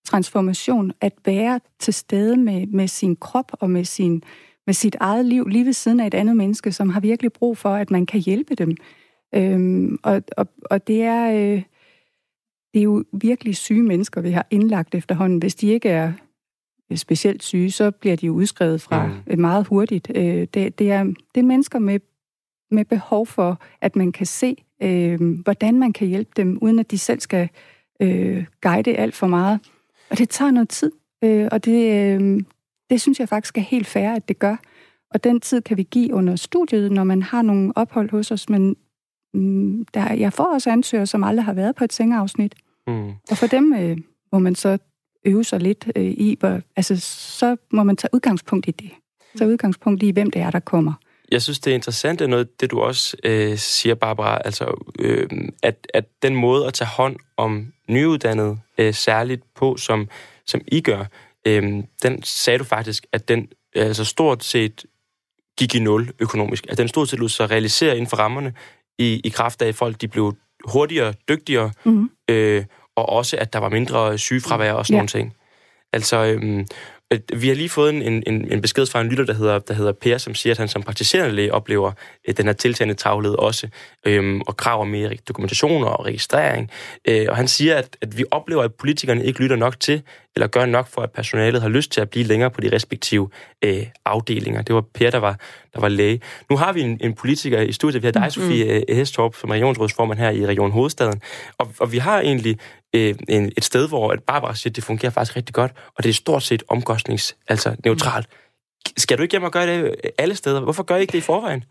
transformation 0.07 0.93
at 1.01 1.13
være 1.25 1.61
til 1.79 1.95
stede 1.95 2.37
med, 2.37 2.67
med 2.67 2.89
sin 2.89 3.17
krop 3.17 3.53
og 3.53 3.71
med, 3.71 3.85
sin, 3.85 4.23
med 4.67 4.75
sit 4.75 4.97
eget 5.01 5.25
liv 5.25 5.49
lige 5.49 5.65
ved 5.65 5.73
siden 5.73 6.01
af 6.01 6.07
et 6.07 6.15
andet 6.15 6.37
menneske, 6.37 6.73
som 6.73 6.89
har 6.89 7.01
virkelig 7.01 7.33
brug 7.33 7.59
for, 7.59 7.75
at 7.75 7.91
man 7.91 8.07
kan 8.07 8.21
hjælpe 8.21 8.55
dem. 8.55 8.77
Øh, 9.35 9.89
og, 10.03 10.23
og, 10.37 10.47
og 10.71 10.87
det 10.87 11.03
er... 11.03 11.55
Øh, 11.55 11.63
det 12.75 12.81
er 12.81 12.85
jo 12.85 13.05
virkelig 13.13 13.57
syge 13.57 13.83
mennesker, 13.83 14.21
vi 14.21 14.31
har 14.31 14.47
indlagt 14.51 14.95
efterhånden. 14.95 15.39
Hvis 15.39 15.55
de 15.55 15.67
ikke 15.67 15.89
er 15.89 16.13
specielt 16.95 17.43
syge, 17.43 17.71
så 17.71 17.91
bliver 17.91 18.17
de 18.17 18.27
jo 18.27 18.33
udskrevet 18.33 18.81
fra 18.81 19.07
mm. 19.07 19.41
meget 19.41 19.67
hurtigt. 19.67 20.11
Øh, 20.15 20.47
det, 20.55 20.79
det, 20.79 20.91
er, 20.91 21.05
det 21.05 21.41
er 21.41 21.43
mennesker 21.43 21.79
med 21.79 22.01
med 22.71 22.85
behov 22.85 23.27
for, 23.27 23.61
at 23.81 23.97
man 23.97 24.13
kan 24.13 24.27
se, 24.27 24.57
øh, 24.83 25.21
hvordan 25.21 25.79
man 25.79 25.93
kan 25.93 26.09
hjælpe 26.09 26.31
dem, 26.37 26.59
uden 26.63 26.79
at 26.79 26.91
de 26.91 26.99
selv 26.99 27.21
skal 27.21 27.49
øh, 28.01 28.45
guide 28.61 28.97
alt 28.97 29.15
for 29.15 29.27
meget. 29.27 29.61
Og 30.11 30.19
det 30.19 30.29
tager 30.29 30.51
noget 30.51 30.69
tid, 30.69 30.93
øh, 31.25 31.49
og 31.53 31.65
det, 31.65 31.93
øh, 31.93 32.41
det 32.91 33.01
synes 33.01 33.21
jeg 33.21 33.29
faktisk 33.29 33.59
er 33.59 33.63
helt 33.63 33.87
fair, 33.87 34.11
at 34.11 34.29
det 34.29 34.39
gør. 34.39 34.57
Og 35.11 35.25
den 35.25 35.41
tid 35.41 35.63
kan 35.63 35.77
vi 35.77 35.83
give 35.83 36.15
under 36.15 36.37
studiet, 36.37 36.93
når 36.93 37.05
man 37.05 37.23
har 37.23 37.43
nogle 37.43 37.73
ophold 37.77 38.11
hos 38.11 38.31
os, 38.31 38.49
men 38.49 38.77
der, 39.95 40.13
jeg 40.13 40.33
får 40.33 40.55
også 40.55 40.71
ansøgere, 40.71 41.07
som 41.07 41.25
aldrig 41.25 41.45
har 41.45 41.53
været 41.53 41.75
på 41.75 41.85
et 41.85 41.93
sengeafsnit. 41.93 42.55
Mm. 42.87 43.09
Og 43.31 43.37
for 43.37 43.47
dem 43.47 43.75
øh, 43.75 43.97
må 44.33 44.39
man 44.39 44.55
så 44.55 44.79
øve 45.25 45.45
sig 45.45 45.61
lidt 45.61 45.93
øh, 45.97 46.05
i, 46.05 46.37
hvor, 46.41 46.61
altså 46.77 46.97
så 47.39 47.57
må 47.73 47.83
man 47.83 47.97
tage 47.97 48.11
udgangspunkt 48.13 48.69
i 48.69 48.71
det. 48.71 48.91
Tage 49.39 49.51
udgangspunkt 49.51 50.03
i, 50.03 50.11
hvem 50.11 50.31
det 50.31 50.43
er, 50.43 50.51
der 50.51 50.61
kommer. 50.61 50.93
Jeg 51.33 51.43
synes, 51.43 51.61
det 51.61 51.71
er 51.71 51.75
interessant, 51.75 52.19
det 52.19 52.31
noget, 52.31 52.61
det 52.61 52.71
du 52.71 52.81
også 52.81 53.17
øh, 53.25 53.59
siger, 53.59 53.95
Barbara, 53.95 54.43
altså, 54.45 54.87
øh, 54.99 55.29
at, 55.63 55.87
at 55.95 56.05
den 56.23 56.35
måde 56.35 56.67
at 56.67 56.75
tage 56.75 56.89
hånd 56.89 57.17
om 57.37 57.73
nyuddannede 57.89 58.59
øh, 58.79 58.95
særligt 58.95 59.43
på, 59.55 59.77
som, 59.77 60.09
som 60.47 60.61
I 60.67 60.81
gør, 60.81 61.05
øh, 61.47 61.83
den 62.03 62.23
sagde 62.23 62.59
du 62.59 62.65
faktisk, 62.65 63.07
at 63.13 63.29
den 63.29 63.49
altså 63.75 64.05
stort 64.05 64.45
set 64.45 64.85
gik 65.59 65.75
i 65.75 65.79
nul 65.79 66.13
økonomisk. 66.19 66.67
At 66.69 66.79
den 66.79 66.89
stort 66.89 67.09
set 67.09 67.19
lod 67.19 67.29
sig 67.29 67.51
realisere 67.51 67.97
inden 67.97 68.11
for 68.11 68.17
rammerne 68.17 68.55
i, 68.99 69.21
i 69.25 69.29
kraft 69.29 69.63
af, 69.63 69.69
at 69.69 69.75
folk 69.75 70.01
de 70.01 70.09
blev 70.09 70.37
hurtigere, 70.65 71.15
dygtigere, 71.29 71.73
mm-hmm. 71.85 72.11
øh, 72.31 72.65
og 72.97 73.09
også, 73.09 73.37
at 73.37 73.53
der 73.53 73.59
var 73.59 73.69
mindre 73.69 74.19
sygefravær 74.19 74.73
og 74.73 74.87
sådan 74.87 74.95
ja. 74.95 74.99
nogle 74.99 75.09
ting. 75.09 75.35
Altså, 75.93 76.25
øh, 76.25 76.65
vi 77.35 77.49
har 77.49 77.55
lige 77.55 77.69
fået 77.69 77.95
en, 77.95 78.23
en, 78.27 78.53
en 78.53 78.61
besked 78.61 78.87
fra 78.87 79.01
en 79.01 79.09
lytter, 79.09 79.25
der 79.25 79.33
hedder, 79.33 79.59
der 79.59 79.75
hedder 79.75 79.93
Per, 79.93 80.19
som 80.19 80.35
siger, 80.35 80.55
at 80.55 80.59
han 80.59 80.69
som 80.69 80.83
praktiserende 80.83 81.35
læge 81.35 81.55
oplever 81.55 81.93
øh, 82.29 82.37
den 82.37 82.47
her 82.47 82.53
tiltagende 82.53 82.95
tavlhed 82.95 83.35
også, 83.35 83.69
øhm, 84.07 84.41
og 84.41 84.57
krav 84.57 84.81
om 84.81 84.89
mere 84.89 85.17
dokumentation 85.29 85.85
og 85.85 86.07
registrering. 86.07 86.71
Øh, 87.09 87.27
og 87.29 87.37
han 87.37 87.49
siger, 87.49 87.77
at, 87.77 87.97
at 88.01 88.19
vi 88.19 88.25
oplever, 88.31 88.63
at 88.63 88.75
politikerne 88.75 89.25
ikke 89.25 89.41
lytter 89.41 89.57
nok 89.57 89.81
til, 89.81 90.03
eller 90.35 90.47
gør 90.47 90.67
nok 90.67 90.87
for, 90.89 91.01
at 91.01 91.13
personalet 91.13 91.63
har 91.63 91.69
lyst 91.69 91.93
til 91.93 92.01
at 92.01 92.11
blive 92.11 92.25
længere 92.25 92.51
på 92.51 92.61
de 92.61 92.73
respektive 92.73 93.31
øh, 93.65 93.87
afdelinger. 94.05 94.63
Det 94.63 94.75
var 94.75 94.85
Per, 94.95 95.11
der 95.11 95.19
var, 95.19 95.39
der 95.75 95.81
var 95.81 95.89
læge. 95.89 96.21
Nu 96.51 96.57
har 96.57 96.73
vi 96.73 96.81
en, 96.81 96.99
en 97.01 97.15
politiker 97.15 97.61
i 97.61 97.73
studiet. 97.73 98.03
Vi 98.03 98.07
har 98.07 98.13
dig, 98.13 98.23
mm. 98.25 98.31
Sofie 98.31 98.85
mm. 98.89 98.97
Hestorp, 98.97 99.35
som 99.35 99.51
regionsrådsformand 99.51 100.19
her 100.19 100.31
i 100.31 100.47
Region 100.47 100.71
Hovedstaden. 100.71 101.21
Og, 101.59 101.73
og 101.79 101.93
vi 101.93 101.99
har 101.99 102.21
egentlig 102.21 102.59
øh, 102.95 103.15
en, 103.29 103.53
et 103.57 103.65
sted, 103.65 103.89
hvor 103.89 104.11
at 104.13 104.23
Barbara 104.23 104.55
siger, 104.55 104.71
at 104.71 104.77
det 104.77 104.85
fungerer 104.85 105.11
faktisk 105.11 105.37
rigtig 105.37 105.55
godt, 105.55 105.73
og 105.97 106.05
det 106.05 106.11
er 106.11 106.15
stort 106.15 106.43
set 106.43 106.63
omkostnings, 106.69 107.37
altså 107.49 107.77
neutralt. 107.85 108.27
Mm. 108.31 108.93
Skal 108.97 109.19
du 109.19 109.23
ikke 109.23 109.33
hjem 109.33 109.43
og 109.43 109.53
gøre 109.53 109.67
det 109.67 109.95
alle 110.19 110.35
steder? 110.35 110.61
Hvorfor 110.61 110.83
gør 110.83 110.97
I 110.97 111.01
ikke 111.01 111.13
det 111.13 111.19
i 111.19 111.21
forvejen? 111.21 111.65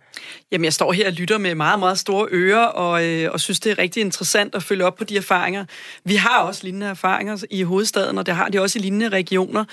Jamen, 0.52 0.66
jeg 0.66 0.74
står 0.74 0.92
her 0.92 1.08
og 1.08 1.14
lytter 1.14 1.38
med 1.38 1.56
meget, 1.56 1.80
meget 1.80 2.00
store 2.00 2.28
ører, 2.32 2.66
og, 2.66 3.06
øh, 3.06 3.32
og 3.32 3.40
synes, 3.40 3.60
det 3.60 3.72
er 3.72 3.78
rigtig 3.78 4.02
interessant 4.02 4.56
at 4.56 4.64
følge 4.64 4.86
op 4.86 4.96
på 4.96 5.04
de 5.04 5.18
erfaringer. 5.18 5.66
Vi 6.04 6.16
har 6.16 6.40
også 6.40 6.64
lignende 6.64 6.88
erfaringer 6.88 7.44
i 7.50 7.64
hovedstaden, 7.64 8.18
og 8.18 8.26
det 8.26 8.36
har 8.36 8.50
de 8.50 8.62
også 8.62 8.80
i 8.80 8.82
lignende 8.82 9.10
regioner. 9.10 9.66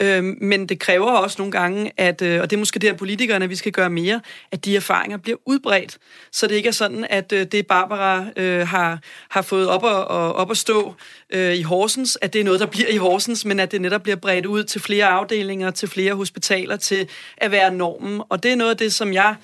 Øh, 0.00 0.24
men 0.24 0.66
det 0.66 0.78
kræver 0.78 1.10
også 1.10 1.36
nogle 1.38 1.52
gange, 1.52 1.92
at, 1.96 2.22
øh, 2.22 2.40
og 2.40 2.50
det 2.50 2.56
er 2.56 2.58
måske 2.58 2.78
der 2.78 2.92
politikerne, 2.92 3.48
vi 3.48 3.56
skal 3.56 3.72
gøre 3.72 3.90
mere, 3.90 4.20
at 4.52 4.64
de 4.64 4.76
erfaringer 4.76 5.16
bliver 5.16 5.38
udbredt. 5.46 5.98
Så 6.32 6.46
det 6.46 6.54
ikke 6.54 6.68
er 6.68 6.72
sådan, 6.72 7.06
at 7.10 7.32
øh, 7.32 7.46
det 7.46 7.66
Barbara 7.66 8.24
øh, 8.36 8.68
har, 8.68 8.98
har 9.28 9.42
fået 9.42 9.68
op 9.68 9.84
at, 9.84 9.90
og, 9.90 10.32
op 10.32 10.50
at 10.50 10.56
stå 10.56 10.94
øh, 11.30 11.54
i 11.54 11.62
Horsens, 11.62 12.18
at 12.20 12.32
det 12.32 12.40
er 12.40 12.44
noget, 12.44 12.60
der 12.60 12.66
bliver 12.66 12.88
i 12.88 12.96
Horsens, 12.96 13.44
men 13.44 13.60
at 13.60 13.72
det 13.72 13.80
netop 13.80 14.02
bliver 14.02 14.16
bredt 14.16 14.46
ud 14.46 14.64
til 14.64 14.80
flere 14.80 15.06
afdelinger, 15.06 15.70
til 15.70 15.88
flere 15.88 16.14
hospitaler, 16.14 16.76
til 16.76 17.08
at 17.36 17.50
være 17.50 17.74
normen. 17.74 18.22
Og 18.28 18.42
det 18.42 18.52
er 18.52 18.56
noget 18.56 18.70
af 18.70 18.76
det, 18.76 18.92
som 18.92 19.12
jeg 19.12 19.34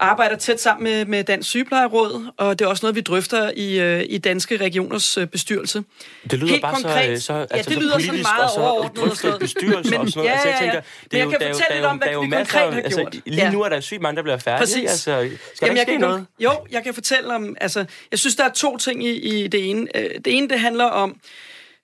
arbejder 0.00 0.36
tæt 0.36 0.60
sammen 0.60 0.84
med, 0.84 1.04
med 1.04 1.24
Dansk 1.24 1.48
Sygeplejeråd, 1.48 2.30
og 2.36 2.58
det 2.58 2.64
er 2.64 2.68
også 2.68 2.84
noget, 2.86 2.96
vi 2.96 3.00
drøfter 3.00 3.50
i, 3.56 3.80
øh, 3.80 4.04
i 4.08 4.18
Danske 4.18 4.56
Regioners 4.56 5.16
øh, 5.18 5.26
bestyrelse. 5.26 5.82
Det 6.30 6.38
lyder 6.38 6.50
Helt 6.50 6.62
bare 6.62 6.74
konkret, 6.74 7.22
så, 7.22 7.26
så, 7.26 7.32
ja, 7.34 7.40
altså, 7.50 7.56
det 7.56 7.64
så 7.64 7.80
lyder 7.80 7.90
sådan 7.92 8.06
politisk, 8.08 8.28
meget 8.30 8.44
og 8.44 8.50
så 8.50 8.60
overordnet 8.60 9.02
og 9.02 9.16
noget. 9.24 9.40
bestyrelse 9.40 9.90
Men- 9.90 10.00
og 10.00 10.08
sådan 10.08 10.18
noget. 10.24 10.28
ja, 10.28 10.32
altså, 10.32 10.48
jeg 10.48 10.58
ja, 10.60 10.66
ja. 10.66 10.72
tænker, 10.72 10.80
det 11.04 11.14
er 11.14 11.18
jeg 11.18 11.24
jo, 11.24 11.30
kan 11.30 11.40
der 11.40 11.46
er 11.46 11.52
fortælle 11.52 11.74
lidt 11.76 11.84
om, 11.86 11.96
hvad 11.98 12.08
vi 12.08 12.14
konkret 12.30 12.74
har 12.74 12.80
altså, 12.82 13.00
gjort. 13.00 13.14
Lige 13.26 13.44
Ja. 13.44 13.50
nu 13.50 13.62
er 13.62 13.68
der 13.68 13.80
sygt 13.80 14.00
mange, 14.02 14.16
der 14.16 14.22
bliver 14.22 14.38
færdige. 14.38 14.58
Præcis. 14.60 14.90
Altså, 14.90 15.00
skal 15.00 15.66
Jamen, 15.66 15.76
der 15.76 15.82
jeg 15.82 15.86
ske 15.88 15.98
noget? 15.98 16.26
Jo, 16.38 16.50
jeg 16.70 16.84
kan 16.84 16.94
fortælle 16.94 17.34
om, 17.34 17.56
altså, 17.60 17.84
jeg 18.10 18.18
synes, 18.18 18.36
der 18.36 18.44
er 18.44 18.52
to 18.52 18.76
ting 18.76 19.04
i, 19.06 19.10
i 19.44 19.48
det 19.48 19.70
ene. 19.70 19.86
Øh, 19.94 20.10
Det 20.24 20.36
ene, 20.36 20.48
det 20.48 20.60
handler 20.60 20.84
om, 20.84 21.16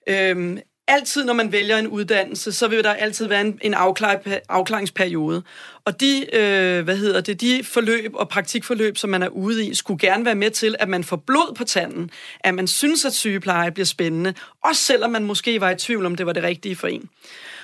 øhm, 0.09 0.59
altid 0.87 1.25
når 1.25 1.33
man 1.33 1.51
vælger 1.51 1.77
en 1.77 1.87
uddannelse, 1.87 2.51
så 2.51 2.67
vil 2.67 2.83
der 2.83 2.93
altid 2.93 3.27
være 3.27 3.41
en, 3.41 3.59
en 3.61 3.73
afklar, 3.73 4.19
afklaringsperiode. 4.49 5.43
Og 5.85 5.99
de, 5.99 6.35
øh, 6.35 6.83
hvad 6.83 6.97
hedder 6.97 7.21
det, 7.21 7.41
de 7.41 7.63
forløb 7.63 8.11
og 8.15 8.29
praktikforløb, 8.29 8.97
som 8.97 9.09
man 9.09 9.23
er 9.23 9.27
ude 9.27 9.65
i, 9.65 9.73
skulle 9.73 9.99
gerne 9.99 10.25
være 10.25 10.35
med 10.35 10.51
til, 10.51 10.75
at 10.79 10.89
man 10.89 11.03
får 11.03 11.15
blod 11.15 11.55
på 11.55 11.63
tanden, 11.63 12.09
at 12.39 12.53
man 12.53 12.67
synes, 12.67 13.05
at 13.05 13.13
sygepleje 13.13 13.71
bliver 13.71 13.85
spændende, 13.85 14.33
også 14.63 14.83
selvom 14.83 15.11
man 15.11 15.23
måske 15.23 15.61
var 15.61 15.69
i 15.71 15.75
tvivl 15.75 16.05
om, 16.05 16.15
det 16.15 16.25
var 16.25 16.33
det 16.33 16.43
rigtige 16.43 16.75
for 16.75 16.87
en. 16.87 17.09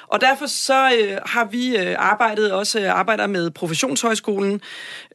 Og 0.08 0.22
derfor 0.22 0.46
så 0.46 0.92
øh, 1.00 1.18
har 1.26 1.46
vi 1.46 1.78
øh, 1.78 1.96
arbejdet 2.00 2.52
også 2.52 2.80
øh, 2.80 3.00
arbejder 3.00 3.28
med 3.28 3.52
professionshøjskolen 3.52 4.62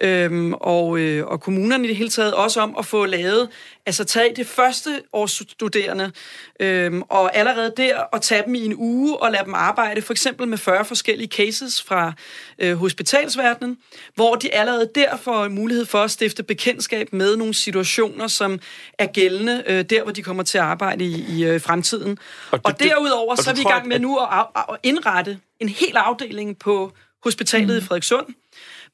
øh, 0.01 0.53
og, 0.53 0.99
øh, 0.99 1.27
og 1.27 1.41
kommunerne 1.41 1.85
i 1.85 1.89
det 1.89 1.97
hele 1.97 2.11
taget 2.11 2.35
også 2.35 2.61
om 2.61 2.77
at 2.79 2.87
få 2.87 3.07
lavet, 3.07 3.49
altså 3.89 4.05
tage 4.05 4.35
det 4.37 4.47
første 4.47 5.03
års 5.13 5.31
studerende 5.51 6.13
øh, 6.61 7.03
og 7.09 7.37
allerede 7.37 7.73
der 7.77 7.99
og 7.99 8.23
tage 8.23 8.43
dem 8.47 8.55
i 8.55 8.65
en 8.65 8.75
uge 8.77 9.17
og 9.17 9.33
lade 9.33 9.45
dem 9.45 9.55
arbejde 9.55 10.03
for 10.03 10.13
eksempel 10.13 10.49
med 10.49 10.59
40 10.59 10.85
forskellige 10.85 11.29
cases 11.29 11.83
fra 11.83 12.13
øh, 12.59 12.77
hospitalsverdenen, 12.77 13.79
hvor 14.15 14.35
de 14.35 14.55
allerede 14.55 14.91
der 14.95 15.17
får 15.17 15.49
mulighed 15.49 15.87
for 15.87 15.99
at 15.99 16.11
stifte 16.11 16.43
bekendtskab 16.43 17.13
med 17.13 17.37
nogle 17.37 17.55
situationer, 17.55 18.27
som 18.27 18.61
er 18.99 19.07
gældende 19.07 19.63
øh, 19.67 19.85
der, 19.91 20.03
hvor 20.03 20.13
de 20.13 20.23
kommer 20.23 20.43
til 20.43 20.59
at 20.59 20.65
arbejde 20.65 21.05
i, 21.05 21.25
i 21.29 21.45
øh, 21.45 21.61
fremtiden. 21.61 22.11
Og 22.11 22.19
Og, 22.53 22.61
og 22.65 22.81
derudover 22.81 23.31
og 23.31 23.39
så 23.39 23.51
er 23.51 23.55
du 23.55 23.59
vi 23.59 23.63
i 23.63 23.71
gang 23.71 23.89
med 23.89 23.95
at- 23.97 24.03
nu 24.03 24.17
at, 24.19 24.47
at 24.57 24.77
indrette 24.83 25.39
en 25.61 25.69
hel 25.69 25.97
afdeling 25.97 26.59
på 26.59 26.93
hospitalet 27.25 27.69
mm. 27.69 27.77
i 27.79 27.81
Frederikssund, 27.81 28.27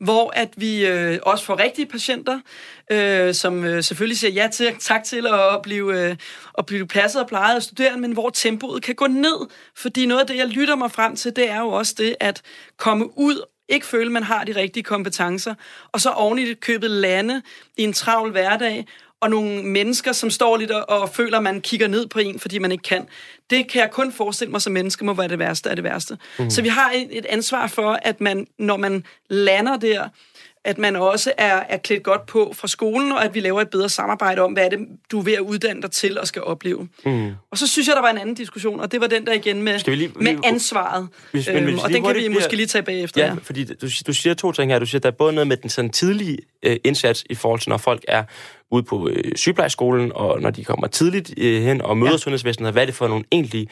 hvor 0.04 0.32
at 0.36 0.48
vi 0.56 0.86
øh, 0.86 1.18
også 1.22 1.44
får 1.44 1.58
rigtige 1.58 1.86
patienter, 1.86 2.40
øh, 2.92 3.34
som 3.34 3.64
øh, 3.64 3.82
selvfølgelig 3.82 4.18
siger 4.18 4.32
ja 4.32 4.48
til, 4.52 4.74
tak 4.80 5.04
til 5.04 5.26
at 5.26 5.62
blive, 5.62 6.00
øh, 6.00 6.16
at 6.58 6.66
blive 6.66 6.86
passet 6.86 7.22
og 7.22 7.28
plejet 7.28 7.56
af 7.56 7.62
studerende, 7.62 8.00
men 8.00 8.12
hvor 8.12 8.30
tempoet 8.30 8.82
kan 8.82 8.94
gå 8.94 9.06
ned. 9.06 9.48
Fordi 9.76 10.06
noget 10.06 10.20
af 10.20 10.26
det, 10.26 10.36
jeg 10.36 10.46
lytter 10.46 10.74
mig 10.74 10.90
frem 10.90 11.16
til, 11.16 11.36
det 11.36 11.50
er 11.50 11.60
jo 11.60 11.68
også 11.68 11.94
det 11.98 12.16
at 12.20 12.42
komme 12.78 13.18
ud 13.18 13.44
ikke 13.68 13.86
føle, 13.86 14.10
man 14.10 14.22
har 14.22 14.44
de 14.44 14.56
rigtige 14.56 14.82
kompetencer, 14.82 15.54
og 15.92 16.00
så 16.00 16.10
oven 16.10 16.38
i 16.38 16.48
det 16.48 16.60
købet 16.60 16.90
lande 16.90 17.42
i 17.76 17.82
en 17.82 17.92
travl 17.92 18.30
hverdag, 18.30 18.86
og 19.24 19.30
nogle 19.30 19.62
mennesker, 19.62 20.12
som 20.12 20.30
står 20.30 20.56
lidt 20.56 20.70
og, 20.70 21.00
og 21.00 21.08
føler, 21.08 21.36
at 21.36 21.42
man 21.42 21.60
kigger 21.60 21.88
ned 21.88 22.06
på 22.06 22.18
en, 22.18 22.38
fordi 22.40 22.58
man 22.58 22.72
ikke 22.72 22.82
kan. 22.82 23.06
Det 23.50 23.68
kan 23.68 23.80
jeg 23.80 23.90
kun 23.90 24.12
forestille 24.12 24.50
mig 24.50 24.62
som 24.62 24.72
menneske, 24.72 25.04
må 25.04 25.12
være 25.14 25.28
det 25.28 25.38
værste 25.38 25.70
af 25.70 25.76
det 25.76 25.84
værste. 25.84 26.18
Mm. 26.38 26.50
Så 26.50 26.62
vi 26.62 26.68
har 26.68 26.90
et, 26.94 27.18
et 27.18 27.26
ansvar 27.26 27.66
for, 27.66 27.98
at 28.02 28.20
man, 28.20 28.46
når 28.58 28.76
man 28.76 29.04
lander 29.30 29.76
der, 29.76 30.08
at 30.66 30.78
man 30.78 30.96
også 30.96 31.32
er, 31.38 31.62
er 31.68 31.76
klædt 31.76 32.02
godt 32.02 32.26
på 32.26 32.52
fra 32.56 32.68
skolen, 32.68 33.12
og 33.12 33.24
at 33.24 33.34
vi 33.34 33.40
laver 33.40 33.60
et 33.60 33.68
bedre 33.68 33.88
samarbejde 33.88 34.40
om, 34.42 34.52
hvad 34.52 34.64
er 34.64 34.68
det, 34.68 34.78
du 35.10 35.18
er 35.18 35.22
ved 35.22 35.32
at 35.32 35.40
uddanne 35.40 35.82
dig 35.82 35.90
til 35.90 36.18
og 36.20 36.26
skal 36.26 36.42
opleve. 36.42 36.88
Mm. 37.06 37.30
Og 37.50 37.58
så 37.58 37.66
synes 37.66 37.88
jeg, 37.88 37.96
der 37.96 38.02
var 38.02 38.10
en 38.10 38.18
anden 38.18 38.34
diskussion, 38.34 38.80
og 38.80 38.92
det 38.92 39.00
var 39.00 39.06
den 39.06 39.26
der 39.26 39.32
igen 39.32 39.62
med, 39.62 39.78
Skal 39.78 39.90
vi 39.90 39.96
lige- 39.96 40.12
med 40.16 40.32
lige- 40.32 40.40
ansvaret. 40.46 41.08
Hvis- 41.32 41.46
men 41.46 41.56
øhm, 41.56 41.64
hvis 41.64 41.82
og 41.82 41.88
den 41.90 42.02
kan 42.02 42.08
vi 42.08 42.12
bliver- 42.18 42.30
måske 42.30 42.56
lige 42.56 42.66
tage 42.66 42.82
bagefter. 42.82 43.24
Ja, 43.26 43.34
fordi 43.42 43.64
du, 43.64 43.86
du 44.06 44.12
siger 44.12 44.34
to 44.34 44.52
ting 44.52 44.72
her. 44.72 44.78
Du 44.78 44.86
siger, 44.86 45.00
der 45.00 45.08
er 45.08 45.12
både 45.12 45.32
noget 45.32 45.46
med 45.48 45.56
den 45.56 45.70
sådan 45.70 45.90
tidlige 45.90 46.38
øh, 46.62 46.76
indsats 46.84 47.24
i 47.30 47.34
forhold 47.34 47.60
til, 47.60 47.68
når 47.70 47.76
folk 47.78 48.04
er 48.08 48.24
ude 48.74 48.82
på 48.82 49.08
øh, 49.08 49.32
sygeplejeskolen, 49.36 50.12
og 50.14 50.40
når 50.40 50.50
de 50.50 50.64
kommer 50.64 50.86
tidligt 50.86 51.34
øh, 51.38 51.62
hen 51.62 51.82
og 51.82 51.96
møder 51.96 52.12
ja. 52.12 52.18
sundhedsvæsenet, 52.18 52.72
hvad 52.72 52.82
er 52.82 52.86
det 52.86 52.94
for 52.94 53.08
nogle 53.08 53.24
egentlige 53.30 53.68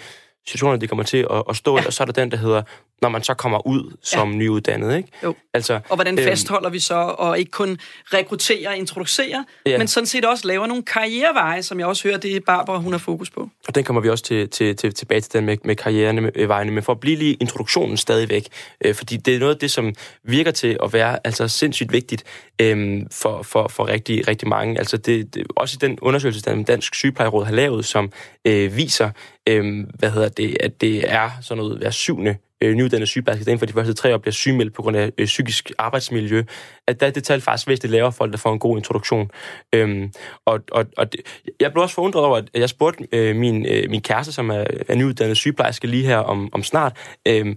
situationer, 0.47 0.77
de 0.77 0.87
kommer 0.87 1.03
til 1.03 1.27
at, 1.31 1.43
at 1.49 1.57
stå 1.57 1.77
ja. 1.77 1.83
i, 1.83 1.87
og 1.87 1.93
så 1.93 2.03
er 2.03 2.05
der 2.05 2.13
den, 2.13 2.31
der 2.31 2.37
hedder, 2.37 2.63
når 3.03 3.09
man 3.09 3.23
så 3.23 3.35
kommer 3.35 3.67
ud 3.67 3.97
som 4.03 4.31
ja. 4.31 4.37
nyuddannet, 4.37 4.97
ikke? 4.97 5.09
Jo. 5.25 5.35
Altså, 5.55 5.81
Og 5.89 5.97
hvordan 5.97 6.19
øhm, 6.19 6.29
fastholder 6.29 6.71
vi 6.71 6.81
så, 6.81 6.95
og 6.95 7.39
ikke 7.39 7.51
kun 7.51 7.79
rekrutterer 8.15 8.71
og 8.71 8.77
introducerer, 8.77 9.45
Ja. 9.67 9.79
men 9.79 9.89
sådan 9.89 10.07
set 10.07 10.25
også 10.25 10.47
laver 10.47 10.67
nogle 10.67 10.83
karriereveje, 10.83 11.63
som 11.63 11.79
jeg 11.79 11.87
også 11.87 12.09
hører, 12.09 12.19
det 12.19 12.37
er 12.37 12.41
Barbara, 12.47 12.79
hun 12.79 12.93
har 12.93 12.99
fokus 12.99 13.31
på. 13.31 13.49
Og 13.69 13.75
den 13.75 13.85
kommer 13.85 14.03
vi 14.03 14.09
også 14.09 14.25
til, 14.25 14.49
til, 14.49 14.77
til, 14.77 14.95
tilbage 14.95 15.21
til 15.21 15.33
den 15.33 15.45
med, 15.45 15.57
med 15.65 15.77
karrieren 15.77 16.23
med, 16.23 16.31
øh, 16.35 16.67
men 16.67 16.83
for 16.83 16.93
at 16.93 17.01
blive 17.01 17.17
lige 17.17 17.35
introduktionen 17.35 17.97
stadigvæk, 17.97 18.49
øh, 18.85 18.95
fordi 18.95 19.17
det 19.17 19.35
er 19.35 19.39
noget 19.39 19.55
af 19.55 19.59
det, 19.61 19.71
som 19.71 19.95
virker 20.25 20.51
til 20.51 20.77
at 20.83 20.93
være 20.93 21.19
altså 21.27 21.49
sindssygt 21.49 21.93
vigtigt 21.93 22.25
øh, 22.59 23.03
for, 23.13 23.43
for, 23.43 23.69
for 23.69 23.89
rigtig, 23.89 24.29
rigtig 24.29 24.49
mange. 24.49 24.79
Altså 24.79 24.97
det, 24.97 25.35
det, 25.35 25.47
også 25.57 25.79
i 25.83 25.87
den 25.87 25.99
undersøgelse, 26.01 26.41
som 26.41 26.65
Dansk 26.65 26.95
Sygeplejeråd 26.95 27.45
har 27.45 27.53
lavet, 27.53 27.85
som 27.85 28.13
øh, 28.45 28.77
viser, 28.77 29.11
øh, 29.49 29.87
hvad 29.99 30.11
hedder 30.11 30.29
det, 30.29 30.57
at 30.61 30.81
det 30.81 31.13
er 31.13 31.31
sådan 31.41 31.63
noget 31.63 31.79
hver 31.79 31.91
syvende 31.91 32.37
øh, 32.63 32.75
nyuddannede 32.75 33.07
sygeplejerske, 33.07 33.45
der 33.45 33.51
inden 33.51 33.59
for 33.59 33.67
de 33.67 33.73
første 33.73 33.95
tre 33.95 34.15
år 34.15 34.19
bliver 34.19 34.33
sygemeldt 34.33 34.75
på 34.75 34.83
grund 34.83 34.97
af 34.97 35.13
øh, 35.19 35.27
psykisk 35.27 35.73
arbejdsmiljø, 35.79 36.43
at 36.89 37.01
der 37.01 37.07
er 37.07 37.11
det 37.11 37.25
tal 37.25 37.41
faktisk 37.41 37.69
væsentligt 37.69 37.93
lavere 37.93 38.13
folk, 38.13 38.33
der 38.33 38.39
får 38.39 38.53
en 38.53 38.59
god 38.59 38.77
introduktion. 38.77 39.31
Øhm, 39.75 40.13
og, 40.47 40.61
og, 40.73 40.87
og 40.97 41.13
det, 41.13 41.21
jeg 41.61 41.73
blev 41.73 41.83
også 41.83 41.95
forundret 41.95 42.25
over, 42.25 42.37
at 42.37 42.49
jeg 42.55 42.69
spurgte 42.69 43.07
øh, 43.13 43.37
min, 43.37 43.67
øh, 43.67 43.91
min 43.91 44.03
kæreste, 44.03 44.33
som 44.33 44.51
er, 44.51 44.65
er 44.89 44.95
nyuddannet 44.95 45.37
sygeplejerske 45.37 45.87
lige 45.87 46.07
her 46.07 46.19
om, 46.19 46.49
om 46.53 46.63
snart, 46.63 46.97
øh, 47.29 47.57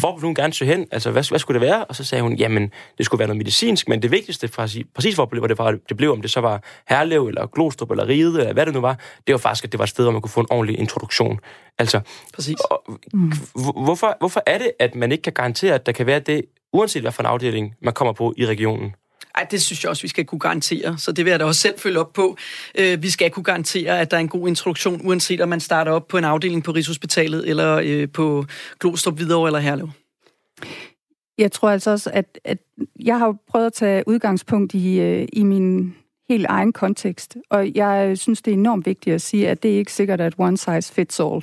hvor 0.00 0.12
ville 0.12 0.26
hun 0.26 0.34
gerne 0.34 0.52
søge 0.52 0.70
hen? 0.70 0.86
Altså, 0.92 1.10
hvad, 1.10 1.28
hvad 1.28 1.38
skulle 1.38 1.60
det 1.60 1.68
være? 1.68 1.84
Og 1.84 1.96
så 1.96 2.04
sagde 2.04 2.22
hun, 2.22 2.34
jamen, 2.34 2.70
det 2.98 3.06
skulle 3.06 3.18
være 3.18 3.28
noget 3.28 3.38
medicinsk, 3.38 3.88
men 3.88 4.02
det 4.02 4.10
vigtigste, 4.10 4.48
præcis, 4.48 4.86
præcis 4.94 5.14
hvor 5.14 5.24
det, 5.24 5.58
var, 5.58 5.78
det 5.88 5.96
blev, 5.96 6.12
om 6.12 6.22
det 6.22 6.30
så 6.30 6.40
var 6.40 6.62
Herlev, 6.88 7.26
eller 7.26 7.46
Glostrup, 7.46 7.90
eller 7.90 8.08
Ride, 8.08 8.40
eller 8.40 8.52
hvad 8.52 8.66
det 8.66 8.74
nu 8.74 8.80
var, 8.80 8.98
det 9.26 9.32
var 9.32 9.38
faktisk, 9.38 9.64
at 9.64 9.72
det 9.72 9.78
var 9.78 9.84
et 9.84 9.88
sted, 9.88 10.04
hvor 10.04 10.12
man 10.12 10.20
kunne 10.20 10.30
få 10.30 10.40
en 10.40 10.46
ordentlig 10.50 10.78
introduktion. 10.78 11.38
Altså, 11.78 12.00
Præcis. 12.34 12.56
og, 12.70 12.82
mm. 13.12 13.32
hvorfor, 13.84 14.16
hvorfor 14.18 14.42
er 14.46 14.58
det, 14.58 14.72
at 14.78 14.94
man 14.94 15.12
ikke 15.12 15.22
kan 15.22 15.32
garantere, 15.32 15.74
at 15.74 15.86
der 15.86 15.92
kan 15.92 16.06
være 16.06 16.20
det, 16.20 16.42
uanset 16.72 17.02
hvad 17.02 17.12
for 17.12 17.22
en 17.22 17.26
afdeling 17.26 17.74
man 17.82 17.94
kommer 17.94 18.12
på 18.12 18.34
i 18.36 18.46
regionen? 18.46 18.94
Ej, 19.34 19.46
det 19.50 19.62
synes 19.62 19.84
jeg 19.84 19.90
også, 19.90 20.02
vi 20.02 20.08
skal 20.08 20.24
kunne 20.24 20.38
garantere, 20.38 20.98
så 20.98 21.12
det 21.12 21.24
vil 21.24 21.30
jeg 21.30 21.40
da 21.40 21.44
også 21.44 21.60
selv 21.60 21.78
følge 21.78 22.00
op 22.00 22.12
på. 22.12 22.36
Øh, 22.78 23.02
vi 23.02 23.10
skal 23.10 23.30
kunne 23.30 23.44
garantere, 23.44 24.00
at 24.00 24.10
der 24.10 24.16
er 24.16 24.20
en 24.20 24.28
god 24.28 24.48
introduktion, 24.48 25.00
uanset 25.04 25.40
om 25.40 25.48
man 25.48 25.60
starter 25.60 25.92
op 25.92 26.08
på 26.08 26.18
en 26.18 26.24
afdeling 26.24 26.64
på 26.64 26.70
Rigshospitalet, 26.70 27.48
eller 27.48 27.80
øh, 27.84 28.08
på 28.08 28.44
Glostrup, 28.80 29.14
Hvidovre 29.14 29.48
eller 29.48 29.58
Herlev. 29.58 29.90
Jeg 31.38 31.52
tror 31.52 31.70
altså 31.70 31.90
også, 31.90 32.10
at, 32.14 32.38
at 32.44 32.58
jeg 33.00 33.18
har 33.18 33.36
prøvet 33.48 33.66
at 33.66 33.72
tage 33.72 34.04
udgangspunkt 34.06 34.74
i, 34.74 35.00
øh, 35.00 35.28
i 35.32 35.42
min 35.42 35.94
helt 36.28 36.46
egen 36.48 36.72
kontekst, 36.72 37.36
og 37.50 37.74
jeg 37.74 38.18
synes, 38.18 38.42
det 38.42 38.50
er 38.50 38.56
enormt 38.56 38.86
vigtigt 38.86 39.14
at 39.14 39.22
sige, 39.22 39.48
at 39.48 39.62
det 39.62 39.74
er 39.74 39.78
ikke 39.78 39.92
sikkert, 39.92 40.20
at 40.20 40.34
one 40.38 40.56
size 40.56 40.92
fits 40.92 41.20
all. 41.20 41.42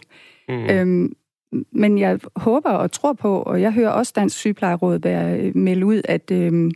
Mm. 0.50 0.70
Øhm, 0.70 1.16
men 1.72 1.98
jeg 1.98 2.20
håber 2.36 2.70
og 2.70 2.92
tror 2.92 3.14
på, 3.14 3.42
og 3.42 3.62
jeg 3.62 3.72
hører 3.72 3.90
også 3.90 4.14
Dansk 4.16 4.38
Sygeplejeråd 4.38 5.00
være, 5.00 5.52
melde 5.52 5.86
ud, 5.86 6.02
at, 6.06 6.32
øhm, 6.32 6.72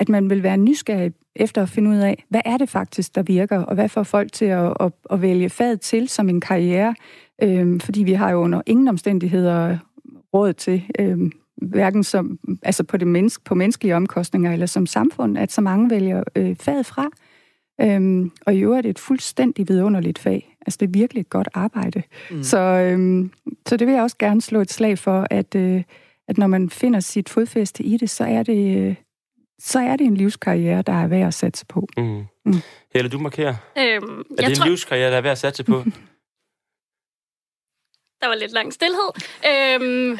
at 0.00 0.08
man 0.08 0.30
vil 0.30 0.42
være 0.42 0.56
nysgerrig 0.56 1.12
efter 1.36 1.62
at 1.62 1.68
finde 1.68 1.90
ud 1.90 1.96
af, 1.96 2.24
hvad 2.28 2.40
er 2.44 2.56
det 2.56 2.68
faktisk, 2.68 3.14
der 3.14 3.22
virker, 3.22 3.58
og 3.58 3.74
hvad 3.74 3.88
får 3.88 4.02
folk 4.02 4.32
til 4.32 4.44
at, 4.44 4.72
at, 4.80 4.92
at 5.10 5.22
vælge 5.22 5.50
faget 5.50 5.80
til 5.80 6.08
som 6.08 6.28
en 6.28 6.40
karriere, 6.40 6.94
øhm, 7.42 7.80
fordi 7.80 8.02
vi 8.02 8.12
har 8.12 8.30
jo 8.30 8.38
under 8.38 8.62
ingen 8.66 8.88
omstændigheder 8.88 9.78
råd 10.34 10.52
til, 10.52 10.82
øhm, 10.98 11.32
hverken 11.56 12.04
som, 12.04 12.38
altså 12.62 12.84
på, 12.84 12.96
det 12.96 13.08
menneske, 13.08 13.44
på 13.44 13.54
menneskelige 13.54 13.96
omkostninger 13.96 14.52
eller 14.52 14.66
som 14.66 14.86
samfund, 14.86 15.38
at 15.38 15.52
så 15.52 15.60
mange 15.60 15.90
vælger 15.90 16.22
øh, 16.36 16.56
faget 16.56 16.86
fra. 16.86 17.08
Øhm, 17.80 18.30
og 18.46 18.54
i 18.54 18.60
øvrigt 18.60 18.86
er 18.86 18.90
et 18.90 18.98
fuldstændig 18.98 19.68
vidunderligt 19.68 20.18
fag. 20.18 20.56
Altså 20.66 20.76
det 20.80 20.86
er 20.86 20.90
virkelig 20.90 21.20
et 21.20 21.30
godt 21.30 21.48
arbejde. 21.54 22.02
Mm. 22.30 22.42
Så, 22.42 22.58
øhm, 22.58 23.30
så 23.66 23.76
det 23.76 23.86
vil 23.86 23.94
jeg 23.94 24.02
også 24.02 24.16
gerne 24.18 24.42
slå 24.42 24.60
et 24.60 24.72
slag 24.72 24.98
for, 24.98 25.26
at, 25.30 25.54
øh, 25.54 25.82
at 26.28 26.38
når 26.38 26.46
man 26.46 26.70
finder 26.70 27.00
sit 27.00 27.28
fodfæste 27.28 27.84
i 27.84 27.96
det, 27.96 28.10
så 28.10 28.24
er 28.24 28.42
det, 28.42 28.78
øh, 28.78 28.94
så 29.60 29.78
er 29.78 29.96
det 29.96 30.06
en 30.06 30.16
livskarriere, 30.16 30.82
der 30.82 30.92
er 30.92 31.06
værd 31.06 31.26
at 31.26 31.34
satse 31.34 31.66
på. 31.66 31.88
Mm. 31.96 32.24
Mm. 32.44 32.54
Helle, 32.94 33.10
du 33.10 33.18
markerer. 33.18 33.54
Øhm, 33.78 34.20
Er 34.20 34.24
jeg 34.38 34.48
det 34.48 34.56
tror, 34.56 34.64
en 34.64 34.70
livskarriere, 34.70 35.10
der 35.10 35.16
er 35.16 35.20
værd 35.20 35.32
at 35.32 35.38
satse 35.38 35.64
på? 35.64 35.84
der 38.20 38.26
var 38.26 38.34
lidt 38.34 38.52
lang 38.52 38.72
stillhed. 38.72 39.10
Øhm, 39.46 40.18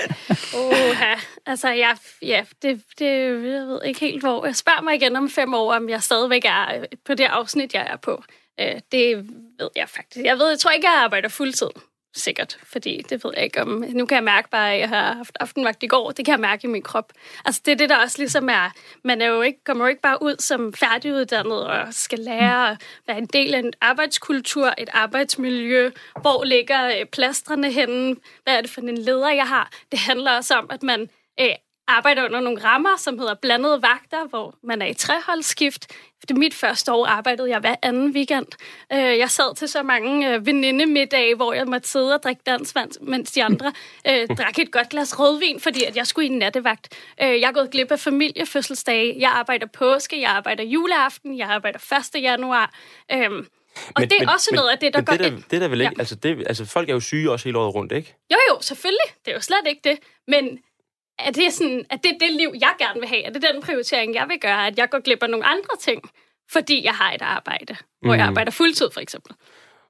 oha. 0.55 1.15
Altså, 1.47 1.69
jeg, 1.69 1.97
ja, 2.23 2.45
det, 2.63 2.83
det, 2.99 3.07
jeg 3.07 3.67
ved 3.67 3.81
ikke 3.85 4.01
helt, 4.01 4.23
hvor. 4.23 4.47
Jeg 4.47 4.57
spørger 4.57 4.83
mig 4.83 4.95
igen 4.95 5.17
om 5.17 5.31
fem 5.31 5.55
år, 5.55 5.75
om 5.75 5.89
jeg 5.89 6.03
stadigvæk 6.03 6.45
er 6.45 6.79
øh, 6.81 6.85
på 7.05 7.15
det 7.15 7.25
afsnit, 7.25 7.75
jeg 7.75 7.87
er 7.91 7.97
på. 7.97 8.23
Øh, 8.61 8.81
det 8.93 9.17
ved 9.59 9.71
jeg 9.77 9.89
faktisk. 9.89 10.25
Jeg 10.25 10.39
ved, 10.39 10.49
jeg 10.49 10.59
tror 10.59 10.71
ikke, 10.71 10.89
jeg 10.89 11.03
arbejder 11.05 11.29
fuldtid. 11.29 11.69
Sikkert, 12.15 12.59
fordi 12.65 13.03
det 13.09 13.25
ved 13.25 13.33
jeg 13.37 13.45
ikke 13.45 13.63
om... 13.63 13.85
Nu 13.93 14.07
kan 14.07 14.15
jeg 14.15 14.25
mærke 14.25 14.51
bare, 14.51 14.73
at 14.73 14.81
jeg 14.81 14.89
har 14.89 15.13
haft 15.13 15.37
aftenvagt 15.41 15.83
i 15.83 15.87
går. 15.87 16.11
Det 16.11 16.25
kan 16.25 16.33
jeg 16.33 16.41
mærke 16.41 16.65
i 16.65 16.71
min 16.71 16.83
krop. 16.83 17.13
Altså, 17.45 17.63
det 17.65 17.73
er 17.73 17.77
det, 17.77 17.89
der 17.89 17.97
også 17.97 18.19
ligesom 18.19 18.49
er... 18.49 18.71
Man 19.05 19.23
er 19.23 19.27
jo 19.27 19.43
ikke, 19.43 19.65
kommer 19.65 19.85
jo 19.85 19.89
ikke 19.89 20.01
bare 20.01 20.23
ud 20.23 20.37
som 20.39 20.73
færdiguddannet 20.73 21.67
og 21.67 21.95
skal 21.95 22.19
lære 22.19 22.71
at 22.71 22.81
være 23.07 23.19
en 23.19 23.27
del 23.27 23.55
af 23.55 23.59
en 23.59 23.73
arbejdskultur, 23.81 24.75
et 24.79 24.89
arbejdsmiljø. 24.93 25.91
Hvor 26.21 26.45
ligger 26.45 26.87
øh, 26.87 27.07
plastrene 27.07 27.73
henne? 27.73 28.17
Hvad 28.45 28.57
er 28.57 28.61
det 28.61 28.71
for 28.71 28.81
en 28.81 28.99
leder, 28.99 29.31
jeg 29.31 29.49
har? 29.49 29.71
Det 29.91 29.99
handler 29.99 30.37
også 30.37 30.55
om, 30.55 30.67
at 30.71 30.83
man 30.83 31.11
øh, 31.41 31.55
arbejder 31.91 32.25
under 32.25 32.41
nogle 32.41 32.65
rammer, 32.65 32.97
som 32.99 33.19
hedder 33.19 33.35
blandede 33.35 33.83
vagter, 33.83 34.29
hvor 34.29 34.55
man 34.63 34.83
er 34.83 34.87
i 34.87 34.95
treholdsskift. 34.95 35.87
Det 36.29 36.37
mit 36.37 36.55
første 36.55 36.93
år 36.93 37.07
arbejdede 37.07 37.51
jeg 37.51 37.61
hver 37.61 37.75
anden 37.83 38.11
weekend. 38.11 38.47
Øh, 38.93 39.19
jeg 39.19 39.31
sad 39.31 39.55
til 39.57 39.69
så 39.69 39.83
mange 39.83 40.35
øh, 40.35 40.47
venindemiddage, 40.47 41.35
hvor 41.35 41.53
jeg 41.53 41.67
måtte 41.67 41.89
sidde 41.89 42.15
og 42.15 42.23
drikke 42.23 42.43
dansvand, 42.47 42.91
mens 43.01 43.33
de 43.33 43.45
andre 43.45 43.73
øh, 44.07 44.29
drak 44.39 44.59
et 44.59 44.73
godt 44.73 44.89
glas 44.89 45.19
rødvin, 45.19 45.61
fordi 45.61 45.85
at 45.85 45.97
jeg 45.97 46.07
skulle 46.07 46.29
i 46.29 46.31
en 46.31 46.39
nattevagt. 46.39 46.99
Øh, 47.23 47.41
jeg 47.41 47.49
er 47.49 47.53
gået 47.53 47.71
glip 47.71 47.93
af 47.93 48.01
familiefødselsdage. 48.01 49.17
Jeg 49.19 49.31
arbejder 49.31 49.67
påske, 49.67 50.21
jeg 50.21 50.31
arbejder 50.31 50.65
juleaften, 50.65 51.39
jeg 51.39 51.49
arbejder 51.49 51.79
1. 52.15 52.23
januar. 52.23 52.75
Øh, 53.13 53.31
og 53.87 53.93
men, 53.99 54.11
det 54.11 54.17
er 54.17 54.21
men, 54.21 54.29
også 54.29 54.49
men, 54.51 54.57
noget 54.57 54.71
af 54.71 54.79
det, 54.79 54.95
der 54.95 55.01
gør... 55.01 55.17
Det, 55.17 55.33
der, 55.33 55.39
det 55.51 55.61
der 55.61 55.69
vel 55.69 55.81
ikke... 55.81 55.93
Ja. 55.97 56.01
Altså, 56.01 56.15
det, 56.15 56.45
altså, 56.47 56.65
folk 56.65 56.89
er 56.89 56.95
jo 56.95 57.01
syge 57.01 57.31
også 57.31 57.45
hele 57.45 57.59
året 57.59 57.75
rundt, 57.75 57.93
ikke? 57.93 58.15
Jo, 58.33 58.37
jo, 58.51 58.61
selvfølgelig. 58.61 59.09
Det 59.25 59.31
er 59.31 59.35
jo 59.35 59.41
slet 59.41 59.67
ikke 59.67 59.81
det. 59.85 59.99
Men 60.29 60.59
er 61.19 61.31
det, 61.31 61.53
sådan, 61.53 61.85
er 61.91 61.97
det 61.97 62.17
det 62.21 62.33
liv, 62.33 62.53
jeg 62.61 62.73
gerne 62.79 63.01
vil 63.01 63.09
have? 63.09 63.25
Er 63.25 63.31
det 63.31 63.43
den 63.43 63.63
prioritering, 63.63 64.15
jeg 64.15 64.27
vil 64.29 64.41
gøre? 64.41 64.67
At 64.67 64.79
jeg 64.79 64.91
går 64.91 65.01
glip 65.01 65.23
af 65.23 65.31
nogle 65.31 65.47
andre 65.47 65.77
ting, 65.81 66.11
fordi 66.53 66.85
jeg 66.85 66.93
har 66.93 67.13
et 67.13 67.23
arbejde, 67.23 67.73
mm. 67.73 68.07
hvor 68.07 68.15
jeg 68.15 68.25
mm. 68.25 68.29
arbejder 68.29 68.51
fuldtid, 68.51 68.91
for 68.93 69.01
eksempel, 69.01 69.33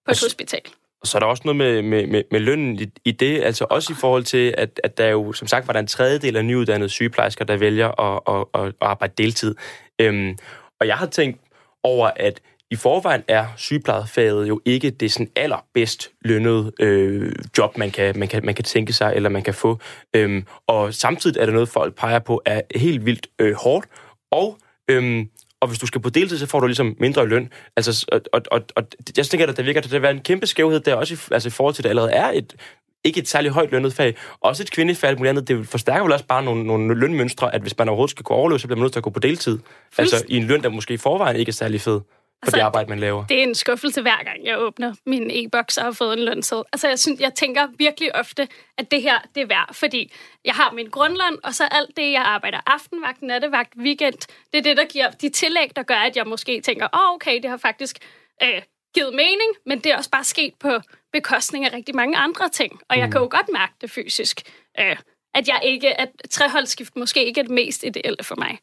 på 0.04 0.10
et 0.10 0.22
og 0.22 0.24
hospital. 0.26 0.62
Og 1.00 1.06
så 1.06 1.18
er 1.18 1.20
der 1.20 1.26
også 1.26 1.42
noget 1.44 1.56
med, 1.56 1.82
med, 1.82 2.06
med, 2.06 2.24
med 2.30 2.40
lønnen 2.40 2.80
i, 2.80 2.86
i 3.04 3.12
det, 3.12 3.42
altså 3.42 3.66
også 3.70 3.92
i 3.92 3.96
forhold 4.00 4.24
til, 4.24 4.54
at, 4.58 4.80
at 4.84 4.98
der 4.98 5.08
jo, 5.08 5.32
som 5.32 5.48
sagt, 5.48 5.66
var 5.66 5.72
der 5.72 5.80
en 5.80 5.86
tredjedel 5.86 6.36
af 6.36 6.44
nyuddannede 6.44 6.88
sygeplejersker, 6.88 7.44
der 7.44 7.56
vælger 7.56 8.00
at, 8.00 8.20
at, 8.28 8.62
at, 8.62 8.68
at 8.68 8.74
arbejde 8.80 9.14
deltid. 9.18 9.54
Øhm, 9.98 10.38
og 10.80 10.86
jeg 10.86 10.96
har 10.96 11.06
tænkt 11.06 11.40
over, 11.82 12.10
at 12.16 12.40
i 12.70 12.76
forvejen 12.76 13.22
er 13.28 13.46
sygeplejefaget 13.56 14.48
jo 14.48 14.60
ikke 14.64 14.90
det 14.90 15.12
sådan 15.12 15.30
allerbedst 15.36 16.10
lønnede 16.20 16.72
øh, 16.80 17.32
job, 17.58 17.78
man 17.78 17.90
kan, 17.90 18.18
man, 18.18 18.28
kan, 18.28 18.44
man 18.44 18.54
kan 18.54 18.64
tænke 18.64 18.92
sig, 18.92 19.12
eller 19.16 19.28
man 19.28 19.42
kan 19.42 19.54
få. 19.54 19.78
Øhm, 20.16 20.46
og 20.66 20.94
samtidig 20.94 21.40
er 21.40 21.44
det 21.44 21.54
noget, 21.54 21.68
folk 21.68 21.94
peger 21.94 22.18
på, 22.18 22.42
er 22.44 22.60
helt 22.76 23.06
vildt 23.06 23.26
øh, 23.38 23.54
hårdt. 23.54 23.86
Og, 24.30 24.58
øhm, 24.90 25.28
og 25.60 25.68
hvis 25.68 25.78
du 25.78 25.86
skal 25.86 26.00
på 26.00 26.10
deltid, 26.10 26.38
så 26.38 26.46
får 26.46 26.60
du 26.60 26.66
ligesom 26.66 26.96
mindre 27.00 27.28
løn. 27.28 27.52
Altså, 27.76 28.06
og, 28.12 28.20
og, 28.32 28.42
og, 28.50 28.62
og 28.76 28.84
jeg 29.16 29.26
tænker, 29.26 29.46
at 29.46 29.56
der 29.56 29.62
virker 29.62 29.94
at 29.94 30.02
være 30.02 30.10
en 30.10 30.20
kæmpe 30.20 30.46
skævhed 30.46 30.80
der, 30.80 30.94
også 30.94 31.14
i, 31.14 31.18
altså 31.34 31.48
i 31.48 31.50
forhold 31.50 31.74
til, 31.74 31.82
at 31.82 31.84
det 31.84 31.90
allerede 31.90 32.12
er 32.12 32.30
et 32.34 32.56
ikke 33.04 33.20
et 33.20 33.28
særligt 33.28 33.54
højt 33.54 33.70
lønnet 33.70 33.92
fag. 33.92 34.16
Også 34.40 34.62
et 34.62 34.70
kvindefag, 34.70 35.16
muligt 35.18 35.30
andet. 35.30 35.48
Det 35.48 35.68
forstærker 35.68 36.02
vel 36.02 36.12
også 36.12 36.26
bare 36.26 36.42
nogle, 36.42 36.66
nogle 36.66 36.94
lønmønstre, 36.94 37.54
at 37.54 37.62
hvis 37.62 37.78
man 37.78 37.88
overhovedet 37.88 38.10
skal 38.10 38.24
kunne 38.24 38.36
overleve, 38.36 38.58
så 38.58 38.66
bliver 38.66 38.76
man 38.76 38.82
nødt 38.82 38.92
til 38.92 39.00
at 39.00 39.04
gå 39.04 39.10
på 39.10 39.20
deltid. 39.20 39.58
Altså 39.98 40.24
i 40.28 40.36
en 40.36 40.44
løn, 40.44 40.62
der 40.62 40.68
måske 40.68 40.94
i 40.94 40.96
forvejen 40.96 41.36
ikke 41.36 41.50
er 41.50 41.52
særlig 41.52 41.80
fed 41.80 42.00
altså, 42.42 42.56
det 42.56 42.62
arbejde, 42.62 42.88
man 42.88 42.98
laver? 42.98 43.26
Det 43.26 43.38
er 43.38 43.42
en 43.42 43.54
skuffelse 43.54 44.02
hver 44.02 44.24
gang, 44.24 44.44
jeg 44.44 44.58
åbner 44.58 44.94
min 45.06 45.30
e-boks 45.30 45.78
og 45.78 45.84
har 45.84 45.92
fået 45.92 46.18
en 46.18 46.24
lønseddel. 46.24 46.64
Altså, 46.72 46.88
jeg, 46.88 46.98
synes, 46.98 47.20
jeg 47.20 47.34
tænker 47.34 47.68
virkelig 47.78 48.16
ofte, 48.16 48.48
at 48.78 48.90
det 48.90 49.02
her 49.02 49.18
det 49.34 49.40
er 49.42 49.46
værd, 49.46 49.74
fordi 49.74 50.12
jeg 50.44 50.54
har 50.54 50.72
min 50.72 50.86
grundløn, 50.86 51.38
og 51.44 51.54
så 51.54 51.64
alt 51.70 51.96
det, 51.96 52.12
jeg 52.12 52.22
arbejder 52.22 52.60
aftenvagt, 52.66 53.22
nattevagt, 53.22 53.72
weekend, 53.78 54.18
det 54.52 54.58
er 54.58 54.62
det, 54.62 54.76
der 54.76 54.84
giver 54.84 55.10
de 55.10 55.28
tillæg, 55.28 55.76
der 55.76 55.82
gør, 55.82 55.94
at 55.94 56.16
jeg 56.16 56.26
måske 56.26 56.60
tænker, 56.60 56.88
åh, 56.94 57.00
oh, 57.00 57.14
okay, 57.14 57.42
det 57.42 57.50
har 57.50 57.56
faktisk 57.56 57.98
øh, 58.42 58.62
givet 58.94 59.14
mening, 59.14 59.50
men 59.66 59.78
det 59.78 59.92
er 59.92 59.96
også 59.96 60.10
bare 60.10 60.24
sket 60.24 60.54
på 60.60 60.80
bekostning 61.12 61.64
af 61.64 61.72
rigtig 61.72 61.96
mange 61.96 62.16
andre 62.16 62.48
ting. 62.48 62.80
Og 62.88 62.98
jeg 62.98 63.06
mm. 63.06 63.12
kan 63.12 63.20
jo 63.20 63.28
godt 63.30 63.48
mærke 63.52 63.72
det 63.80 63.90
fysisk, 63.90 64.42
øh, 64.80 64.96
at 65.34 65.48
jeg 65.48 65.60
ikke, 65.62 66.00
at 66.00 66.08
treholdsskift 66.30 66.96
måske 66.96 67.24
ikke 67.24 67.40
er 67.40 67.44
det 67.44 67.52
mest 67.52 67.84
ideelle 67.84 68.24
for 68.24 68.36
mig. 68.36 68.58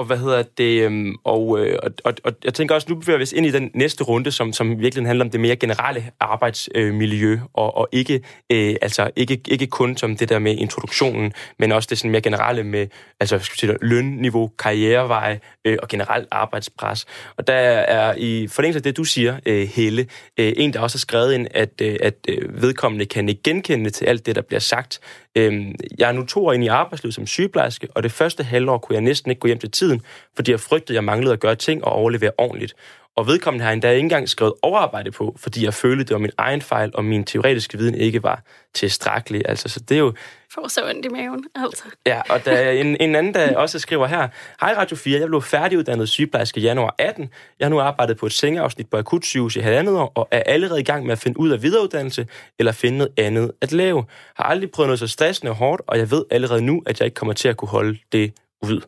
Og 0.00 0.06
hvad 0.06 0.18
hedder 0.18 0.42
det? 0.42 0.82
Øhm, 0.82 1.14
og, 1.24 1.60
øh, 1.60 1.78
og, 1.82 1.90
og, 2.04 2.14
og 2.24 2.32
jeg 2.44 2.54
tænker 2.54 2.74
også, 2.74 2.86
nu 2.90 2.94
bevæger 2.94 3.18
vi 3.18 3.22
os 3.22 3.32
ind 3.32 3.46
i 3.46 3.50
den 3.50 3.70
næste 3.74 4.04
runde, 4.04 4.32
som, 4.32 4.52
som 4.52 4.80
virkelig 4.80 5.06
handler 5.06 5.24
om 5.24 5.30
det 5.30 5.40
mere 5.40 5.56
generelle 5.56 6.04
arbejdsmiljø, 6.20 7.32
øh, 7.32 7.40
og, 7.54 7.76
og 7.76 7.88
ikke, 7.92 8.20
øh, 8.52 8.76
altså 8.82 9.10
ikke, 9.16 9.40
ikke 9.48 9.66
kun 9.66 9.96
som 9.96 10.16
det 10.16 10.28
der 10.28 10.38
med 10.38 10.56
introduktionen, 10.56 11.32
men 11.58 11.72
også 11.72 11.86
det 11.90 11.98
sådan 11.98 12.10
mere 12.10 12.20
generelle 12.20 12.64
med 12.64 12.86
altså, 13.20 13.38
skal 13.38 13.58
sige, 13.58 13.76
lønniveau, 13.82 14.50
karriereveje 14.58 15.40
øh, 15.64 15.78
og 15.82 15.88
generelt 15.88 16.28
arbejdspres. 16.30 17.06
Og 17.36 17.46
der 17.46 17.54
er 17.54 18.14
i 18.18 18.48
forlængelse 18.48 18.78
af 18.78 18.82
det, 18.82 18.96
du 18.96 19.04
siger, 19.04 19.36
øh, 19.46 19.68
Helle, 19.68 20.06
øh, 20.38 20.52
en, 20.56 20.72
der 20.72 20.80
også 20.80 20.96
har 20.96 21.00
skrevet 21.00 21.34
ind, 21.34 21.46
at, 21.50 21.70
øh, 21.82 21.96
at 22.02 22.14
øh, 22.28 22.62
vedkommende 22.62 23.06
kan 23.06 23.28
ikke 23.28 23.42
genkende 23.42 23.90
til 23.90 24.04
alt 24.04 24.26
det, 24.26 24.36
der 24.36 24.42
bliver 24.42 24.60
sagt. 24.60 25.00
Øhm, 25.36 25.74
jeg 25.98 26.08
er 26.08 26.12
nu 26.12 26.26
to 26.26 26.46
år 26.46 26.52
inde 26.52 26.64
i 26.64 26.68
arbejdslivet 26.68 27.14
som 27.14 27.26
sygeplejerske, 27.26 27.88
og 27.94 28.02
det 28.02 28.12
første 28.12 28.44
halvår 28.44 28.78
kunne 28.78 28.94
jeg 28.94 29.02
næsten 29.02 29.30
ikke 29.30 29.40
gå 29.40 29.46
hjem 29.48 29.58
til 29.58 29.70
tiden, 29.70 30.02
fordi 30.36 30.50
jeg 30.50 30.60
frygtede, 30.60 30.92
at 30.92 30.94
jeg 30.94 31.04
manglede 31.04 31.32
at 31.32 31.40
gøre 31.40 31.54
ting 31.54 31.84
og 31.84 31.92
overlevere 31.92 32.32
ordentligt. 32.38 32.74
Og 33.16 33.26
vedkommende 33.26 33.64
har 33.64 33.72
endda 33.72 33.90
ikke 33.90 34.00
engang 34.00 34.28
skrevet 34.28 34.54
overarbejde 34.62 35.10
på, 35.10 35.36
fordi 35.38 35.64
jeg 35.64 35.74
følte, 35.74 36.04
det 36.04 36.12
var 36.12 36.18
min 36.18 36.30
egen 36.38 36.62
fejl, 36.62 36.90
og 36.94 37.04
min 37.04 37.24
teoretiske 37.24 37.78
viden 37.78 37.94
ikke 37.94 38.22
var 38.22 38.42
tilstrækkelig. 38.74 39.42
Altså, 39.48 39.68
så 39.68 39.80
det 39.80 39.94
er 39.94 39.98
jo... 39.98 40.12
Får 40.54 40.68
så 40.68 40.88
ondt 40.88 41.06
i 41.06 41.08
maven, 41.08 41.44
altså. 41.54 41.84
Ja, 42.06 42.20
og 42.30 42.44
der 42.44 42.52
er 42.52 42.70
en, 42.70 42.96
en 43.00 43.14
anden, 43.14 43.34
der 43.34 43.56
også 43.56 43.78
skriver 43.78 44.06
her, 44.06 44.28
Hej 44.60 44.74
Radio 44.76 44.96
4, 44.96 45.20
jeg 45.20 45.28
blev 45.28 45.42
færdiguddannet 45.42 46.08
sygeplejerske 46.08 46.60
i 46.60 46.62
januar 46.62 46.94
18. 46.98 47.30
Jeg 47.58 47.66
har 47.66 47.70
nu 47.70 47.80
arbejdet 47.80 48.16
på 48.16 48.26
et 48.26 48.32
sengeafsnit 48.32 48.90
på 48.90 48.96
akutsygehus 48.96 49.56
i 49.56 49.60
halvandet 49.60 49.96
år, 49.96 50.12
og 50.14 50.28
er 50.30 50.42
allerede 50.46 50.80
i 50.80 50.84
gang 50.84 51.04
med 51.04 51.12
at 51.12 51.18
finde 51.18 51.40
ud 51.40 51.50
af 51.50 51.62
videreuddannelse, 51.62 52.26
eller 52.58 52.72
finde 52.72 52.98
noget 52.98 53.12
andet 53.16 53.52
at 53.60 53.72
lave. 53.72 54.04
Har 54.36 54.44
aldrig 54.44 54.70
prøvet 54.70 54.88
noget 54.88 54.98
så 54.98 55.06
stressende 55.06 55.50
og 55.50 55.56
hårdt, 55.56 55.82
og 55.86 55.98
jeg 55.98 56.10
ved 56.10 56.24
allerede 56.30 56.62
nu, 56.62 56.82
at 56.86 57.00
jeg 57.00 57.06
ikke 57.06 57.14
kommer 57.14 57.32
til 57.32 57.48
at 57.48 57.56
kunne 57.56 57.68
holde 57.68 57.98
det 58.12 58.32
ud. 58.62 58.80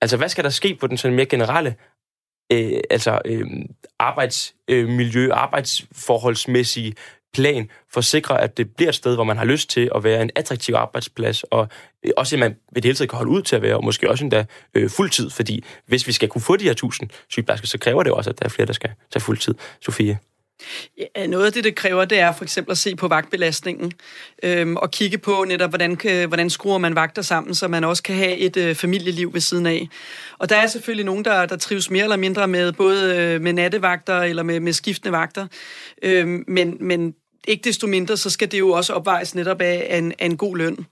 Altså, 0.00 0.16
hvad 0.16 0.28
skal 0.28 0.44
der 0.44 0.50
ske 0.50 0.74
på 0.80 0.86
den 0.86 0.96
sådan 0.96 1.16
mere 1.16 1.26
generelle 1.26 1.74
øh, 2.52 2.80
altså, 2.90 3.20
øh, 3.24 3.46
arbejdsmiljø, 3.98 5.24
øh, 5.24 5.30
arbejdsforholdsmæssige 5.32 6.94
plan 7.32 7.68
for 7.92 7.98
at 7.98 8.04
sikre, 8.04 8.40
at 8.40 8.56
det 8.56 8.76
bliver 8.76 8.88
et 8.88 8.94
sted, 8.94 9.14
hvor 9.14 9.24
man 9.24 9.36
har 9.36 9.44
lyst 9.44 9.70
til 9.70 9.90
at 9.94 10.04
være 10.04 10.22
en 10.22 10.30
attraktiv 10.36 10.74
arbejdsplads, 10.74 11.42
og 11.42 11.68
øh, 12.06 12.12
også 12.16 12.36
at 12.36 12.40
man 12.40 12.50
ved 12.50 12.82
det 12.82 12.84
hele 12.84 12.96
taget 12.96 13.10
kan 13.10 13.16
holde 13.16 13.30
ud 13.30 13.42
til 13.42 13.56
at 13.56 13.62
være, 13.62 13.76
og 13.76 13.84
måske 13.84 14.10
også 14.10 14.24
endda 14.24 14.44
øh, 14.74 14.90
fuldtid, 14.90 15.30
fordi 15.30 15.64
hvis 15.86 16.06
vi 16.06 16.12
skal 16.12 16.28
kunne 16.28 16.42
få 16.42 16.56
de 16.56 16.64
her 16.64 16.74
tusind 16.74 17.10
sygeplejersker, 17.28 17.66
så 17.66 17.78
kræver 17.78 18.02
det 18.02 18.12
også, 18.12 18.30
at 18.30 18.38
der 18.38 18.44
er 18.44 18.48
flere, 18.48 18.66
der 18.66 18.72
skal 18.72 18.90
tage 19.12 19.20
fuldtid. 19.20 19.54
Sofie? 19.80 20.18
Ja, 21.16 21.26
noget 21.26 21.46
af 21.46 21.52
det, 21.52 21.64
det 21.64 21.74
kræver, 21.74 22.04
det 22.04 22.18
er 22.18 22.32
for 22.32 22.44
eksempel 22.44 22.70
at 22.70 22.78
se 22.78 22.96
på 22.96 23.08
vagtbelastningen 23.08 23.92
øhm, 24.42 24.76
og 24.76 24.90
kigge 24.90 25.18
på 25.18 25.44
netop, 25.48 25.70
hvordan, 25.70 25.98
hvordan 26.28 26.50
skruer 26.50 26.78
man 26.78 26.94
vagter 26.94 27.22
sammen, 27.22 27.54
så 27.54 27.68
man 27.68 27.84
også 27.84 28.02
kan 28.02 28.16
have 28.16 28.36
et 28.36 28.56
øh, 28.56 28.74
familieliv 28.74 29.34
ved 29.34 29.40
siden 29.40 29.66
af. 29.66 29.88
Og 30.38 30.48
der 30.48 30.56
er 30.56 30.66
selvfølgelig 30.66 31.06
nogen, 31.06 31.24
der, 31.24 31.46
der 31.46 31.56
trives 31.56 31.90
mere 31.90 32.02
eller 32.02 32.16
mindre 32.16 32.48
med 32.48 32.72
både 32.72 33.16
øh, 33.16 33.40
med 33.40 33.52
nattevagter 33.52 34.20
eller 34.20 34.42
med, 34.42 34.60
med 34.60 34.72
skiftende 34.72 35.12
vagter. 35.12 35.46
Øhm, 36.02 36.44
men, 36.48 36.76
men 36.80 37.14
ikke 37.48 37.64
desto 37.64 37.86
mindre, 37.86 38.16
så 38.16 38.30
skal 38.30 38.52
det 38.52 38.58
jo 38.58 38.70
også 38.70 38.92
opvejes 38.92 39.34
netop 39.34 39.60
af, 39.60 39.86
af, 39.90 39.98
en, 39.98 40.12
af 40.18 40.26
en 40.26 40.36
god 40.36 40.56
løn. 40.56 40.86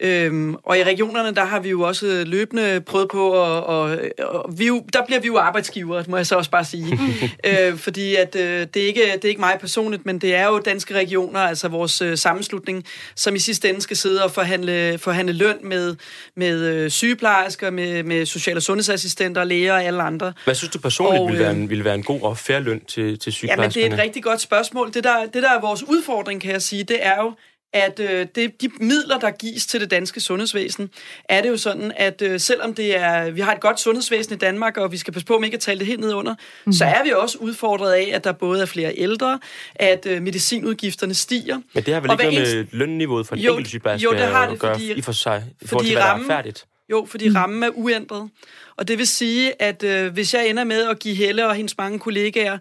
Øhm, 0.00 0.54
og 0.54 0.78
i 0.78 0.84
regionerne, 0.84 1.34
der 1.34 1.44
har 1.44 1.60
vi 1.60 1.68
jo 1.68 1.80
også 1.80 2.24
løbende 2.26 2.80
prøvet 2.80 3.08
på, 3.08 3.28
og, 3.28 3.66
og, 3.66 3.98
og 4.18 4.58
vi 4.58 4.66
jo, 4.66 4.82
der 4.92 5.06
bliver 5.06 5.20
vi 5.20 5.26
jo 5.26 5.38
arbejdsgiver, 5.38 6.02
må 6.08 6.16
jeg 6.16 6.26
så 6.26 6.34
også 6.34 6.50
bare 6.50 6.64
sige. 6.64 6.98
øh, 7.48 7.76
fordi 7.76 8.14
at, 8.14 8.36
øh, 8.36 8.66
det, 8.74 8.82
er 8.82 8.86
ikke, 8.86 9.04
det 9.14 9.24
er 9.24 9.28
ikke 9.28 9.40
mig 9.40 9.56
personligt, 9.60 10.06
men 10.06 10.18
det 10.18 10.34
er 10.34 10.46
jo 10.46 10.58
danske 10.58 10.94
regioner, 10.94 11.40
altså 11.40 11.68
vores 11.68 12.02
øh, 12.02 12.18
sammenslutning, 12.18 12.84
som 13.16 13.34
i 13.34 13.38
sidste 13.38 13.68
ende 13.68 13.80
skal 13.80 13.96
sidde 13.96 14.24
og 14.24 14.30
forhandle, 14.30 14.98
forhandle 14.98 15.32
løn 15.32 15.56
med, 15.62 15.96
med 16.36 16.66
øh, 16.66 16.90
sygeplejersker, 16.90 17.70
med, 17.70 18.02
med 18.02 18.26
social- 18.26 18.56
og 18.56 18.62
sundhedsassistenter, 18.62 19.44
læger 19.44 19.72
og 19.72 19.84
alle 19.84 20.02
andre. 20.02 20.32
Hvad 20.44 20.54
synes 20.54 20.70
du 20.70 20.78
personligt 20.78 21.20
og, 21.22 21.28
ville, 21.28 21.44
være 21.44 21.52
en, 21.52 21.62
øh, 21.62 21.70
ville 21.70 21.84
være 21.84 21.94
en 21.94 22.02
god 22.02 22.22
og 22.22 22.38
fair 22.38 22.58
løn 22.58 22.80
til, 22.84 23.18
til 23.18 23.32
sygeplejerskerne? 23.32 23.62
Jamen, 23.62 23.74
det 23.74 23.86
er 23.86 23.96
et 23.96 24.02
rigtig 24.02 24.22
godt 24.22 24.40
spørgsmål. 24.40 24.94
Det 24.94 25.04
der, 25.04 25.26
det 25.34 25.42
der 25.42 25.50
er 25.50 25.60
vores 25.60 25.82
udfordring, 25.82 26.40
kan 26.40 26.52
jeg 26.52 26.62
sige, 26.62 26.84
det 26.84 26.98
er 27.00 27.16
jo, 27.22 27.32
at 27.72 28.00
øh, 28.00 28.26
det, 28.34 28.60
de 28.60 28.68
midler, 28.80 29.18
der 29.18 29.30
gives 29.30 29.66
til 29.66 29.80
det 29.80 29.90
danske 29.90 30.20
sundhedsvæsen, 30.20 30.90
er 31.24 31.42
det 31.42 31.48
jo 31.48 31.56
sådan, 31.56 31.92
at 31.96 32.22
øh, 32.22 32.40
selvom 32.40 32.74
det 32.74 32.96
er, 32.96 33.30
vi 33.30 33.40
har 33.40 33.52
et 33.52 33.60
godt 33.60 33.80
sundhedsvæsen 33.80 34.34
i 34.34 34.36
Danmark, 34.36 34.76
og 34.76 34.92
vi 34.92 34.96
skal 34.96 35.12
passe 35.12 35.26
på, 35.26 35.36
om 35.36 35.44
ikke 35.44 35.54
at 35.54 35.60
tale 35.60 35.78
det 35.78 35.86
helt 35.86 36.00
ned 36.00 36.14
under, 36.14 36.34
mm. 36.66 36.72
så 36.72 36.84
er 36.84 37.04
vi 37.04 37.10
også 37.10 37.38
udfordret 37.38 37.92
af, 37.92 38.10
at 38.12 38.24
der 38.24 38.32
både 38.32 38.62
er 38.62 38.66
flere 38.66 38.92
ældre, 38.96 39.38
at 39.74 40.06
øh, 40.06 40.22
medicinudgifterne 40.22 41.14
stiger. 41.14 41.60
Men 41.74 41.84
det 41.84 41.94
har 41.94 42.00
vel 42.00 42.10
ikke 42.10 42.24
noget 42.24 42.56
med 42.56 42.66
lønniveauet 42.70 43.26
for 43.26 43.34
en 43.34 43.40
jo, 43.40 43.50
enkelt 43.50 43.68
sygeplejerske 43.68 44.04
jo, 44.04 44.12
det 44.12 44.20
har 44.20 44.50
det, 44.50 44.58
gøre 44.58 44.74
fordi, 44.74 44.92
i 44.92 45.02
for 45.02 45.12
sig, 45.12 45.44
i 45.60 45.66
fordi 45.66 45.84
til, 45.84 45.94
hvad 45.94 46.02
rammen, 46.02 46.28
der 46.28 46.34
er 46.34 46.38
færdigt? 46.38 46.66
Jo, 46.90 47.06
fordi 47.10 47.28
mm. 47.28 47.34
rammen 47.34 47.62
er 47.62 47.70
uændret. 47.74 48.30
Og 48.76 48.88
det 48.88 48.98
vil 48.98 49.06
sige, 49.06 49.62
at 49.62 49.82
øh, 49.82 50.12
hvis 50.12 50.34
jeg 50.34 50.48
ender 50.48 50.64
med 50.64 50.88
at 50.88 50.98
give 50.98 51.14
Helle 51.14 51.46
og 51.46 51.54
hendes 51.54 51.78
mange 51.78 51.98
kollegaer 51.98 52.58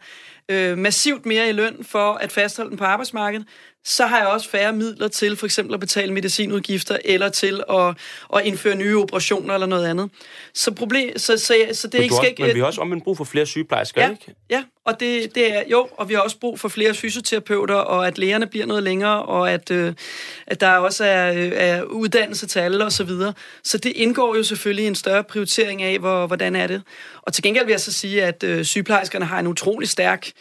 øh, 0.50 0.78
massivt 0.78 1.26
mere 1.26 1.50
i 1.50 1.52
løn 1.52 1.84
for 1.84 2.14
at 2.14 2.32
fastholde 2.32 2.70
den 2.70 2.78
på 2.78 2.84
arbejdsmarkedet, 2.84 3.48
så 3.86 4.06
har 4.06 4.18
jeg 4.18 4.28
også 4.28 4.50
færre 4.50 4.74
midler 4.74 5.08
til 5.08 5.36
for 5.36 5.46
eksempel 5.46 5.74
at 5.74 5.80
betale 5.80 6.14
medicinudgifter, 6.14 6.98
eller 7.06 7.30
til 7.30 7.64
at, 7.70 7.98
at 8.36 8.46
indføre 8.46 8.76
nye 8.76 8.98
operationer 8.98 9.54
eller 9.54 9.68
noget 9.68 9.88
andet. 9.88 10.10
Så, 10.54 10.72
problem, 10.72 11.18
så, 11.18 11.38
så, 11.38 11.56
så 11.74 11.88
det 11.88 12.00
er 12.00 12.04
ikke... 12.04 12.16
Også, 12.16 12.34
men 12.40 12.56
vi 12.56 12.60
har 12.60 12.66
også 12.66 12.82
omvendt 12.82 13.04
brug 13.04 13.18
for 13.18 13.24
flere 13.24 13.46
sygeplejersker, 13.46 14.02
ja, 14.02 14.10
ikke? 14.10 14.36
Ja, 14.50 14.64
og 14.86 15.00
det, 15.00 15.36
det 15.36 15.58
er 15.58 15.64
jo, 15.72 15.88
og 15.98 16.10
vi 16.10 16.14
har 16.14 16.22
også 16.22 16.40
brug 16.40 16.60
for 16.60 16.70
flere 16.70 16.94
fysioterapeuter, 16.94 17.76
og 17.76 18.08
at 18.08 18.18
lægerne 18.18 18.48
bliver 18.48 18.66
noget 18.66 18.84
længere, 18.84 19.24
og 19.24 19.52
at, 19.52 19.72
øh, 19.72 19.94
at 20.48 20.62
der 20.62 20.72
også 20.72 21.06
er, 21.06 21.34
øh, 21.34 21.52
er 21.54 21.84
uddannelse 21.84 22.48
til 22.48 22.60
alle 22.60 22.86
og 22.86 22.92
så 22.92 23.04
videre. 23.04 23.34
Så 23.64 23.78
det 23.78 23.92
indgår 23.96 24.36
jo 24.36 24.44
selvfølgelig 24.44 24.86
i 24.86 24.88
en 24.88 24.96
større 24.96 25.24
prioritering 25.24 25.82
af, 25.82 26.00
hvor, 26.00 26.28
hvordan 26.28 26.56
er 26.56 26.68
det. 26.68 26.82
Og 27.22 27.34
til 27.34 27.44
gengæld 27.44 27.66
vil 27.66 27.72
jeg 27.72 27.82
så 27.82 27.94
sige, 27.94 28.24
at 28.24 28.44
øh, 28.44 28.66
sygeplejerskerne 28.66 29.26
har 29.26 29.40
en 29.40 29.48
utrolig 29.48 29.90
stærk 29.90 30.32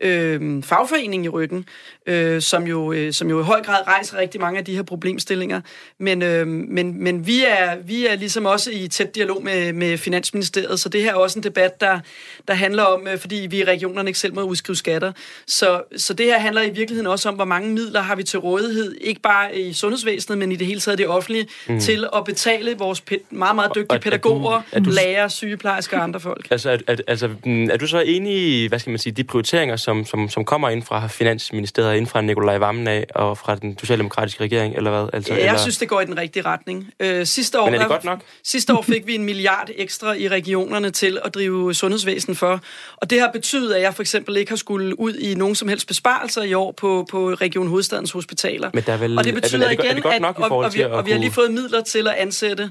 øh, 0.00 0.62
fagforening 0.62 1.24
i 1.24 1.28
ryggen, 1.28 1.66
øh, 2.06 2.42
som, 2.42 2.66
jo, 2.66 2.92
øh, 2.92 3.12
som 3.12 3.30
jo 3.30 3.40
i 3.40 3.42
høj 3.42 3.62
grad 3.62 3.86
rejser 3.86 4.18
rigtig 4.18 4.40
mange 4.40 4.58
af 4.58 4.64
de 4.64 4.76
her 4.76 4.82
problemstillinger. 4.82 5.60
Men, 5.98 6.22
øh, 6.22 6.46
men, 6.46 7.04
men 7.04 7.26
vi, 7.26 7.44
er, 7.44 7.76
vi 7.84 8.06
er 8.06 8.16
ligesom 8.16 8.46
også 8.46 8.70
i 8.70 8.88
tæt 8.88 9.14
dialog 9.14 9.44
med, 9.44 9.72
med 9.72 9.98
Finansministeriet, 9.98 10.80
så 10.80 10.88
det 10.88 11.02
her 11.02 11.10
er 11.10 11.16
også 11.16 11.38
en 11.38 11.42
debat, 11.42 11.80
der, 11.80 12.00
der 12.48 12.54
handler 12.54 12.82
om, 12.82 13.08
øh, 13.08 13.18
fordi 13.18 13.46
vi 13.50 13.58
i 13.58 13.64
regionerne 13.64 14.08
ikke 14.08 14.18
selv 14.18 14.34
må 14.34 14.42
udskrive 14.42 14.76
skatter. 14.76 15.12
Så, 15.46 15.82
så 15.96 16.14
det 16.14 16.26
her 16.26 16.38
handler 16.38 16.62
i 16.62 16.70
virkeligheden 16.70 17.06
også 17.06 17.28
om, 17.28 17.34
hvor 17.34 17.44
mange 17.44 17.70
midler 17.70 18.00
har 18.00 18.16
vi 18.16 18.22
til 18.22 18.38
rådighed, 18.38 18.94
ikke 19.00 19.20
bare 19.20 19.58
i 19.58 19.72
sundhedsvæsenet, 19.72 20.38
men 20.38 20.52
i 20.52 20.56
det 20.56 20.66
hele 20.66 20.80
taget 20.80 20.98
det 20.98 21.08
offentlige, 21.08 21.46
mm. 21.68 21.80
til 21.80 22.06
at 22.16 22.24
betale 22.24 22.78
vores 22.78 23.02
meget, 23.30 23.54
meget 23.54 23.72
dygtige 23.74 24.00
pædagoger, 24.00 24.52
er 24.52 24.60
du, 24.60 24.64
er 24.72 24.80
du, 24.80 24.90
lærere, 24.90 25.30
sygeplejersker 25.30 25.96
og 25.96 26.02
andre 26.02 26.20
folk. 26.20 26.46
Altså, 26.50 26.70
er, 26.70 26.78
er, 26.86 26.96
altså, 27.06 27.30
mm, 27.44 27.70
er 27.70 27.76
du 27.76 27.86
så 27.86 28.00
enig 28.00 28.36
i, 28.36 28.66
hvad 28.66 28.78
skal 28.78 28.90
man 28.90 28.98
sige, 28.98 29.12
de 29.12 29.24
prioriteringer, 29.24 29.76
som, 29.76 30.04
som, 30.04 30.28
som 30.28 30.44
kommer 30.44 30.68
ind 30.68 30.82
fra 30.82 31.06
Finansministeriet, 31.06 31.93
ind 31.96 32.06
fra 32.06 32.20
Nikolaj 32.20 32.58
Vammen 32.58 32.88
af, 32.88 33.06
og 33.14 33.38
fra 33.38 33.56
den 33.56 33.78
socialdemokratiske 33.78 34.44
regering, 34.44 34.76
eller 34.76 34.90
hvad? 34.90 35.08
Altså, 35.12 35.34
jeg 35.34 35.42
eller? 35.42 35.58
synes, 35.58 35.78
det 35.78 35.88
går 35.88 36.00
i 36.00 36.04
den 36.04 36.18
rigtige 36.18 36.42
retning. 36.42 36.90
Øh, 37.00 37.26
sidste 37.26 37.60
år, 37.60 37.64
Men 37.64 37.74
er 37.74 37.78
det 37.78 37.88
godt 37.88 38.04
nok? 38.04 38.20
Sidste 38.44 38.74
år 38.74 38.82
fik 38.82 39.06
vi 39.06 39.14
en 39.14 39.24
milliard 39.24 39.68
ekstra 39.76 40.12
i 40.12 40.28
regionerne 40.28 40.90
til 40.90 41.18
at 41.24 41.34
drive 41.34 41.74
sundhedsvæsen 41.74 42.34
for, 42.34 42.60
og 42.96 43.10
det 43.10 43.20
har 43.20 43.30
betydet, 43.32 43.74
at 43.74 43.82
jeg 43.82 43.94
for 43.94 44.02
eksempel 44.02 44.36
ikke 44.36 44.50
har 44.50 44.56
skulle 44.56 45.00
ud 45.00 45.14
i 45.14 45.34
nogen 45.34 45.54
som 45.54 45.68
helst 45.68 45.86
besparelser 45.86 46.42
i 46.42 46.54
år 46.54 46.72
på, 46.72 47.06
på 47.10 47.30
Region 47.30 47.68
Hovedstadens 47.68 48.12
hospitaler. 48.12 48.70
Men 48.74 48.84
der 48.86 48.92
er 48.92 48.96
vel, 48.96 49.18
og 49.18 49.24
det 49.24 49.34
betyder 49.34 49.64
er, 49.64 49.68
det, 49.68 49.78
er 49.78 49.82
det, 49.82 49.98
igen, 49.98 50.24
er 50.24 50.32
det 50.32 50.38
at, 50.44 50.50
og, 50.50 50.58
og, 50.58 50.74
vi, 50.74 50.82
og 50.82 51.06
vi 51.06 51.10
har 51.10 51.18
lige 51.18 51.32
fået 51.32 51.50
midler 51.52 51.80
til 51.82 52.08
at 52.08 52.14
ansætte 52.14 52.70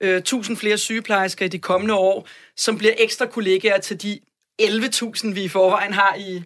øh, 0.00 0.16
1000 0.16 0.56
flere 0.56 0.78
sygeplejersker 0.78 1.44
i 1.44 1.48
de 1.48 1.58
kommende 1.58 1.94
år, 1.94 2.28
som 2.56 2.78
bliver 2.78 2.94
ekstra 2.98 3.26
kollegaer 3.26 3.80
til 3.80 4.02
de 4.02 4.18
11.000, 4.62 5.32
vi 5.34 5.42
i 5.42 5.48
forvejen 5.48 5.92
har 5.92 6.14
i, 6.18 6.42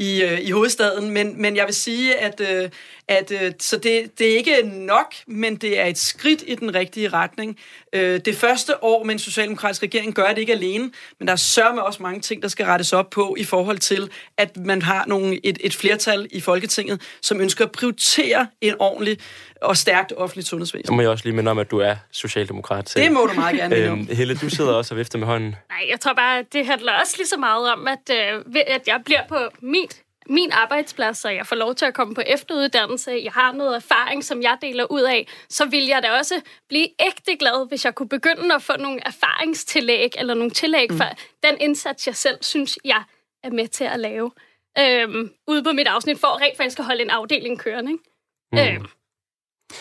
i, 0.00 0.22
øh, 0.22 0.40
i 0.40 0.50
hovedstaden. 0.50 1.10
Men, 1.10 1.42
men 1.42 1.56
jeg 1.56 1.66
vil 1.66 1.74
sige, 1.74 2.16
at, 2.16 2.40
øh, 2.40 2.70
at 3.08 3.32
øh, 3.42 3.52
så 3.58 3.76
det, 3.76 4.18
det 4.18 4.32
er 4.32 4.36
ikke 4.36 4.62
nok, 4.64 5.14
men 5.26 5.56
det 5.56 5.80
er 5.80 5.84
et 5.84 5.98
skridt 5.98 6.42
i 6.46 6.54
den 6.54 6.74
rigtige 6.74 7.08
retning. 7.08 7.58
Øh, 7.92 8.20
det 8.24 8.36
første 8.36 8.84
år 8.84 9.04
med 9.04 9.12
en 9.12 9.18
socialdemokratisk 9.18 9.82
regering 9.82 10.14
gør 10.14 10.28
det 10.28 10.38
ikke 10.38 10.52
alene, 10.52 10.90
men 11.18 11.28
der 11.28 11.32
er 11.32 11.36
sørme 11.36 11.82
også 11.82 12.02
mange 12.02 12.20
ting, 12.20 12.42
der 12.42 12.48
skal 12.48 12.66
rettes 12.66 12.92
op 12.92 13.10
på 13.10 13.36
i 13.38 13.44
forhold 13.44 13.78
til, 13.78 14.10
at 14.36 14.56
man 14.56 14.82
har 14.82 15.04
nogle, 15.06 15.46
et, 15.46 15.58
et 15.60 15.74
flertal 15.74 16.26
i 16.30 16.40
Folketinget, 16.40 17.02
som 17.22 17.40
ønsker 17.40 17.64
at 17.64 17.72
prioritere 17.72 18.46
en 18.60 18.74
ordentlig 18.78 19.18
og 19.62 19.76
stærkt 19.76 20.12
offentligt 20.16 20.48
sundhedsvæsen. 20.48 20.86
Så 20.86 20.92
må 20.92 21.00
jeg 21.00 21.10
også 21.10 21.24
lige 21.24 21.36
minde 21.36 21.50
om, 21.50 21.58
at 21.58 21.70
du 21.70 21.78
er 21.78 21.96
socialdemokrat 22.10 22.90
selv. 22.90 23.04
Det 23.04 23.12
må 23.12 23.26
du 23.26 23.34
meget 23.34 23.56
gerne 23.56 23.74
minde 23.74 23.90
om. 23.90 23.98
Øhm, 23.98 24.16
Helle, 24.16 24.34
du 24.34 24.50
sidder 24.50 24.72
også 24.72 24.94
og 24.94 24.98
vifter 24.98 25.18
med 25.18 25.26
hånden. 25.26 25.56
Nej, 25.68 25.90
jeg 25.90 26.00
tror 26.00 26.12
bare, 26.12 26.44
det 26.52 26.66
handler 26.66 26.92
også 27.00 27.14
lige 27.16 27.26
så 27.26 27.36
meget 27.36 27.72
om, 27.72 27.88
at, 27.88 28.10
øh, 28.10 28.62
at 28.66 28.82
jeg 28.86 29.00
bliver 29.04 29.20
på 29.28 29.36
mit 29.60 29.89
min 30.30 30.52
arbejdsplads, 30.52 31.18
så 31.18 31.28
jeg 31.28 31.46
får 31.46 31.56
lov 31.56 31.74
til 31.74 31.84
at 31.84 31.94
komme 31.94 32.14
på 32.14 32.22
efteruddannelse, 32.26 33.20
jeg 33.24 33.32
har 33.32 33.52
noget 33.52 33.76
erfaring, 33.76 34.24
som 34.24 34.42
jeg 34.42 34.58
deler 34.62 34.84
ud 34.92 35.00
af, 35.00 35.28
så 35.48 35.64
vil 35.64 35.86
jeg 35.86 36.02
da 36.02 36.10
også 36.10 36.40
blive 36.68 36.86
ægte 37.06 37.36
glad, 37.36 37.68
hvis 37.68 37.84
jeg 37.84 37.94
kunne 37.94 38.08
begynde 38.08 38.54
at 38.54 38.62
få 38.62 38.72
nogle 38.78 39.00
erfaringstillæg, 39.06 40.10
eller 40.18 40.34
nogle 40.34 40.50
tillæg 40.50 40.90
mm. 40.90 40.96
for 40.96 41.04
den 41.42 41.56
indsats, 41.60 42.06
jeg 42.06 42.16
selv 42.16 42.38
synes, 42.40 42.78
jeg 42.84 43.02
er 43.42 43.50
med 43.50 43.68
til 43.68 43.84
at 43.84 44.00
lave. 44.00 44.30
Øhm, 44.78 45.30
ude 45.48 45.62
på 45.62 45.72
mit 45.72 45.86
afsnit, 45.86 46.18
for 46.18 46.40
rent 46.40 46.56
faktisk 46.56 46.78
at 46.78 46.84
holde 46.84 47.02
en 47.02 47.10
afdeling 47.10 47.58
kørende. 47.58 47.92
Ikke? 47.92 48.04
Mm. 48.52 48.58
Øhm. 48.58 48.86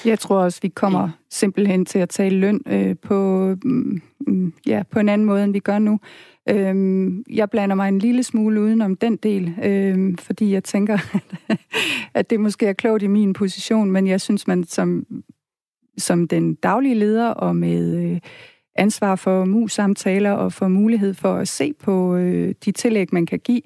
Jeg 0.05 0.19
tror 0.19 0.37
også, 0.37 0.59
vi 0.61 0.69
kommer 0.69 1.05
mm. 1.05 1.11
simpelthen 1.29 1.85
til 1.85 1.99
at 1.99 2.09
tale 2.09 2.39
løn 2.39 2.61
øh, 2.67 2.95
på, 3.01 3.15
mm, 3.63 4.01
Mm, 4.29 4.53
ja, 4.67 4.83
på 4.91 4.99
en 4.99 5.09
anden 5.09 5.25
måde, 5.25 5.43
end 5.43 5.53
vi 5.53 5.59
gør 5.59 5.79
nu. 5.79 5.99
Øhm, 6.49 7.23
jeg 7.29 7.49
blander 7.49 7.75
mig 7.75 7.87
en 7.87 7.99
lille 7.99 8.23
smule 8.23 8.61
udenom 8.61 8.95
den 8.95 9.15
del, 9.15 9.53
øhm, 9.63 10.17
fordi 10.17 10.53
jeg 10.53 10.63
tænker, 10.63 10.97
at 12.19 12.29
det 12.29 12.39
måske 12.39 12.65
er 12.65 12.73
klogt 12.73 13.03
i 13.03 13.07
min 13.07 13.33
position, 13.33 13.91
men 13.91 14.07
jeg 14.07 14.21
synes, 14.21 14.47
man 14.47 14.63
som, 14.63 15.05
som 15.97 16.27
den 16.27 16.55
daglige 16.55 16.95
leder 16.95 17.27
og 17.29 17.55
med 17.55 17.95
øh, 17.95 18.19
ansvar 18.75 19.15
for 19.15 19.45
mus-samtaler 19.45 20.31
og 20.31 20.53
for 20.53 20.67
mulighed 20.67 21.13
for 21.13 21.33
at 21.33 21.47
se 21.47 21.73
på 21.73 22.15
øh, 22.15 22.53
de 22.65 22.71
tillæg, 22.71 23.07
man 23.11 23.25
kan 23.25 23.39
give, 23.39 23.61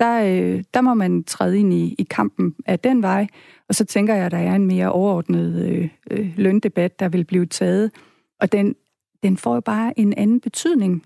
der, 0.00 0.24
øh, 0.24 0.64
der 0.74 0.80
må 0.80 0.94
man 0.94 1.24
træde 1.24 1.58
ind 1.58 1.72
i, 1.72 1.94
i 1.98 2.02
kampen 2.10 2.54
af 2.66 2.78
den 2.78 3.02
vej. 3.02 3.26
Og 3.68 3.74
så 3.74 3.84
tænker 3.84 4.14
jeg, 4.14 4.26
at 4.26 4.32
der 4.32 4.38
er 4.38 4.54
en 4.54 4.66
mere 4.66 4.92
overordnet 4.92 5.68
øh, 5.68 5.88
øh, 6.10 6.32
løndebat, 6.36 7.00
der 7.00 7.08
vil 7.08 7.24
blive 7.24 7.46
taget. 7.46 7.90
Og 8.40 8.52
den, 8.52 8.74
den 9.24 9.36
får 9.36 9.54
jo 9.54 9.60
bare 9.60 9.98
en 9.98 10.14
anden 10.16 10.40
betydning 10.40 11.04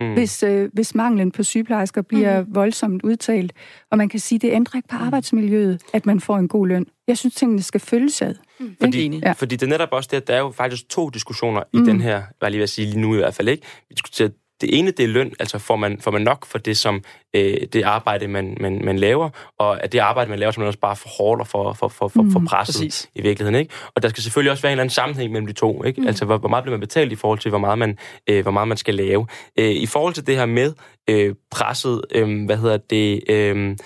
mm. 0.00 0.14
hvis, 0.14 0.42
øh, 0.42 0.70
hvis 0.72 0.94
manglen 0.94 1.32
på 1.32 1.42
sygeplejersker 1.42 2.02
bliver 2.02 2.42
mm. 2.42 2.54
voldsomt 2.54 3.02
udtalt. 3.02 3.52
Og 3.90 3.98
man 3.98 4.08
kan 4.08 4.20
sige, 4.20 4.36
at 4.36 4.42
det 4.42 4.52
ændrer 4.52 4.76
ikke 4.76 4.88
på 4.88 4.96
mm. 4.98 5.04
arbejdsmiljøet, 5.04 5.82
at 5.92 6.06
man 6.06 6.20
får 6.20 6.36
en 6.36 6.48
god 6.48 6.66
løn. 6.66 6.86
Jeg 7.08 7.18
synes, 7.18 7.34
tingene 7.34 7.62
skal 7.62 7.80
følges 7.80 8.22
ad. 8.22 8.34
Mm. 8.60 8.76
Fordi, 8.80 9.18
ja. 9.18 9.32
fordi 9.32 9.56
det 9.56 9.66
er 9.66 9.70
netop 9.70 9.88
også 9.92 10.08
det, 10.12 10.16
at 10.16 10.26
der 10.26 10.34
er 10.34 10.38
jo 10.38 10.50
faktisk 10.50 10.88
to 10.88 11.08
diskussioner 11.08 11.62
i 11.72 11.78
mm. 11.78 11.84
den 11.84 12.00
her, 12.00 12.22
hvad 12.38 12.46
jeg 12.46 12.50
lige 12.50 12.58
vil 12.58 12.68
sige 12.68 12.86
lige 12.86 13.00
nu 13.00 13.14
i 13.14 13.16
hvert 13.16 13.34
fald 13.34 13.48
ikke. 13.48 13.66
Vi 13.88 13.94
diskuterer 13.94 14.28
det 14.60 14.78
ene, 14.78 14.90
det 14.90 15.04
er 15.04 15.08
løn, 15.08 15.32
altså 15.40 15.58
får 15.58 15.76
man, 15.76 16.00
får 16.00 16.10
man 16.10 16.22
nok 16.22 16.46
for 16.46 16.58
det, 16.58 16.76
som 16.76 17.04
øh, 17.36 17.56
det 17.72 17.82
arbejde, 17.82 18.28
man, 18.28 18.56
man, 18.60 18.84
man 18.84 18.98
laver, 18.98 19.30
og 19.58 19.84
at 19.84 19.92
det 19.92 19.98
arbejde, 19.98 20.30
man 20.30 20.38
laver, 20.38 20.52
som 20.52 20.60
man 20.60 20.66
også 20.66 20.78
bare 20.78 20.96
for 20.96 21.08
hårdt 21.08 21.40
og 21.40 21.46
for, 21.46 21.72
for, 21.72 21.88
for, 21.88 22.08
for, 22.08 22.22
mm, 22.22 22.32
for 22.32 22.42
presset 22.48 22.74
præcis. 22.74 23.10
i 23.14 23.22
virkeligheden. 23.22 23.60
Ikke? 23.60 23.74
Og 23.96 24.02
der 24.02 24.08
skal 24.08 24.22
selvfølgelig 24.22 24.50
også 24.50 24.62
være 24.62 24.72
en 24.72 24.74
eller 24.74 24.82
anden 24.82 24.94
sammenhæng 24.94 25.32
mellem 25.32 25.46
de 25.46 25.52
to. 25.52 25.84
Ikke? 25.84 26.00
Mm. 26.00 26.06
Altså, 26.06 26.24
hvor, 26.24 26.38
hvor 26.38 26.48
meget 26.48 26.64
bliver 26.64 26.76
man 26.76 26.80
betalt 26.80 27.12
i 27.12 27.16
forhold 27.16 27.38
til, 27.38 27.48
hvor 27.48 27.58
meget 27.58 27.78
man, 27.78 27.98
øh, 28.30 28.42
hvor 28.42 28.50
meget 28.50 28.68
man 28.68 28.76
skal 28.76 28.94
lave. 28.94 29.26
Øh, 29.58 29.70
I 29.70 29.86
forhold 29.86 30.14
til 30.14 30.26
det 30.26 30.36
her 30.36 30.46
med 30.46 30.72
øh, 31.10 31.34
presset, 31.50 32.02
øh, 32.14 32.44
hvad 32.44 32.56
hedder 32.56 32.76
det... 32.76 33.30
Øh, 33.30 33.76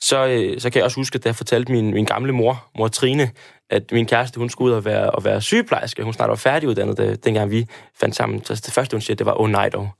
så, 0.00 0.26
øh, 0.26 0.60
så 0.60 0.70
kan 0.70 0.78
jeg 0.78 0.84
også 0.84 1.00
huske, 1.00 1.16
at 1.16 1.26
jeg 1.26 1.36
fortalte 1.36 1.72
min, 1.72 1.90
min 1.90 2.04
gamle 2.04 2.32
mor, 2.32 2.64
mor 2.78 2.88
Trine, 2.88 3.30
at 3.70 3.92
min 3.92 4.06
kæreste, 4.06 4.38
hun 4.38 4.50
skulle 4.50 4.72
ud 4.72 4.76
og 4.76 4.84
være, 4.84 5.10
og 5.10 5.24
være 5.24 5.40
sygeplejerske. 5.40 6.02
Hun 6.02 6.12
snart 6.12 6.28
var 6.28 6.36
færdiguddannet, 6.36 6.98
da, 6.98 7.14
dengang 7.14 7.50
vi 7.50 7.66
fandt 8.00 8.16
sammen. 8.16 8.44
Så 8.44 8.54
det 8.54 8.74
første, 8.74 8.94
hun 8.94 9.00
siger, 9.00 9.16
det 9.16 9.26
var, 9.26 9.40
oh 9.40 9.50
nej 9.50 9.68
dog. 9.68 9.90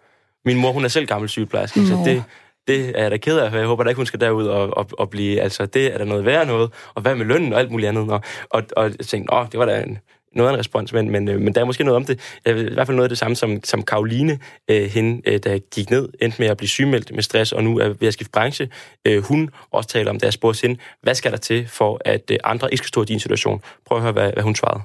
Min 0.46 0.56
mor, 0.56 0.72
hun 0.72 0.84
er 0.84 0.88
selv 0.88 1.06
gammel 1.06 1.28
sygeplejerske, 1.28 1.80
Nå. 1.80 1.86
så 1.86 2.02
det, 2.04 2.24
det 2.68 2.98
er 2.98 3.02
jeg 3.02 3.10
da 3.10 3.16
ked 3.16 3.38
af, 3.38 3.50
for 3.50 3.58
jeg 3.58 3.66
håber 3.66 3.82
da 3.82 3.88
ikke, 3.88 3.98
hun 3.98 4.06
skal 4.06 4.20
derud 4.20 4.46
og, 4.46 4.76
og, 4.76 4.86
og 4.98 5.10
blive, 5.10 5.40
altså 5.40 5.66
det 5.66 5.94
er 5.94 5.98
da 5.98 6.04
noget 6.04 6.24
værd 6.24 6.46
noget, 6.46 6.72
og 6.94 7.02
hvad 7.02 7.14
med 7.14 7.26
lønnen 7.26 7.52
og 7.52 7.58
alt 7.58 7.70
muligt 7.70 7.88
andet. 7.88 8.10
Og, 8.10 8.20
og, 8.50 8.62
og 8.76 8.84
jeg 8.84 9.06
tænkte, 9.06 9.34
åh, 9.34 9.46
det 9.52 9.58
var 9.58 9.66
da 9.66 9.82
en, 9.82 9.98
noget 10.36 10.48
af 10.48 10.54
en 10.54 10.58
respons, 10.58 10.92
men, 10.92 11.10
men, 11.10 11.28
øh, 11.28 11.40
men 11.40 11.54
der 11.54 11.60
er 11.60 11.64
måske 11.64 11.84
noget 11.84 11.96
om 11.96 12.04
det. 12.04 12.38
I 12.46 12.52
hvert 12.52 12.86
fald 12.86 12.96
noget 12.96 13.04
af 13.04 13.08
det 13.08 13.18
samme 13.18 13.36
som, 13.36 13.64
som 13.64 13.82
Karoline, 13.82 14.38
øh, 14.70 14.82
hende, 14.82 15.30
øh, 15.30 15.38
der 15.38 15.58
gik 15.58 15.90
ned, 15.90 16.08
endte 16.22 16.42
med 16.42 16.48
at 16.48 16.56
blive 16.56 16.68
sygemeldt 16.68 17.14
med 17.14 17.22
stress, 17.22 17.52
og 17.52 17.64
nu 17.64 17.78
er 17.78 17.88
ved 17.88 18.08
at 18.08 18.14
skifte 18.14 18.32
branche. 18.32 18.68
Øh, 19.06 19.22
hun 19.22 19.50
også 19.70 19.88
taler 19.88 20.10
om, 20.10 20.18
da 20.18 20.26
jeg 20.26 20.32
spurgte 20.32 20.62
hende, 20.62 20.80
hvad 21.02 21.14
skal 21.14 21.30
der 21.30 21.38
til 21.38 21.68
for, 21.68 22.00
at 22.04 22.30
øh, 22.30 22.38
andre 22.44 22.72
ikke 22.72 22.78
skal 22.78 22.88
stå 22.88 23.02
i 23.02 23.04
din 23.04 23.20
situation? 23.20 23.62
Prøv 23.86 23.98
at 23.98 24.02
høre, 24.02 24.12
hvad, 24.12 24.32
hvad 24.32 24.42
hun 24.42 24.54
svarede. 24.54 24.80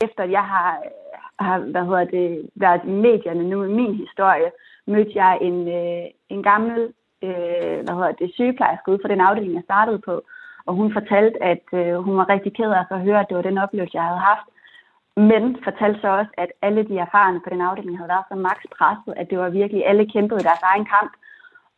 Efter 0.00 0.24
jeg 0.24 0.44
har 0.52 0.82
har 1.40 1.58
hvad 1.58 1.84
hedder 1.84 2.04
det, 2.04 2.50
været 2.54 2.80
i 2.84 2.90
medierne 2.90 3.44
nu 3.48 3.64
i 3.64 3.68
min 3.68 3.94
historie, 3.94 4.50
mødte 4.86 5.12
jeg 5.14 5.38
en, 5.40 5.68
øh, 5.68 6.04
en 6.28 6.42
gammel 6.42 6.92
øh, 7.22 7.78
hvad 7.84 7.94
hedder 7.94 8.12
det, 8.12 8.34
sygeplejerske 8.34 8.90
ude 8.90 8.98
fra 9.02 9.08
den 9.08 9.20
afdeling, 9.20 9.54
jeg 9.54 9.62
startede 9.64 9.98
på. 9.98 10.22
Og 10.66 10.74
hun 10.74 10.92
fortalte, 10.92 11.42
at 11.42 11.64
øh, 11.72 11.94
hun 11.96 12.16
var 12.16 12.28
rigtig 12.28 12.52
ked 12.56 12.70
af 12.70 12.84
at 12.90 13.00
høre, 13.00 13.20
at 13.20 13.26
det 13.28 13.36
var 13.36 13.42
den 13.42 13.58
oplevelse, 13.58 13.96
jeg 13.96 14.04
havde 14.04 14.26
haft. 14.30 14.46
Men 15.16 15.56
fortalte 15.64 16.00
så 16.00 16.08
også, 16.08 16.30
at 16.36 16.50
alle 16.62 16.82
de 16.88 16.98
erfarne 16.98 17.40
på 17.40 17.50
den 17.50 17.60
afdeling 17.60 17.98
havde 17.98 18.08
været 18.08 18.28
så 18.28 18.34
maks 18.34 18.66
presset, 18.78 19.14
at 19.16 19.30
det 19.30 19.38
var 19.38 19.48
virkelig, 19.48 19.86
alle 19.86 20.10
kæmpede 20.12 20.46
deres 20.48 20.62
egen 20.62 20.84
kamp. 20.84 21.12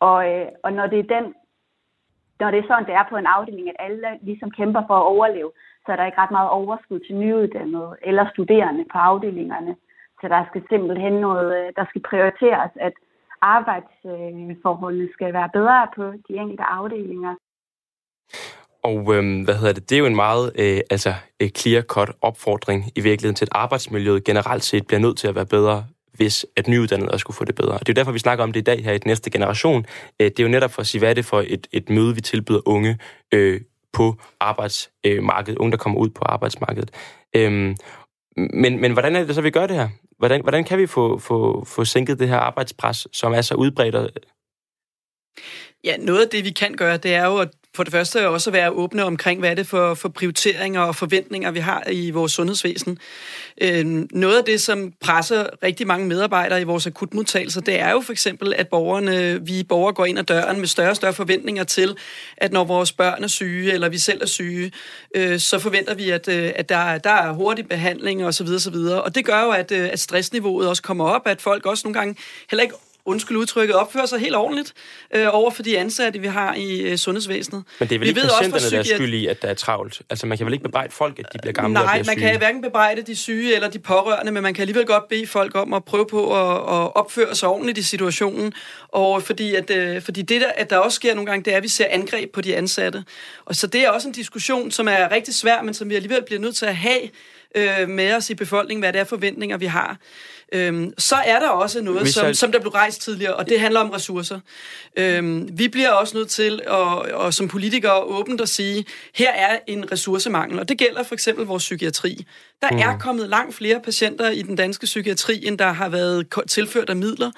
Og, 0.00 0.18
øh, 0.30 0.46
og 0.64 0.72
når 0.72 0.86
det 0.86 0.98
er 0.98 1.14
den 1.16 1.34
når 2.40 2.50
det 2.50 2.58
er 2.58 2.68
sådan, 2.68 2.86
det 2.86 2.94
er 2.94 3.06
på 3.10 3.16
en 3.16 3.32
afdeling, 3.36 3.68
at 3.68 3.76
alle 3.78 4.08
ligesom 4.22 4.50
kæmper 4.50 4.82
for 4.86 4.96
at 4.98 5.08
overleve, 5.14 5.50
så 5.82 5.92
er 5.92 5.96
der 5.96 6.06
ikke 6.06 6.20
ret 6.22 6.36
meget 6.38 6.50
overskud 6.50 7.00
til 7.00 7.14
nyuddannede 7.16 7.96
eller 8.02 8.24
studerende 8.32 8.84
på 8.92 8.98
afdelingerne. 8.98 9.76
Så 10.20 10.28
der 10.28 10.44
skal 10.48 10.62
simpelthen 10.68 11.12
noget, 11.12 11.48
øh, 11.58 11.72
der 11.76 11.84
skal 11.88 12.02
prioriteres, 12.10 12.72
at 12.80 12.92
arbejdsforholdene 13.42 15.08
skal 15.12 15.32
være 15.32 15.50
bedre 15.52 15.88
på 15.96 16.04
de 16.28 16.32
enkelte 16.42 16.62
afdelinger. 16.62 17.34
Og 18.82 19.14
øhm, 19.14 19.42
hvad 19.44 19.54
hedder 19.54 19.72
det? 19.72 19.90
Det 19.90 19.96
er 19.96 19.98
jo 19.98 20.06
en 20.06 20.16
meget 20.26 20.52
øh, 20.58 20.80
altså, 20.90 21.12
øh, 21.42 21.48
clear-cut 21.58 22.10
opfordring 22.22 22.84
i 22.96 23.00
virkeligheden 23.00 23.36
til, 23.36 23.44
at 23.44 23.52
arbejdsmiljøet 23.52 24.24
generelt 24.24 24.62
set 24.62 24.86
bliver 24.86 25.00
nødt 25.00 25.18
til 25.18 25.28
at 25.28 25.34
være 25.34 25.46
bedre 25.46 25.84
hvis 26.20 26.46
at 26.56 26.68
nyuddannede 26.68 27.18
skulle 27.18 27.36
få 27.36 27.44
det 27.44 27.54
bedre. 27.54 27.72
Og 27.72 27.80
det 27.80 27.88
er 27.88 27.92
jo 27.92 28.00
derfor, 28.00 28.12
vi 28.12 28.18
snakker 28.18 28.44
om 28.44 28.52
det 28.52 28.60
i 28.60 28.64
dag 28.70 28.84
her 28.84 28.92
i 28.92 28.98
den 28.98 29.08
næste 29.08 29.30
generation. 29.30 29.86
Øh, 30.20 30.26
det 30.26 30.40
er 30.40 30.44
jo 30.44 30.48
netop 30.48 30.72
for 30.72 30.80
at 30.80 30.86
sige, 30.86 30.98
hvad 30.98 31.10
er 31.10 31.14
det 31.14 31.24
for 31.24 31.44
et, 31.46 31.66
et 31.72 31.90
møde, 31.90 32.14
vi 32.14 32.20
tilbyder 32.20 32.60
unge 32.66 32.98
øh, 33.34 33.60
på 33.92 34.16
arbejdsmarkedet, 34.40 35.56
øh, 35.58 35.60
unge, 35.60 35.70
der 35.70 35.76
kommer 35.76 36.00
ud 36.00 36.08
på 36.08 36.24
arbejdsmarkedet. 36.24 36.90
Øhm, 37.36 37.76
men, 38.36 38.80
men 38.80 38.92
hvordan 38.92 39.16
er 39.16 39.24
det 39.24 39.34
så, 39.34 39.42
vi 39.42 39.50
gør 39.50 39.66
det 39.66 39.76
her? 39.76 39.88
Hvordan, 40.18 40.42
hvordan 40.42 40.64
kan 40.64 40.78
vi 40.78 40.86
få, 40.86 41.18
få, 41.18 41.64
få 41.64 41.84
sænket 41.84 42.18
det 42.18 42.28
her 42.28 42.36
arbejdspres, 42.36 43.08
som 43.12 43.32
er 43.32 43.40
så 43.40 43.54
udbredt? 43.54 44.18
Ja, 45.84 45.96
noget 45.96 46.22
af 46.22 46.28
det, 46.28 46.44
vi 46.44 46.50
kan 46.50 46.74
gøre, 46.74 46.96
det 46.96 47.14
er 47.14 47.26
jo 47.26 47.38
at 47.38 47.50
for 47.80 47.84
det 47.84 47.92
første 47.92 48.28
også 48.28 48.50
at 48.50 48.54
være 48.54 48.70
åbne 48.70 49.04
omkring, 49.04 49.40
hvad 49.40 49.50
er 49.50 49.54
det 49.54 49.66
for, 49.66 49.94
for 49.94 50.08
prioriteringer 50.08 50.80
og 50.80 50.96
forventninger, 50.96 51.50
vi 51.50 51.58
har 51.58 51.84
i 51.90 52.10
vores 52.10 52.32
sundhedsvæsen. 52.32 52.98
Øh, 53.60 54.06
noget 54.10 54.38
af 54.38 54.44
det, 54.44 54.60
som 54.60 54.92
presser 55.00 55.46
rigtig 55.62 55.86
mange 55.86 56.06
medarbejdere 56.06 56.60
i 56.60 56.64
vores 56.64 56.86
akutmodtagelser, 56.86 57.60
det 57.60 57.80
er 57.80 57.90
jo 57.90 58.00
for 58.00 58.12
eksempel, 58.12 58.54
at 58.54 58.68
borgerne, 58.68 59.46
vi 59.46 59.62
borgere 59.62 59.92
går 59.92 60.04
ind 60.04 60.18
ad 60.18 60.24
døren 60.24 60.58
med 60.58 60.66
større 60.66 60.90
og 60.90 60.96
større 60.96 61.12
forventninger 61.12 61.64
til, 61.64 61.96
at 62.36 62.52
når 62.52 62.64
vores 62.64 62.92
børn 62.92 63.24
er 63.24 63.28
syge, 63.28 63.72
eller 63.72 63.88
vi 63.88 63.98
selv 63.98 64.22
er 64.22 64.26
syge, 64.26 64.72
øh, 65.14 65.38
så 65.38 65.58
forventer 65.58 65.94
vi, 65.94 66.10
at, 66.10 66.28
øh, 66.28 66.52
at 66.56 66.68
der, 66.68 66.98
der 66.98 67.10
er 67.10 67.32
hurtig 67.32 67.68
behandling 67.68 68.24
osv. 68.24 68.46
osv. 68.46 68.76
Og 68.76 69.14
det 69.14 69.24
gør 69.24 69.42
jo, 69.42 69.50
at, 69.50 69.72
øh, 69.72 69.88
at 69.92 70.00
stressniveauet 70.00 70.68
også 70.68 70.82
kommer 70.82 71.04
op, 71.04 71.26
at 71.26 71.40
folk 71.40 71.66
også 71.66 71.86
nogle 71.86 71.98
gange 71.98 72.16
heller 72.50 72.62
ikke 72.62 72.74
undskyld 73.04 73.36
udtrykket, 73.36 73.76
opfører 73.76 74.06
sig 74.06 74.18
helt 74.20 74.36
ordentligt 74.36 74.72
øh, 75.14 75.26
over 75.30 75.50
for 75.50 75.62
de 75.62 75.78
ansatte, 75.78 76.18
vi 76.18 76.26
har 76.26 76.54
i 76.54 76.80
øh, 76.80 76.96
sundhedsvæsenet. 76.96 77.64
Men 77.78 77.88
det 77.88 77.94
er 77.94 77.98
vel 77.98 78.06
vi 78.06 78.08
ikke 78.08 78.20
ved 78.20 78.28
patienterne, 78.28 78.54
også, 78.54 78.70
der 78.70 78.78
er 78.78 78.82
psykiat- 78.82 78.94
skyld 78.94 79.14
i, 79.14 79.26
at 79.26 79.42
der 79.42 79.48
er 79.48 79.54
travlt? 79.54 80.02
Altså, 80.10 80.26
man 80.26 80.38
kan 80.38 80.46
vel 80.46 80.52
ikke 80.52 80.62
bebrejde 80.62 80.92
folk, 80.92 81.18
at 81.18 81.26
de 81.32 81.38
bliver 81.42 81.52
gamle 81.52 81.72
Nej, 81.74 81.82
og 81.82 81.88
bliver 81.90 82.04
man 82.04 82.16
syge? 82.18 82.28
kan 82.28 82.38
hverken 82.38 82.62
bebrejde 82.62 83.02
de 83.02 83.16
syge 83.16 83.54
eller 83.54 83.68
de 83.68 83.78
pårørende, 83.78 84.32
men 84.32 84.42
man 84.42 84.54
kan 84.54 84.62
alligevel 84.62 84.86
godt 84.86 85.08
bede 85.08 85.26
folk 85.26 85.54
om 85.54 85.72
at 85.72 85.84
prøve 85.84 86.06
på 86.06 86.34
at, 86.36 86.56
at 86.56 86.96
opføre 86.96 87.34
sig 87.34 87.48
ordentligt 87.48 87.78
i 87.78 87.82
situationen. 87.82 88.52
Og 88.88 89.22
fordi, 89.22 89.54
at, 89.54 89.70
øh, 89.70 90.02
fordi 90.02 90.22
det, 90.22 90.40
der, 90.40 90.48
at 90.56 90.70
der 90.70 90.76
også 90.76 90.96
sker 90.96 91.14
nogle 91.14 91.30
gange, 91.30 91.44
det 91.44 91.52
er, 91.52 91.56
at 91.56 91.62
vi 91.62 91.68
ser 91.68 91.86
angreb 91.90 92.32
på 92.32 92.40
de 92.40 92.56
ansatte. 92.56 93.04
Og 93.44 93.56
så 93.56 93.66
det 93.66 93.84
er 93.84 93.90
også 93.90 94.08
en 94.08 94.14
diskussion, 94.14 94.70
som 94.70 94.88
er 94.88 95.10
rigtig 95.10 95.34
svær, 95.34 95.62
men 95.62 95.74
som 95.74 95.90
vi 95.90 95.94
alligevel 95.94 96.22
bliver 96.26 96.40
nødt 96.40 96.56
til 96.56 96.66
at 96.66 96.76
have 96.76 97.00
øh, 97.54 97.88
med 97.88 98.14
os 98.14 98.30
i 98.30 98.34
befolkningen, 98.34 98.82
hvad 98.82 98.92
det 98.92 99.00
er 99.00 99.04
forventninger, 99.04 99.56
vi 99.56 99.66
har. 99.66 99.96
Øhm, 100.52 100.94
så 100.98 101.16
er 101.16 101.38
der 101.38 101.48
også 101.48 101.82
noget, 101.82 102.02
Hvis 102.02 102.14
som, 102.14 102.34
som 102.34 102.52
der 102.52 102.60
blev 102.60 102.70
rejst 102.70 103.02
tidligere, 103.02 103.34
og 103.34 103.48
det 103.48 103.60
handler 103.60 103.80
om 103.80 103.90
ressourcer. 103.90 104.40
Øhm, 104.96 105.48
vi 105.52 105.68
bliver 105.68 105.90
også 105.90 106.16
nødt 106.16 106.28
til 106.28 106.60
at, 106.66 106.72
og 107.12 107.34
som 107.34 107.48
politikere 107.48 108.00
åbent 108.00 108.40
at 108.40 108.48
sige, 108.48 108.84
her 109.14 109.32
er 109.32 109.58
en 109.66 109.92
ressourcemangel, 109.92 110.58
og 110.58 110.68
det 110.68 110.78
gælder 110.78 111.02
for 111.02 111.14
eksempel 111.14 111.46
vores 111.46 111.62
psykiatri. 111.62 112.26
Der 112.62 112.68
mm. 112.70 112.78
er 112.78 112.98
kommet 112.98 113.28
langt 113.28 113.54
flere 113.54 113.80
patienter 113.80 114.30
i 114.30 114.42
den 114.42 114.56
danske 114.56 114.84
psykiatri, 114.84 115.46
end 115.46 115.58
der 115.58 115.72
har 115.72 115.88
været 115.88 116.26
tilført 116.48 116.90
af 116.90 116.96
midler, 116.96 117.30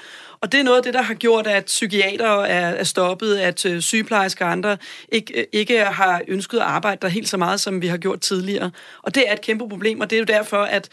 og 0.43 0.53
det 0.53 0.61
er 0.61 0.65
noget 0.65 0.77
af 0.77 0.83
det, 0.83 0.95
der 0.95 1.03
har 1.03 1.15
gjort, 1.15 1.47
at 1.47 1.65
psykiater 1.65 2.27
er, 2.27 2.69
er 2.69 2.85
stoppet, 2.85 3.37
at 3.37 3.67
øh, 3.67 3.81
sygeplejersker 3.81 4.45
og 4.45 4.53
andre 4.53 4.77
ikke, 5.09 5.41
øh, 5.41 5.45
ikke 5.53 5.85
har 5.85 6.21
ønsket 6.29 6.59
at 6.59 6.65
arbejde 6.65 6.99
der 7.03 7.09
helt 7.09 7.29
så 7.29 7.37
meget, 7.37 7.61
som 7.61 7.83
vi 7.83 7.87
har 7.87 7.97
gjort 7.97 8.21
tidligere. 8.21 8.71
Og 9.03 9.15
det 9.15 9.29
er 9.29 9.33
et 9.33 9.41
kæmpe 9.41 9.69
problem, 9.69 10.01
og 10.01 10.11
det 10.11 10.17
er 10.17 10.21
jo 10.21 10.25
derfor, 10.25 10.63
at 10.63 10.89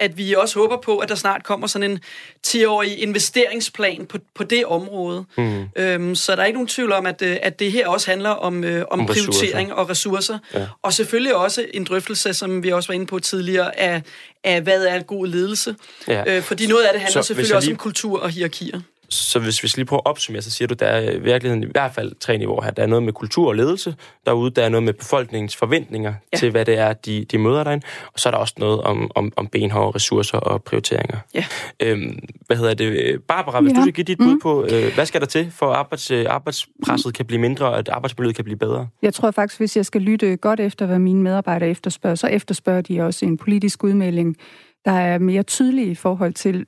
at 0.00 0.18
vi 0.18 0.32
også 0.34 0.58
håber 0.58 0.76
på, 0.76 0.98
at 0.98 1.08
der 1.08 1.14
snart 1.14 1.44
kommer 1.44 1.66
sådan 1.66 1.90
en 1.90 2.00
10-årig 2.46 2.98
investeringsplan 3.02 4.06
på, 4.06 4.18
på 4.34 4.44
det 4.44 4.64
område. 4.66 5.24
Mm. 5.38 5.64
Øhm, 5.76 6.14
så 6.14 6.36
der 6.36 6.42
er 6.42 6.46
ikke 6.46 6.56
nogen 6.56 6.68
tvivl 6.68 6.92
om, 6.92 7.06
at, 7.06 7.22
øh, 7.22 7.36
at 7.42 7.58
det 7.58 7.72
her 7.72 7.88
også 7.88 8.10
handler 8.10 8.30
om, 8.30 8.64
øh, 8.64 8.84
om, 8.90 9.00
Om 9.00 9.06
ressourcer. 9.06 9.30
prioritering 9.40 9.72
og 9.74 9.90
ressourcer. 9.90 10.38
Ja. 10.54 10.66
Og 10.82 10.92
selvfølgelig 10.92 11.34
også 11.34 11.66
en 11.74 11.84
drøftelse, 11.84 12.34
som 12.34 12.62
vi 12.62 12.72
også 12.72 12.88
var 12.88 12.94
inde 12.94 13.06
på 13.06 13.18
tidligere, 13.18 13.80
af, 13.80 14.02
af 14.44 14.60
hvad 14.62 14.84
er 14.86 15.02
god 15.02 15.26
ledelse. 15.26 15.74
Ja. 16.08 16.36
Øh, 16.36 16.42
fordi 16.42 16.66
noget 16.66 16.82
af 16.84 16.92
det 16.92 17.00
handler 17.00 17.22
Så 17.22 17.26
selvfølgelig 17.26 17.50
jeg 17.50 17.56
også 17.56 17.68
lige- 17.68 17.74
om 17.74 17.78
kultur 17.78 18.20
og 18.20 18.30
hierarkier. 18.30 18.80
Så 19.14 19.38
hvis 19.38 19.62
vi 19.62 19.68
skal 19.68 19.80
lige 19.80 19.86
prøve 19.86 19.98
at 20.04 20.06
opsummere, 20.10 20.42
så 20.42 20.50
siger 20.50 20.68
du, 20.68 20.74
der 20.74 20.86
er 20.86 21.10
i 21.10 21.18
virkeligheden 21.20 21.62
i 21.62 21.66
hvert 21.72 21.94
fald 21.94 22.12
tre 22.20 22.38
niveauer 22.38 22.62
her. 22.64 22.70
Der 22.70 22.82
er 22.82 22.86
noget 22.86 23.02
med 23.02 23.12
kultur 23.12 23.48
og 23.48 23.54
ledelse 23.54 23.94
derude, 24.26 24.50
der 24.50 24.62
er 24.64 24.68
noget 24.68 24.82
med 24.82 24.92
befolkningens 24.92 25.56
forventninger 25.56 26.14
Ja. 26.32 26.36
til, 26.38 26.50
hvad 26.50 26.64
det 26.64 26.78
er, 26.78 26.92
de, 26.92 27.24
de 27.24 27.38
møder 27.38 27.64
derinde, 27.64 27.86
og 28.12 28.20
så 28.20 28.28
er 28.28 28.30
der 28.30 28.38
også 28.38 28.54
noget 28.58 28.80
om, 28.82 29.10
om, 29.14 29.32
om 29.36 29.46
benhårde 29.46 29.94
ressourcer 29.94 30.38
og 30.38 30.62
prioriteringer. 30.64 31.18
Ja. 31.34 31.44
Øhm, 31.82 32.18
hvad 32.46 32.56
hedder 32.56 32.74
det? 32.74 33.22
Barbara, 33.28 33.60
hvis 33.60 33.72
Ja. 33.72 33.76
du 33.76 33.82
skal 33.82 33.92
give 33.92 34.04
dit 34.04 34.18
bud 34.18 34.38
på, 34.42 34.66
øh, 34.72 34.94
hvad 34.94 35.06
skal 35.06 35.20
der 35.20 35.26
til, 35.26 35.50
for 35.50 35.66
at 35.70 35.76
arbejds, 35.76 36.10
øh, 36.10 36.26
arbejdspresset 36.28 37.14
kan 37.14 37.26
blive 37.26 37.40
mindre, 37.40 37.66
og 37.66 37.78
at 37.78 37.88
arbejdsmiljøet 37.88 38.36
kan 38.36 38.44
blive 38.44 38.58
bedre? 38.58 38.88
Jeg 39.02 39.14
tror 39.14 39.30
faktisk, 39.30 39.60
hvis 39.60 39.76
jeg 39.76 39.86
skal 39.86 40.00
lytte 40.00 40.36
godt 40.36 40.60
efter, 40.60 40.86
hvad 40.86 40.98
mine 40.98 41.22
medarbejdere 41.22 41.68
efterspørger, 41.70 42.14
så 42.14 42.26
efterspørger 42.26 42.80
de 42.80 43.00
også 43.00 43.24
en 43.26 43.36
politisk 43.38 43.84
udmelding, 43.84 44.36
der 44.84 44.92
er 44.92 45.18
mere 45.18 45.42
tydelig 45.42 45.86
i 45.88 45.94
forhold 45.94 46.32
til 46.32 46.66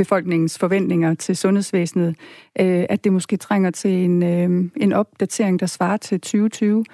befolkningens 0.00 0.58
forventninger 0.58 1.14
til 1.14 1.36
sundhedsvæsenet, 1.36 2.16
øh, 2.60 2.84
at 2.88 3.04
det 3.04 3.12
måske 3.12 3.36
trænger 3.36 3.70
til 3.70 3.90
en, 3.90 4.22
øh, 4.22 4.70
en 4.76 4.92
opdatering, 4.92 5.60
der 5.60 5.66
svarer 5.66 5.96
til 5.96 6.20
2020. 6.20 6.84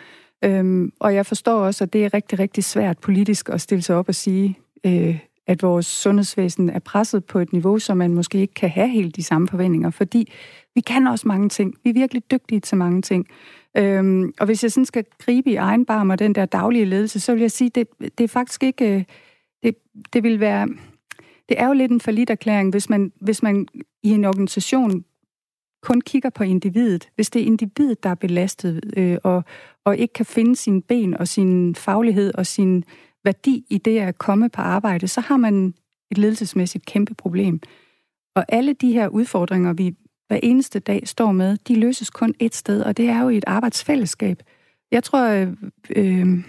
Øhm, 0.45 0.93
og 1.01 1.15
jeg 1.15 1.27
forstår 1.27 1.61
også, 1.61 1.85
at 1.85 1.93
det 1.93 2.05
er 2.05 2.15
rigtig, 2.15 2.39
rigtig 2.39 2.65
svært 2.65 2.99
politisk 2.99 3.49
at 3.49 3.61
stille 3.61 3.83
sig 3.83 3.97
op 3.97 4.09
og 4.09 4.15
sige, 4.15 4.59
øh, 4.87 5.19
at 5.47 5.63
vores 5.63 5.87
sundhedsvæsen 5.87 6.71
er 6.71 6.79
presset 6.79 7.25
på 7.25 7.39
et 7.39 7.53
niveau, 7.53 7.79
som 7.79 7.97
man 7.97 8.15
måske 8.15 8.39
ikke 8.39 8.55
kan 8.55 8.71
have 8.71 8.89
helt 8.89 9.17
de 9.17 9.23
samme 9.23 9.49
forventninger, 9.49 9.91
fordi 9.91 10.33
vi 10.75 10.81
kan 10.81 11.07
også 11.07 11.29
mange 11.29 11.49
ting. 11.49 11.75
Vi 11.85 11.91
er 11.91 11.95
virkelig 11.95 12.31
dygtige 12.31 12.61
til 12.61 12.77
mange 12.77 13.03
ting. 13.03 13.27
Øhm, 13.77 14.33
og 14.41 14.47
hvis 14.47 14.63
jeg 14.63 14.73
sådan 14.73 14.85
skal 14.85 15.05
gribe 15.19 15.51
i 15.51 15.57
egen 15.57 15.85
barm 15.85 16.11
og 16.11 16.19
den 16.19 16.35
der 16.35 16.45
daglige 16.45 16.85
ledelse, 16.85 17.21
så 17.21 17.33
vil 17.33 17.41
jeg 17.41 17.51
sige, 17.51 17.71
det, 17.71 17.89
det 18.19 18.25
er 18.25 18.29
faktisk 18.29 18.63
ikke... 18.63 18.97
Øh, 18.97 19.05
det, 19.63 19.77
det 20.13 20.23
vil 20.23 20.41
være... 20.41 20.69
Det 21.49 21.61
er 21.61 21.67
jo 21.67 21.73
lidt 21.73 21.93
en 21.93 22.01
forlitterklæring, 22.01 22.71
hvis 22.71 22.91
man, 22.91 23.13
hvis 23.21 23.43
man 23.43 23.69
i 24.03 24.11
en 24.11 24.25
organisation 24.25 25.05
kun 25.83 26.01
kigger 26.01 26.31
på 26.31 26.45
individet. 26.45 27.09
Hvis 27.15 27.31
det 27.31 27.43
er 27.43 27.47
individet, 27.47 28.03
der 28.03 28.11
er 28.11 28.15
belastet 28.15 28.81
øh, 28.97 29.19
og, 29.25 29.45
og 29.85 29.97
ikke 29.97 30.13
kan 30.13 30.27
finde 30.27 30.57
sine 30.57 30.83
ben 30.83 31.17
og 31.17 31.29
sin 31.29 31.75
faglighed 31.75 32.35
og 32.35 32.47
sin 32.47 32.85
værdi 33.25 33.65
i 33.71 33.79
det 33.79 33.99
at 33.99 34.19
komme 34.19 34.49
på 34.49 34.61
arbejde, 34.61 35.09
så 35.09 35.21
har 35.21 35.37
man 35.37 35.75
et 36.11 36.19
ledelsesmæssigt 36.19 36.87
kæmpe 36.87 37.15
problem. 37.15 37.61
Og 38.37 38.45
alle 38.49 38.73
de 38.73 38.93
her 38.93 39.09
udfordringer, 39.09 39.73
vi 39.73 39.95
hver 40.29 40.41
eneste 40.43 40.79
dag 40.79 41.09
står 41.09 41.33
med, 41.33 41.57
de 41.69 41.75
løses 41.75 42.11
kun 42.11 42.35
et 42.39 42.55
sted, 42.55 42.83
og 42.83 42.97
det 42.97 43.09
er 43.09 43.23
jo 43.23 43.29
i 43.29 43.37
et 43.37 43.45
arbejdsfællesskab. 43.47 44.43
Jeg 44.91 45.05
tror, 45.05 45.29
øh, 45.29 45.53
øh, 45.97 46.45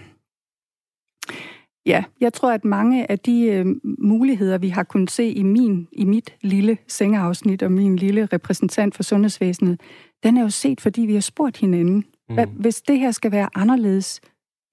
ja, 1.87 2.03
jeg 2.21 2.33
tror, 2.33 2.51
at 2.51 2.65
mange 2.65 3.11
af 3.11 3.19
de 3.19 3.43
øh, 3.43 3.65
muligheder, 3.99 4.57
vi 4.57 4.69
har 4.69 4.83
kunnet 4.83 5.11
se 5.11 5.31
i 5.31 5.43
min, 5.43 5.87
i 5.91 6.05
mit 6.05 6.35
lille 6.41 6.77
sengeafsnit 6.87 7.63
og 7.63 7.71
min 7.71 7.95
lille 7.95 8.25
repræsentant 8.25 8.95
for 8.95 9.03
sundhedsvæsenet, 9.03 9.81
den 10.23 10.37
er 10.37 10.41
jo 10.41 10.49
set, 10.49 10.81
fordi 10.81 11.01
vi 11.01 11.13
har 11.13 11.21
spurgt 11.21 11.57
hinanden. 11.57 12.05
Hvad, 12.33 12.45
hvis 12.47 12.81
det 12.81 12.99
her 12.99 13.11
skal 13.11 13.31
være 13.31 13.49
anderledes 13.55 14.21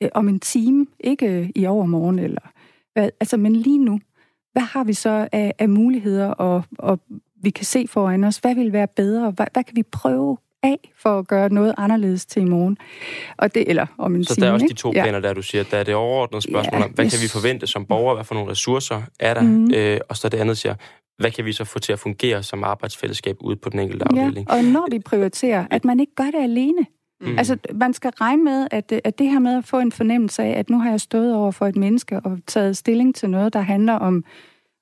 øh, 0.02 0.08
om 0.14 0.28
en 0.28 0.40
time, 0.40 0.86
ikke 1.00 1.26
øh, 1.26 1.50
i 1.54 1.66
overmorgen, 1.66 2.18
eller 2.18 2.40
hvad, 2.92 3.10
altså, 3.20 3.36
men 3.36 3.56
lige 3.56 3.78
nu, 3.78 4.00
hvad 4.52 4.62
har 4.62 4.84
vi 4.84 4.92
så 4.92 5.28
af, 5.32 5.52
af 5.58 5.68
muligheder, 5.68 6.28
og, 6.28 6.64
og 6.78 7.00
vi 7.42 7.50
kan 7.50 7.64
se 7.64 7.86
foran 7.88 8.24
os, 8.24 8.38
hvad 8.38 8.54
vil 8.54 8.72
være 8.72 8.88
bedre, 8.96 9.30
hvad, 9.30 9.46
hvad 9.52 9.64
kan 9.64 9.76
vi 9.76 9.82
prøve 9.82 10.36
af 10.64 10.90
for 11.02 11.18
at 11.18 11.28
gøre 11.28 11.48
noget 11.52 11.74
anderledes 11.78 12.26
til 12.26 12.42
i 12.42 12.44
morgen? 12.44 12.78
Og 13.36 13.54
det, 13.54 13.64
eller 13.70 13.86
om 13.98 14.14
en 14.14 14.24
Så 14.24 14.34
time, 14.34 14.44
der 14.46 14.50
er 14.50 14.54
også 14.54 14.66
de 14.70 14.74
to 14.74 14.90
planer, 14.90 15.20
der 15.20 15.32
du 15.32 15.42
siger, 15.42 15.64
der 15.70 15.76
er 15.76 15.82
det 15.84 15.94
overordnede 15.94 16.42
spørgsmål 16.42 16.78
Ja, 16.80 16.84
om, 16.84 16.90
hvad 16.90 17.04
yes. 17.04 17.14
kan 17.14 17.22
vi 17.22 17.28
forvente 17.28 17.66
som 17.66 17.86
borgere, 17.86 18.14
hvad 18.14 18.24
for 18.24 18.34
nogle 18.34 18.50
ressourcer 18.50 19.02
er 19.20 19.34
der, 19.34 19.42
Mhm. 19.42 19.74
øh, 19.74 20.00
og 20.08 20.16
så 20.16 20.28
det 20.28 20.38
andet 20.38 20.58
siger, 20.58 20.74
hvad 21.18 21.30
kan 21.30 21.44
vi 21.44 21.52
så 21.52 21.64
få 21.64 21.78
til 21.78 21.92
at 21.92 21.98
fungere 21.98 22.42
som 22.42 22.64
arbejdsfællesskab 22.64 23.36
ude 23.40 23.56
på 23.56 23.68
den 23.68 23.80
enkelte 23.80 24.06
Ja, 24.14 24.20
afdeling? 24.20 24.50
og 24.50 24.64
når 24.64 24.88
vi 24.90 24.98
prioriterer, 24.98 25.66
at 25.70 25.84
man 25.84 26.00
ikke 26.00 26.14
gør 26.14 26.24
det 26.24 26.42
alene. 26.42 26.86
Mm. 27.20 27.38
Altså, 27.38 27.56
man 27.74 27.92
skal 27.92 28.10
regne 28.20 28.44
med, 28.44 28.66
at, 28.70 28.92
at 29.04 29.18
det 29.18 29.30
her 29.30 29.38
med 29.38 29.58
at 29.58 29.64
få 29.64 29.78
en 29.78 29.92
fornemmelse 29.92 30.42
af, 30.42 30.58
at 30.58 30.70
nu 30.70 30.78
har 30.78 30.90
jeg 30.90 31.00
stået 31.00 31.34
over 31.34 31.50
for 31.50 31.66
et 31.66 31.76
menneske 31.76 32.20
og 32.24 32.38
taget 32.46 32.76
stilling 32.76 33.14
til 33.14 33.30
noget, 33.30 33.52
der 33.52 33.60
handler 33.60 33.92
om, 33.92 34.24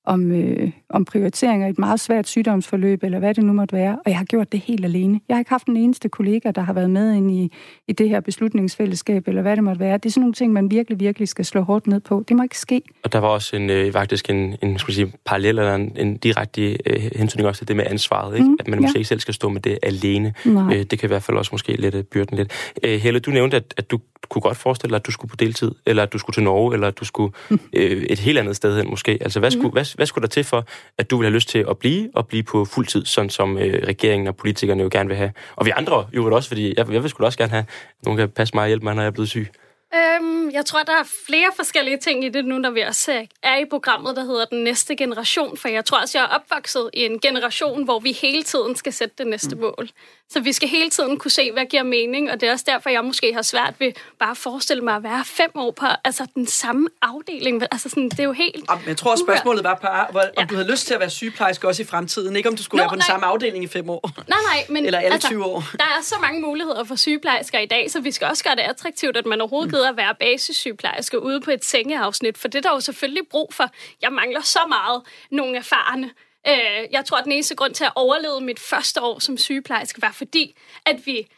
om, 0.05 0.33
øh, 0.33 0.71
om 0.89 1.05
prioriteringer 1.05 1.67
i 1.67 1.71
et 1.71 1.79
meget 1.79 2.01
svært 2.01 2.29
sygdomsforløb, 2.29 3.05
eller 3.05 3.19
hvad 3.19 3.35
det 3.35 3.45
nu 3.45 3.53
måtte 3.53 3.77
være, 3.77 3.99
og 4.05 4.11
jeg 4.11 4.19
har 4.19 4.25
gjort 4.25 4.53
det 4.53 4.61
helt 4.61 4.85
alene. 4.85 5.21
Jeg 5.29 5.35
har 5.35 5.39
ikke 5.39 5.51
haft 5.51 5.67
en 5.67 5.77
eneste 5.77 6.09
kollega, 6.09 6.51
der 6.51 6.61
har 6.61 6.73
været 6.73 6.91
med 6.91 7.13
ind 7.13 7.31
i, 7.31 7.53
i 7.89 7.93
det 7.93 8.09
her 8.09 8.21
beslutningsfællesskab, 8.21 9.29
eller 9.29 9.43
hvad 9.43 9.57
det 9.57 9.65
måtte 9.65 9.81
være. 9.81 9.97
Det 9.99 10.07
er 10.07 10.11
sådan 10.11 10.21
nogle 10.21 10.35
ting, 10.35 10.53
man 10.53 10.71
virkelig, 10.71 11.01
virkelig 11.01 11.29
skal 11.29 11.45
slå 11.45 11.61
hårdt 11.61 11.87
ned 11.87 12.01
på. 12.01 12.25
Det 12.29 12.37
må 12.37 12.43
ikke 12.43 12.59
ske. 12.59 12.83
Og 13.03 13.13
der 13.13 13.19
var 13.19 13.29
også 13.29 13.57
en, 13.57 13.71
øh, 13.71 13.93
faktisk 13.93 14.31
en, 14.31 14.57
en 14.63 14.79
skal 14.79 14.95
sige, 14.95 15.13
parallel 15.27 15.59
eller 15.59 15.75
en, 15.75 15.93
en 15.97 16.17
direkte 16.17 16.79
øh, 16.87 17.11
hensynning 17.17 17.49
også 17.49 17.59
til 17.59 17.69
det 17.69 17.77
med 17.77 17.85
ansvaret, 17.89 18.35
ikke? 18.35 18.49
Mm, 18.49 18.57
at 18.61 18.69
man 18.69 18.79
ja. 18.79 18.83
måske 18.83 18.99
ikke 18.99 19.09
selv 19.09 19.21
skal 19.21 19.35
stå 19.35 19.49
med 19.49 19.61
det 19.61 19.79
alene. 19.83 20.35
Nej. 20.45 20.75
Øh, 20.75 20.83
det 20.83 20.99
kan 20.99 21.07
i 21.07 21.09
hvert 21.09 21.23
fald 21.23 21.37
også 21.37 21.49
måske 21.53 21.73
lette 21.73 22.03
byrden 22.03 22.37
lidt. 22.37 22.53
Øh, 22.83 23.01
Helle, 23.01 23.21
du 23.21 23.31
nævnte, 23.31 23.57
at, 23.57 23.75
at 23.77 23.91
du 23.91 23.99
kunne 24.29 24.43
godt 24.43 24.57
forestille 24.57 24.91
dig, 24.91 24.97
at 24.97 25.07
du 25.07 25.13
skulle 25.13 25.31
på 25.31 25.37
deltid, 25.37 25.71
eller 25.87 26.03
at 26.03 26.13
du 26.13 26.19
skulle 26.19 26.35
til 26.35 26.43
Norge, 26.43 26.75
eller 26.75 26.89
at 26.89 27.01
du 27.01 27.05
skulle 27.05 27.33
øh, 27.73 28.03
et 28.03 28.19
helt 28.19 28.39
andet 28.39 28.57
sted 28.57 28.77
hen 28.77 28.91
måske. 28.91 29.19
Altså, 29.21 29.39
hvad 29.41 29.51
skulle, 29.51 29.71
hvad, 29.71 29.85
hvad 29.95 30.07
skulle 30.07 30.23
der 30.23 30.29
til 30.29 30.45
for, 30.45 30.65
at 30.99 31.11
du 31.11 31.17
ville 31.17 31.29
have 31.29 31.35
lyst 31.35 31.49
til 31.49 31.65
at 31.71 31.79
blive, 31.79 32.11
og 32.15 32.29
blive 32.29 32.43
på 32.43 32.65
fuld 32.65 32.87
tid, 32.87 33.05
sådan 33.05 33.31
som 33.31 33.59
øh, 33.59 33.87
regeringen 33.87 34.29
og 34.29 34.37
politikerne 34.37 34.83
jo 34.83 34.89
gerne 34.93 35.09
vil 35.09 35.17
have? 35.17 35.33
Og 35.57 35.67
vi 35.67 35.71
andre 35.77 36.07
jo 36.13 36.35
også, 36.35 36.49
fordi 36.49 36.75
jeg, 36.77 36.93
jeg 36.93 37.03
vil 37.03 37.11
sgu 37.11 37.23
da 37.23 37.27
også 37.27 37.39
gerne 37.39 37.51
have, 37.51 37.65
at 38.01 38.05
nogen 38.05 38.19
kan 38.19 38.29
passe 38.29 38.55
mig 38.55 38.63
og 38.63 38.69
hjælpe 38.69 38.85
mig, 38.85 38.95
når 38.95 39.03
jeg 39.03 39.07
er 39.07 39.13
blevet 39.13 39.29
syg. 39.29 39.49
Øhm, 39.95 40.51
jeg 40.51 40.67
tror, 40.67 40.83
der 40.83 40.93
er 40.93 41.05
flere 41.27 41.51
forskellige 41.57 41.97
ting 41.97 42.25
i 42.25 42.29
det 42.29 42.45
nu, 42.45 42.59
når 42.59 42.71
vi 42.71 42.81
også 42.81 43.27
er 43.43 43.57
i 43.57 43.65
programmet, 43.65 44.17
der 44.17 44.25
hedder 44.25 44.45
Den 44.45 44.65
Næste 44.65 44.97
Generation. 44.97 45.57
For 45.57 45.69
jeg 45.69 45.85
tror 45.85 46.01
også, 46.01 46.19
jeg 46.19 46.25
er 46.25 46.29
opvokset 46.29 46.91
i 46.93 47.05
en 47.05 47.21
generation, 47.21 47.85
hvor 47.85 47.99
vi 47.99 48.13
hele 48.13 48.43
tiden 48.43 48.77
skal 48.77 48.93
sætte 48.93 49.15
det 49.19 49.27
næste 49.27 49.55
mm. 49.55 49.61
mål. 49.61 49.89
Så 50.31 50.41
vi 50.41 50.53
skal 50.53 50.69
hele 50.69 50.91
tiden 50.91 51.19
kunne 51.19 51.31
se, 51.31 51.53
hvad 51.53 51.67
giver 51.67 51.83
mening, 51.83 52.31
og 52.31 52.41
det 52.41 52.49
er 52.49 52.53
også 52.53 52.65
derfor, 52.69 52.91
jeg 52.91 53.05
måske 53.05 53.35
har 53.35 53.43
svært 53.43 53.75
ved 53.79 53.93
bare 54.19 54.31
at 54.31 54.37
forestille 54.37 54.85
mig 54.85 54.95
at 54.95 55.03
være 55.03 55.25
fem 55.25 55.51
år 55.55 55.71
på 55.71 55.87
altså, 56.05 56.27
den 56.35 56.47
samme 56.47 56.89
afdeling. 57.03 57.63
Altså, 57.63 57.89
sådan, 57.89 58.09
det 58.09 58.21
er 58.21 58.25
jo 58.25 58.33
helt... 58.33 58.65
Jamen, 58.71 58.85
jeg 58.87 58.97
tror, 58.97 59.17
spørgsmålet 59.27 59.65
var 59.65 59.75
på, 59.75 59.87
om 59.87 60.27
ja. 60.39 60.45
du 60.45 60.55
havde 60.55 60.71
lyst 60.71 60.87
til 60.87 60.95
at 60.95 61.01
være 61.01 61.11
sygeplejerske 61.11 61.69
også 61.69 61.83
i 61.83 61.85
fremtiden. 61.87 62.37
Ikke 62.37 62.49
om 62.49 62.57
du 62.57 62.63
skulle 62.63 62.79
Nå, 62.79 62.83
være 62.83 62.89
på 62.89 62.95
nej. 62.95 63.05
den 63.05 63.13
samme 63.13 63.27
afdeling 63.27 63.65
i 63.65 63.67
fem 63.67 63.91
år. 63.91 64.11
Nej, 64.29 64.39
nej. 64.53 64.67
Men, 64.69 64.87
Eller 64.87 64.99
alle 64.99 65.13
altså, 65.13 65.29
20 65.29 65.45
år. 65.45 65.65
Der 65.73 65.85
er 65.85 66.03
så 66.03 66.15
mange 66.21 66.41
muligheder 66.41 66.85
for 66.85 66.97
sygeplejersker 66.97 67.59
i 67.59 67.67
dag, 67.67 67.91
så 67.91 68.01
vi 68.01 68.11
skal 68.11 68.29
også 68.29 68.45
gøre 68.45 68.57
det 68.57 68.63
attraktivt, 68.63 69.17
at 69.17 69.27
man 69.27 69.41
overhovedet 69.41 69.73
gider 69.83 69.91
at 69.91 69.97
være 69.97 70.15
basissygeplejerske 70.21 71.23
ude 71.23 71.41
på 71.41 71.51
et 71.51 71.65
sengeafsnit, 71.65 72.39
for 72.39 72.49
det 72.49 72.59
er 72.59 72.63
der 72.63 72.75
jo 72.75 72.81
selvfølgelig 72.81 73.23
brug 73.31 73.55
for. 73.55 73.71
Jeg 74.03 74.13
mangler 74.13 74.41
så 74.41 74.61
meget 74.69 75.03
nogle 75.31 75.57
erfarne. 75.57 76.11
Øh, 76.49 76.89
jeg 76.93 77.05
tror, 77.05 77.19
at 77.19 77.25
den 77.25 77.33
eneste 77.33 77.55
grund 77.55 77.75
til 77.75 77.85
at 77.85 77.93
overleve 77.95 78.41
mit 78.41 78.61
første 78.61 79.01
år 79.01 79.19
som 79.19 79.37
sygeplejerske 79.37 80.03
var 80.03 80.13
fordi, 80.13 80.57
at 80.87 81.07
vi 81.07 81.29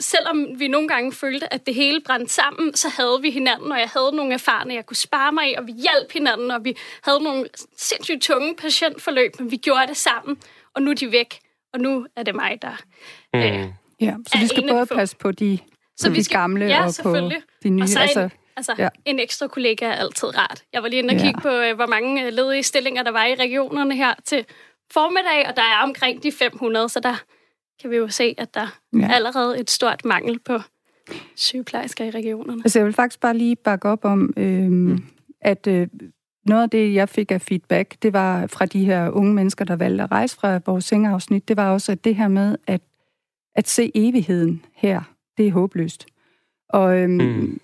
selvom 0.00 0.58
vi 0.58 0.68
nogle 0.68 0.88
gange 0.88 1.12
følte, 1.12 1.52
at 1.54 1.66
det 1.66 1.74
hele 1.74 2.00
brændte 2.00 2.32
sammen, 2.32 2.74
så 2.74 2.88
havde 2.88 3.18
vi 3.22 3.30
hinanden, 3.30 3.72
og 3.72 3.78
jeg 3.78 3.88
havde 3.88 4.16
nogle 4.16 4.34
erfarne, 4.34 4.74
jeg 4.74 4.86
kunne 4.86 4.96
spare 4.96 5.32
mig 5.32 5.50
i, 5.50 5.54
og 5.54 5.66
vi 5.66 5.72
hjalp 5.72 6.12
hinanden, 6.12 6.50
og 6.50 6.64
vi 6.64 6.76
havde 7.02 7.20
nogle 7.20 7.48
sindssygt 7.76 8.22
tunge 8.22 8.56
patientforløb, 8.56 9.32
men 9.38 9.50
vi 9.50 9.56
gjorde 9.56 9.86
det 9.86 9.96
sammen, 9.96 10.36
og 10.74 10.82
nu 10.82 10.90
er 10.90 10.94
de 10.94 11.12
væk, 11.12 11.38
og 11.72 11.80
nu 11.80 12.06
er 12.16 12.22
det 12.22 12.34
mig, 12.34 12.62
der 12.62 12.76
mm. 13.34 13.40
øh, 13.40 13.68
Ja, 14.00 14.14
så 14.26 14.38
vi 14.38 14.46
skal 14.46 14.68
både 14.68 14.86
passe 14.86 15.16
på 15.16 15.32
de 15.32 15.58
så 16.02 16.10
vi 16.10 16.22
skal, 16.22 16.36
gamle 16.36 16.64
ja, 16.64 16.86
og 16.86 16.94
på 17.02 17.16
de 17.62 17.70
nye. 17.70 17.82
Og 17.82 17.88
så 17.88 18.00
altså, 18.00 18.20
en, 18.20 18.30
altså, 18.56 18.74
ja. 18.78 18.88
en 19.04 19.18
ekstra 19.18 19.46
kollega 19.46 19.86
er 19.86 19.92
altid 19.92 20.38
rart. 20.38 20.62
Jeg 20.72 20.82
var 20.82 20.88
lige 20.88 21.02
inde 21.02 21.12
og 21.12 21.18
ja. 21.18 21.24
kigge 21.24 21.40
på, 21.40 21.48
øh, 21.48 21.74
hvor 21.74 21.86
mange 21.86 22.26
øh, 22.26 22.32
ledige 22.32 22.62
stillinger 22.62 23.02
der 23.02 23.10
var 23.10 23.24
i 23.24 23.34
regionerne 23.34 23.96
her 23.96 24.14
til 24.24 24.44
formiddag, 24.92 25.48
og 25.48 25.56
der 25.56 25.62
er 25.62 25.82
omkring 25.82 26.22
de 26.22 26.32
500, 26.32 26.88
så 26.88 27.00
der 27.00 27.14
kan 27.80 27.90
vi 27.90 27.96
jo 27.96 28.08
se, 28.08 28.34
at 28.38 28.54
der 28.54 28.78
ja. 28.92 29.06
er 29.06 29.14
allerede 29.14 29.60
et 29.60 29.70
stort 29.70 30.04
mangel 30.04 30.38
på 30.38 30.58
sygeplejersker 31.36 32.04
i 32.04 32.10
regionerne. 32.10 32.62
Altså, 32.64 32.78
jeg 32.78 32.86
vil 32.86 32.94
faktisk 32.94 33.20
bare 33.20 33.36
lige 33.36 33.56
bakke 33.56 33.88
op 33.88 34.04
om, 34.04 34.34
øhm, 34.36 34.72
mm. 34.72 35.04
at 35.40 35.66
øh, 35.66 35.88
noget 36.46 36.62
af 36.62 36.70
det, 36.70 36.94
jeg 36.94 37.08
fik 37.08 37.30
af 37.30 37.40
feedback, 37.40 38.02
det 38.02 38.12
var 38.12 38.46
fra 38.46 38.66
de 38.66 38.84
her 38.84 39.10
unge 39.10 39.34
mennesker, 39.34 39.64
der 39.64 39.76
valgte 39.76 40.04
at 40.04 40.10
rejse 40.10 40.36
fra 40.36 40.60
vores 40.66 40.84
sengeafsnit, 40.84 41.48
det 41.48 41.56
var 41.56 41.70
også 41.70 41.92
at 41.92 42.04
det 42.04 42.16
her 42.16 42.28
med 42.28 42.56
at, 42.66 42.80
at 43.54 43.68
se 43.68 43.90
evigheden 43.94 44.64
her 44.74 45.11
det 45.38 45.46
er 45.46 45.52
håbløst. 45.52 46.06
Og, 46.68 46.98
øhm, 46.98 47.10
mm. 47.10 47.60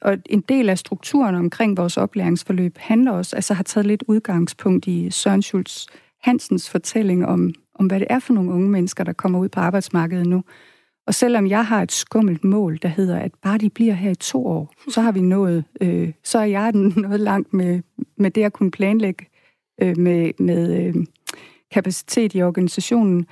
og 0.00 0.18
en 0.26 0.40
del 0.40 0.68
af 0.68 0.78
strukturen 0.78 1.34
omkring 1.34 1.76
vores 1.76 1.96
oplæringsforløb 1.96 2.78
handler 2.78 3.12
også, 3.12 3.36
altså 3.36 3.54
har 3.54 3.62
taget 3.62 3.86
lidt 3.86 4.04
udgangspunkt 4.08 4.86
i 4.86 5.10
Søren 5.10 5.42
Schultz 5.42 5.86
Hansens 6.20 6.70
fortælling 6.70 7.26
om, 7.26 7.54
om, 7.74 7.86
hvad 7.86 8.00
det 8.00 8.06
er 8.10 8.18
for 8.18 8.32
nogle 8.32 8.52
unge 8.52 8.70
mennesker, 8.70 9.04
der 9.04 9.12
kommer 9.12 9.38
ud 9.38 9.48
på 9.48 9.60
arbejdsmarkedet 9.60 10.26
nu. 10.26 10.44
Og 11.06 11.14
selvom 11.14 11.46
jeg 11.46 11.66
har 11.66 11.82
et 11.82 11.92
skummelt 11.92 12.44
mål, 12.44 12.78
der 12.82 12.88
hedder, 12.88 13.18
at 13.18 13.32
bare 13.42 13.58
de 13.58 13.70
bliver 13.70 13.94
her 13.94 14.10
i 14.10 14.14
to 14.14 14.46
år, 14.46 14.74
så 14.88 15.00
har 15.00 15.12
vi 15.12 15.20
nået, 15.20 15.64
øh, 15.80 16.12
så 16.24 16.38
er 16.38 16.44
jeg 16.44 16.72
noget 17.06 17.20
langt 17.20 17.54
med, 17.54 17.80
med 18.16 18.30
det 18.30 18.42
at 18.42 18.52
kunne 18.52 18.70
planlægge 18.70 19.26
øh, 19.82 19.98
med, 19.98 20.32
med 20.38 20.86
øh, 20.86 20.94
kapacitet 21.70 22.34
i 22.34 22.42
organisationen. 22.42 23.26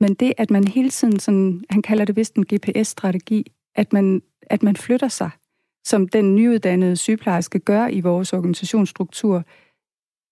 Men 0.00 0.14
det, 0.14 0.32
at 0.38 0.50
man 0.50 0.68
hele 0.68 0.90
tiden, 0.90 1.18
sådan, 1.18 1.64
han 1.70 1.82
kalder 1.82 2.04
det 2.04 2.16
vist 2.16 2.36
en 2.36 2.44
GPS-strategi, 2.54 3.52
at 3.74 3.92
man, 3.92 4.22
at 4.42 4.62
man 4.62 4.76
flytter 4.76 5.08
sig, 5.08 5.30
som 5.86 6.08
den 6.08 6.34
nyuddannede 6.34 6.96
sygeplejerske 6.96 7.58
gør 7.58 7.86
i 7.86 8.00
vores 8.00 8.32
organisationsstruktur, 8.32 9.44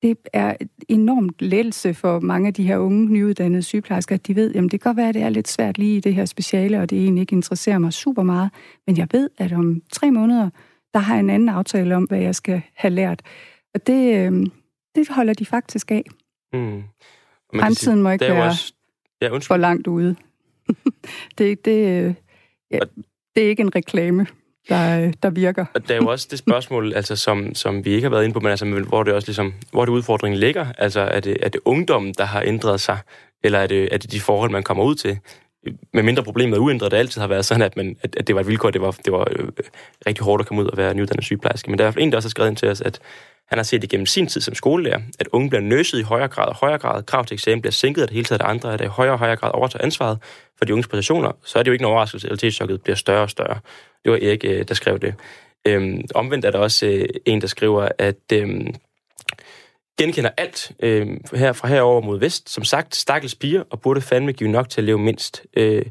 det 0.02 0.18
er 0.32 0.56
enormt 0.88 1.42
lettelse 1.42 1.94
for 1.94 2.20
mange 2.20 2.48
af 2.48 2.54
de 2.54 2.66
her 2.66 2.78
unge, 2.78 3.12
nyuddannede 3.12 3.62
sygeplejersker, 3.62 4.14
at 4.14 4.26
de 4.26 4.36
ved, 4.36 4.54
at 4.54 4.62
det 4.62 4.70
kan 4.70 4.78
godt 4.78 4.96
være, 4.96 5.08
at 5.08 5.14
det 5.14 5.22
er 5.22 5.28
lidt 5.28 5.48
svært 5.48 5.78
lige 5.78 5.96
i 5.96 6.00
det 6.00 6.14
her 6.14 6.24
speciale, 6.24 6.80
og 6.80 6.90
det 6.90 6.98
egentlig 6.98 7.20
ikke 7.20 7.36
interesserer 7.36 7.78
mig 7.78 7.92
super 7.92 8.22
meget, 8.22 8.50
men 8.86 8.96
jeg 8.96 9.08
ved, 9.12 9.30
at 9.38 9.52
om 9.52 9.82
tre 9.92 10.10
måneder, 10.10 10.50
der 10.94 11.00
har 11.00 11.14
jeg 11.14 11.20
en 11.20 11.30
anden 11.30 11.48
aftale 11.48 11.96
om, 11.96 12.04
hvad 12.04 12.18
jeg 12.18 12.34
skal 12.34 12.62
have 12.74 12.94
lært. 12.94 13.22
Og 13.74 13.86
det, 13.86 14.14
øh, 14.16 14.46
det 14.94 15.08
holder 15.08 15.34
de 15.34 15.46
faktisk 15.46 15.90
af. 15.90 16.04
Mm. 16.52 16.82
Fremtiden 17.60 18.02
må 18.02 18.10
ikke 18.10 18.24
være... 18.24 18.46
Også, 18.46 18.74
Ja, 19.22 19.30
undskyld. 19.30 19.48
for 19.48 19.56
langt 19.56 19.86
ude. 19.86 20.16
det, 21.38 21.64
det, 21.64 22.14
ja, 22.70 22.78
det 23.34 23.44
er 23.44 23.48
ikke 23.48 23.60
en 23.60 23.74
reklame, 23.74 24.26
der, 24.68 25.12
der 25.22 25.30
virker. 25.30 25.64
Og 25.74 25.88
der 25.88 25.94
er 25.94 25.98
jo 25.98 26.08
også 26.08 26.28
det 26.30 26.38
spørgsmål, 26.38 26.92
altså, 26.96 27.16
som, 27.16 27.54
som 27.54 27.84
vi 27.84 27.90
ikke 27.90 28.04
har 28.04 28.10
været 28.10 28.24
inde 28.24 28.34
på, 28.34 28.40
men 28.40 28.50
altså, 28.50 28.66
hvor 28.88 29.02
det 29.02 29.14
også 29.14 29.28
ligesom, 29.28 29.54
hvor 29.72 29.84
det 29.84 29.92
udfordringen 29.92 30.40
ligger. 30.40 30.66
Altså, 30.78 31.00
er 31.00 31.20
det, 31.20 31.36
er 31.42 31.48
det 31.48 31.60
ungdommen, 31.64 32.14
der 32.18 32.24
har 32.24 32.42
ændret 32.42 32.80
sig, 32.80 32.98
eller 33.44 33.58
er 33.58 33.66
det, 33.66 33.88
er 33.94 33.98
det 33.98 34.12
de 34.12 34.20
forhold, 34.20 34.50
man 34.50 34.62
kommer 34.62 34.84
ud 34.84 34.94
til? 34.94 35.18
Med 35.92 36.02
mindre 36.02 36.22
problemet 36.22 36.56
er 36.56 36.60
uændret, 36.60 36.90
det 36.90 36.96
altid 36.96 37.20
har 37.20 37.28
været 37.28 37.44
sådan, 37.44 37.62
at, 37.62 37.76
man, 37.76 37.96
at, 38.02 38.16
at 38.16 38.26
det 38.26 38.34
var 38.34 38.40
et 38.40 38.48
vilkår, 38.48 38.70
det 38.70 38.80
var, 38.80 38.90
det 38.90 39.12
var 39.12 39.28
øh, 39.30 39.48
rigtig 40.06 40.24
hårdt 40.24 40.40
at 40.40 40.46
komme 40.46 40.62
ud 40.62 40.68
og 40.68 40.76
være 40.76 40.94
nyuddannet 40.94 41.24
sygeplejerske. 41.24 41.70
Men 41.70 41.78
der 41.78 41.86
er 41.86 41.92
en, 41.98 42.10
der 42.10 42.16
også 42.16 42.26
har 42.26 42.30
skrevet 42.30 42.50
ind 42.50 42.56
til 42.56 42.68
os, 42.68 42.80
at 42.80 43.00
han 43.48 43.58
har 43.58 43.62
set 43.62 43.84
igennem 43.84 44.06
sin 44.06 44.26
tid 44.26 44.40
som 44.40 44.54
skolelærer, 44.54 45.00
at 45.18 45.28
unge 45.32 45.50
bliver 45.50 45.62
nøset 45.62 45.98
i 45.98 46.02
højere 46.02 46.28
grad 46.28 46.48
og 46.48 46.54
højere 46.54 46.78
grad. 46.78 47.02
Krav 47.02 47.24
til 47.24 47.34
eksamen 47.34 47.60
bliver 47.60 47.72
sænket, 47.72 48.02
og 48.02 48.08
det 48.08 48.14
hele 48.14 48.24
taget 48.24 48.40
af 48.40 48.48
andre, 48.48 48.72
at 48.72 48.78
der 48.78 48.84
i 48.84 48.88
højere 48.88 49.12
og 49.12 49.18
højere 49.18 49.36
grad 49.36 49.50
overtager 49.54 49.84
ansvaret 49.84 50.18
for 50.58 50.64
de 50.64 50.72
unges 50.72 50.88
præstationer, 50.88 51.32
så 51.44 51.58
er 51.58 51.62
det 51.62 51.68
jo 51.68 51.72
ikke 51.72 51.82
en 51.82 51.86
overraskelse, 51.86 52.26
at 52.26 52.30
realitetschokket 52.30 52.82
bliver 52.82 52.96
større 52.96 53.22
og 53.22 53.30
større. 53.30 53.60
Det 54.04 54.12
var 54.12 54.18
Erik, 54.18 54.44
øh, 54.44 54.68
der 54.68 54.74
skrev 54.74 54.98
det. 54.98 55.14
Øhm, 55.66 56.00
omvendt 56.14 56.44
er 56.44 56.50
der 56.50 56.58
også 56.58 56.86
øh, 56.86 57.08
en, 57.26 57.40
der 57.40 57.46
skriver, 57.46 57.88
at 57.98 58.32
øhm, 58.32 58.74
genkender 59.98 60.30
alt 60.36 60.72
øh, 60.80 61.06
her 61.34 61.52
fra 61.52 61.68
herover 61.68 62.00
mod 62.00 62.20
vest. 62.20 62.50
Som 62.50 62.64
sagt, 62.64 62.96
stakkels 62.96 63.34
piger, 63.34 63.62
og 63.70 63.80
burde 63.80 64.00
fandme 64.00 64.32
give 64.32 64.50
nok 64.50 64.68
til 64.68 64.80
at 64.80 64.84
leve 64.84 64.98
mindst. 64.98 65.42
Øh, 65.56 65.82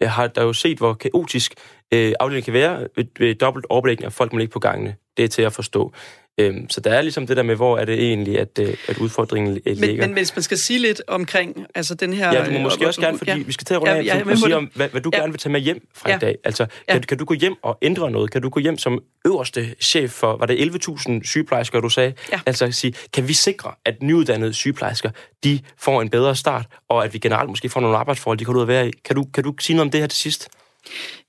jeg 0.00 0.12
har 0.12 0.26
da 0.26 0.40
jo 0.40 0.52
set, 0.52 0.78
hvor 0.78 0.94
kaotisk 0.94 1.54
øh, 1.94 2.12
afdelingen 2.20 2.44
kan 2.44 2.52
være 2.52 2.88
ved, 2.96 3.04
ved 3.18 3.34
dobbelt 3.34 3.66
overblikning, 3.68 4.06
og 4.06 4.12
folk 4.12 4.32
må 4.32 4.38
ligge 4.38 4.52
på 4.52 4.58
gangene. 4.58 4.96
Det 5.16 5.24
er 5.24 5.28
til 5.28 5.42
at 5.42 5.52
forstå. 5.52 5.92
Øhm, 6.38 6.70
så 6.70 6.80
der 6.80 6.90
er 6.90 7.02
ligesom 7.02 7.26
det 7.26 7.36
der 7.36 7.42
med, 7.42 7.56
hvor 7.56 7.78
er 7.78 7.84
det 7.84 7.98
egentlig, 7.98 8.38
at, 8.38 8.58
øh, 8.60 8.76
at 8.88 8.98
udfordringen 8.98 9.54
ligger. 9.64 9.86
Men, 9.86 9.98
men 9.98 10.12
hvis 10.12 10.36
man 10.36 10.42
skal 10.42 10.58
sige 10.58 10.78
lidt 10.78 11.02
omkring 11.06 11.66
altså 11.74 11.94
den 11.94 12.12
her... 12.12 12.32
Ja, 12.32 12.44
du 12.44 12.50
må 12.50 12.58
måske 12.58 12.86
også 12.86 13.00
gerne, 13.00 13.18
fordi 13.18 13.30
ja. 13.30 13.36
vi 13.36 13.52
skal 13.52 13.64
til 13.64 13.74
at 13.74 13.80
runde 13.80 13.92
ja, 13.92 13.98
af, 13.98 14.04
ja, 14.04 14.30
og 14.30 14.38
sige 14.38 14.56
om, 14.56 14.70
hvad, 14.74 14.88
hvad 14.88 15.00
du 15.00 15.10
ja. 15.12 15.18
gerne 15.18 15.32
vil 15.32 15.40
tage 15.40 15.52
med 15.52 15.60
hjem 15.60 15.88
fra 15.94 16.10
ja. 16.10 16.16
i 16.16 16.18
dag. 16.18 16.36
Altså, 16.44 16.66
kan, 16.66 16.96
ja. 16.96 16.98
kan 16.98 17.18
du 17.18 17.24
gå 17.24 17.34
hjem 17.34 17.54
og 17.62 17.78
ændre 17.82 18.10
noget? 18.10 18.30
Kan 18.30 18.42
du 18.42 18.48
gå 18.48 18.60
hjem 18.60 18.78
som 18.78 19.02
øverste 19.26 19.74
chef 19.80 20.10
for, 20.10 20.36
var 20.36 20.46
det 20.46 20.86
11.000 20.88 21.24
sygeplejersker, 21.24 21.80
du 21.80 21.88
sagde? 21.88 22.12
Ja. 22.32 22.40
Altså 22.46 22.72
sige, 22.72 22.94
kan 23.12 23.28
vi 23.28 23.32
sikre, 23.32 23.70
at 23.84 24.02
nyuddannede 24.02 24.52
sygeplejersker, 24.52 25.10
de 25.44 25.60
får 25.78 26.02
en 26.02 26.08
bedre 26.08 26.36
start, 26.36 26.66
og 26.88 27.04
at 27.04 27.14
vi 27.14 27.18
generelt 27.18 27.48
måske 27.48 27.68
får 27.68 27.80
nogle 27.80 27.96
arbejdsforhold, 27.96 28.38
de 28.38 28.44
kan 28.44 28.54
ud 28.54 28.60
og 28.60 28.68
være 28.68 28.88
i? 28.88 28.92
Kan 29.04 29.16
du, 29.16 29.24
kan 29.34 29.44
du 29.44 29.54
sige 29.60 29.76
noget 29.76 29.86
om 29.86 29.90
det 29.90 30.00
her 30.00 30.06
til 30.06 30.18
sidst? 30.18 30.48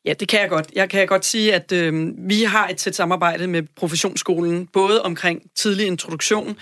Ja, 0.08 0.14
det 0.14 0.28
kan 0.28 0.40
jeg 0.40 0.50
godt. 0.50 0.66
Jeg 0.76 0.90
kan 0.90 1.08
godt 1.08 1.26
sige, 1.26 1.54
at 1.54 1.72
øh, 1.72 2.12
vi 2.18 2.44
har 2.44 2.68
et 2.68 2.78
tæt 2.78 2.96
samarbejde 2.96 3.48
med 3.48 3.64
professionsskolen, 3.76 4.68
både 4.68 5.02
omkring 5.02 5.42
tidlig 5.56 5.88
introduktion, 5.88 6.58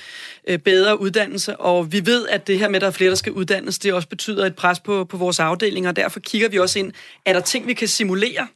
øh, 0.48 0.60
bedre 0.60 1.02
uddannelse, 1.02 1.58
og 1.58 1.91
vi 1.91 2.06
ved, 2.06 2.28
at 2.28 2.48
det 2.48 2.60
her 2.60 2.68
med, 2.70 2.76
at 2.76 2.82
der 2.82 2.88
er 2.88 2.91
flere, 2.91 3.10
der 3.10 3.16
skal 3.16 3.32
uddannes, 3.32 3.80
det 3.80 3.93
også 3.93 4.08
betyder 4.08 4.46
et 4.46 4.56
pres 4.56 4.80
på, 4.80 5.04
på 5.04 5.18
vores 5.18 5.39
afdelinger, 5.39 5.89
og 5.89 5.96
derfor 5.96 6.20
kigger 6.20 6.50
vi 6.50 6.60
også 6.60 6.80
ind, 6.80 6.91
er 7.26 7.34
der 7.34 7.39
ting, 7.39 7.68
vi 7.68 7.74
kan 7.74 7.88
simulere, 7.88 8.48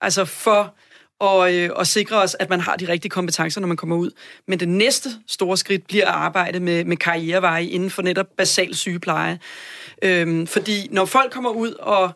altså 0.00 0.24
for 0.24 0.74
og, 1.20 1.54
øh, 1.54 1.70
og 1.74 1.86
sikre 1.86 2.16
os, 2.16 2.36
at 2.40 2.50
man 2.50 2.60
har 2.60 2.76
de 2.76 2.88
rigtige 2.88 3.10
kompetencer, 3.10 3.60
når 3.60 3.68
man 3.68 3.76
kommer 3.76 3.96
ud. 3.96 4.10
Men 4.48 4.60
det 4.60 4.68
næste 4.68 5.08
store 5.26 5.56
skridt 5.56 5.86
bliver 5.86 6.06
at 6.06 6.14
arbejde 6.14 6.60
med, 6.60 6.84
med 6.84 6.96
karriereveje 6.96 7.64
inden 7.64 7.90
for 7.90 8.02
netop 8.02 8.26
basal 8.36 8.74
sygepleje. 8.74 9.38
Øhm, 10.02 10.46
fordi 10.46 10.88
når 10.90 11.04
folk 11.04 11.32
kommer 11.32 11.50
ud 11.50 11.72
og 11.72 12.10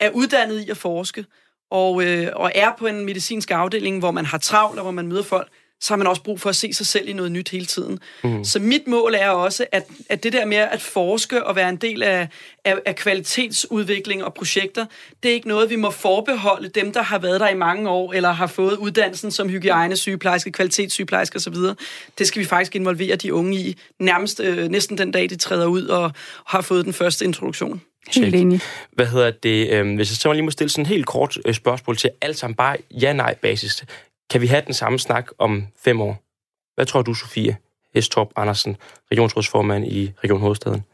er 0.00 0.10
uddannet 0.10 0.60
i 0.60 0.70
at 0.70 0.76
forske, 0.76 1.24
og, 1.70 2.04
øh, 2.04 2.28
og 2.36 2.52
er 2.54 2.70
på 2.78 2.86
en 2.86 3.04
medicinsk 3.04 3.50
afdeling, 3.50 3.98
hvor 3.98 4.10
man 4.10 4.26
har 4.26 4.38
travlt, 4.38 4.78
og 4.78 4.82
hvor 4.82 4.92
man 4.92 5.06
møder 5.06 5.22
folk, 5.22 5.48
så 5.80 5.92
har 5.92 5.96
man 5.96 6.06
også 6.06 6.22
brug 6.22 6.40
for 6.40 6.48
at 6.50 6.56
se 6.56 6.72
sig 6.72 6.86
selv 6.86 7.08
i 7.08 7.12
noget 7.12 7.32
nyt 7.32 7.48
hele 7.48 7.66
tiden. 7.66 7.98
Mm. 8.24 8.44
Så 8.44 8.58
mit 8.58 8.86
mål 8.86 9.14
er 9.14 9.28
også, 9.28 9.66
at, 9.72 9.86
at 10.08 10.22
det 10.22 10.32
der 10.32 10.44
med 10.44 10.56
at 10.56 10.82
forske 10.82 11.46
og 11.46 11.56
være 11.56 11.68
en 11.68 11.76
del 11.76 12.02
af, 12.02 12.28
af, 12.64 12.78
af 12.86 12.96
kvalitetsudvikling 12.96 14.24
og 14.24 14.34
projekter, 14.34 14.86
det 15.22 15.28
er 15.28 15.34
ikke 15.34 15.48
noget, 15.48 15.70
vi 15.70 15.76
må 15.76 15.90
forbeholde 15.90 16.68
dem, 16.68 16.92
der 16.92 17.02
har 17.02 17.18
været 17.18 17.40
der 17.40 17.48
i 17.48 17.54
mange 17.54 17.90
år, 17.90 18.12
eller 18.12 18.32
har 18.32 18.46
fået 18.46 18.76
uddannelsen 18.76 19.30
som 19.30 19.48
hygiejnesygeplejerske, 19.48 20.52
kvalitetssygeplejerske 20.52 21.36
osv. 21.36 21.54
Det 22.18 22.26
skal 22.26 22.40
vi 22.40 22.46
faktisk 22.46 22.76
involvere 22.76 23.16
de 23.16 23.34
unge 23.34 23.56
i, 23.56 23.76
nærmest 23.98 24.40
øh, 24.40 24.68
næsten 24.68 24.98
den 24.98 25.10
dag, 25.10 25.30
de 25.30 25.36
træder 25.36 25.66
ud 25.66 25.86
og 25.86 26.12
har 26.46 26.60
fået 26.60 26.84
den 26.84 26.92
første 26.92 27.24
introduktion. 27.24 27.82
Helt 28.08 28.34
enig. 28.34 28.60
Hvad 28.92 29.06
hedder 29.06 29.30
det? 29.30 29.70
Øh, 29.70 29.94
hvis 29.94 30.10
jeg 30.10 30.16
så 30.16 30.32
lige 30.32 30.42
må 30.42 30.50
stille 30.50 30.70
sådan 30.70 30.82
en 30.82 30.86
helt 30.86 31.06
kort 31.06 31.38
øh, 31.44 31.54
spørgsmål 31.54 31.96
til 31.96 32.10
alt 32.20 32.38
sammen 32.38 32.54
bare 32.54 32.76
ja-nej-basis. 32.90 33.84
Kan 34.30 34.40
vi 34.40 34.46
have 34.46 34.62
den 34.66 34.74
samme 34.74 34.98
snak 34.98 35.30
om 35.38 35.66
fem 35.84 36.00
år? 36.00 36.22
Hvad 36.74 36.86
tror 36.86 37.02
du, 37.02 37.14
Sofie 37.14 37.56
Hestorp 37.94 38.28
Andersen, 38.36 38.76
regionsrådsformand 39.12 39.86
i 39.86 40.12
Region 40.24 40.40
Hovedstaden? 40.40 40.84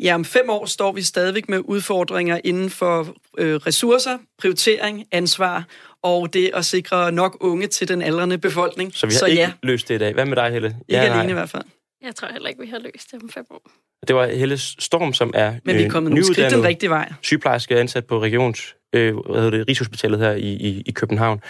ja, 0.00 0.14
om 0.14 0.24
fem 0.24 0.50
år 0.50 0.66
står 0.66 0.92
vi 0.92 1.02
stadigvæk 1.02 1.48
med 1.48 1.60
udfordringer 1.64 2.40
inden 2.44 2.70
for 2.70 3.14
øh, 3.38 3.54
ressourcer, 3.54 4.18
prioritering, 4.38 5.06
ansvar 5.12 5.64
og 6.02 6.32
det 6.32 6.50
at 6.54 6.64
sikre 6.64 7.12
nok 7.12 7.36
unge 7.40 7.66
til 7.66 7.88
den 7.88 8.02
aldrende 8.02 8.38
befolkning. 8.38 8.94
Så 8.94 9.06
vi 9.06 9.12
har 9.12 9.18
Så, 9.18 9.26
ikke 9.26 9.42
ja. 9.42 9.52
løst 9.62 9.88
det 9.88 9.94
i 9.94 9.98
dag. 9.98 10.14
Hvad 10.14 10.26
med 10.26 10.36
dig, 10.36 10.50
Helle? 10.50 10.68
Ikke 10.68 10.82
ja, 10.88 11.00
alene 11.00 11.22
nej. 11.22 11.30
i 11.30 11.32
hvert 11.32 11.50
fald. 11.50 11.64
Jeg 12.02 12.14
tror 12.14 12.28
heller 12.32 12.48
ikke, 12.48 12.60
vi 12.60 12.66
har 12.66 12.78
løst 12.78 13.12
det 13.12 13.22
om 13.22 13.28
fem 13.28 13.44
år. 13.50 13.70
Det 14.08 14.16
var 14.16 14.26
Helle 14.26 14.58
Storm, 14.58 15.12
som 15.12 15.30
er 15.34 15.54
Men 15.64 15.76
vi 15.76 15.82
er 15.82 15.90
kommet 15.90 16.10
nogle 16.10 16.24
skridt 16.24 16.52
den 16.52 16.64
rigtige 16.64 16.90
vej. 16.90 17.12
sygeplejerske 17.22 17.76
ansat 17.76 18.06
på 18.06 18.22
regions, 18.22 18.76
øh, 18.92 19.16
hvad 19.16 19.36
hedder 19.36 19.50
det, 19.50 19.68
Rigshospitalet 19.68 20.20
her 20.20 20.32
i, 20.32 20.52
i, 20.52 20.82
i 20.86 20.90
København. 20.92 21.40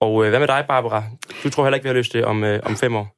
Og 0.00 0.24
øh, 0.24 0.30
hvad 0.30 0.38
med 0.38 0.48
dig, 0.48 0.64
Barbara? 0.68 1.04
Du 1.44 1.50
tror 1.50 1.64
heller 1.64 1.74
ikke, 1.74 1.84
vi 1.84 1.88
har 1.88 1.94
løst 1.94 2.12
det 2.12 2.24
om, 2.24 2.44
øh, 2.44 2.60
om 2.62 2.76
fem 2.76 2.96
år? 2.96 3.16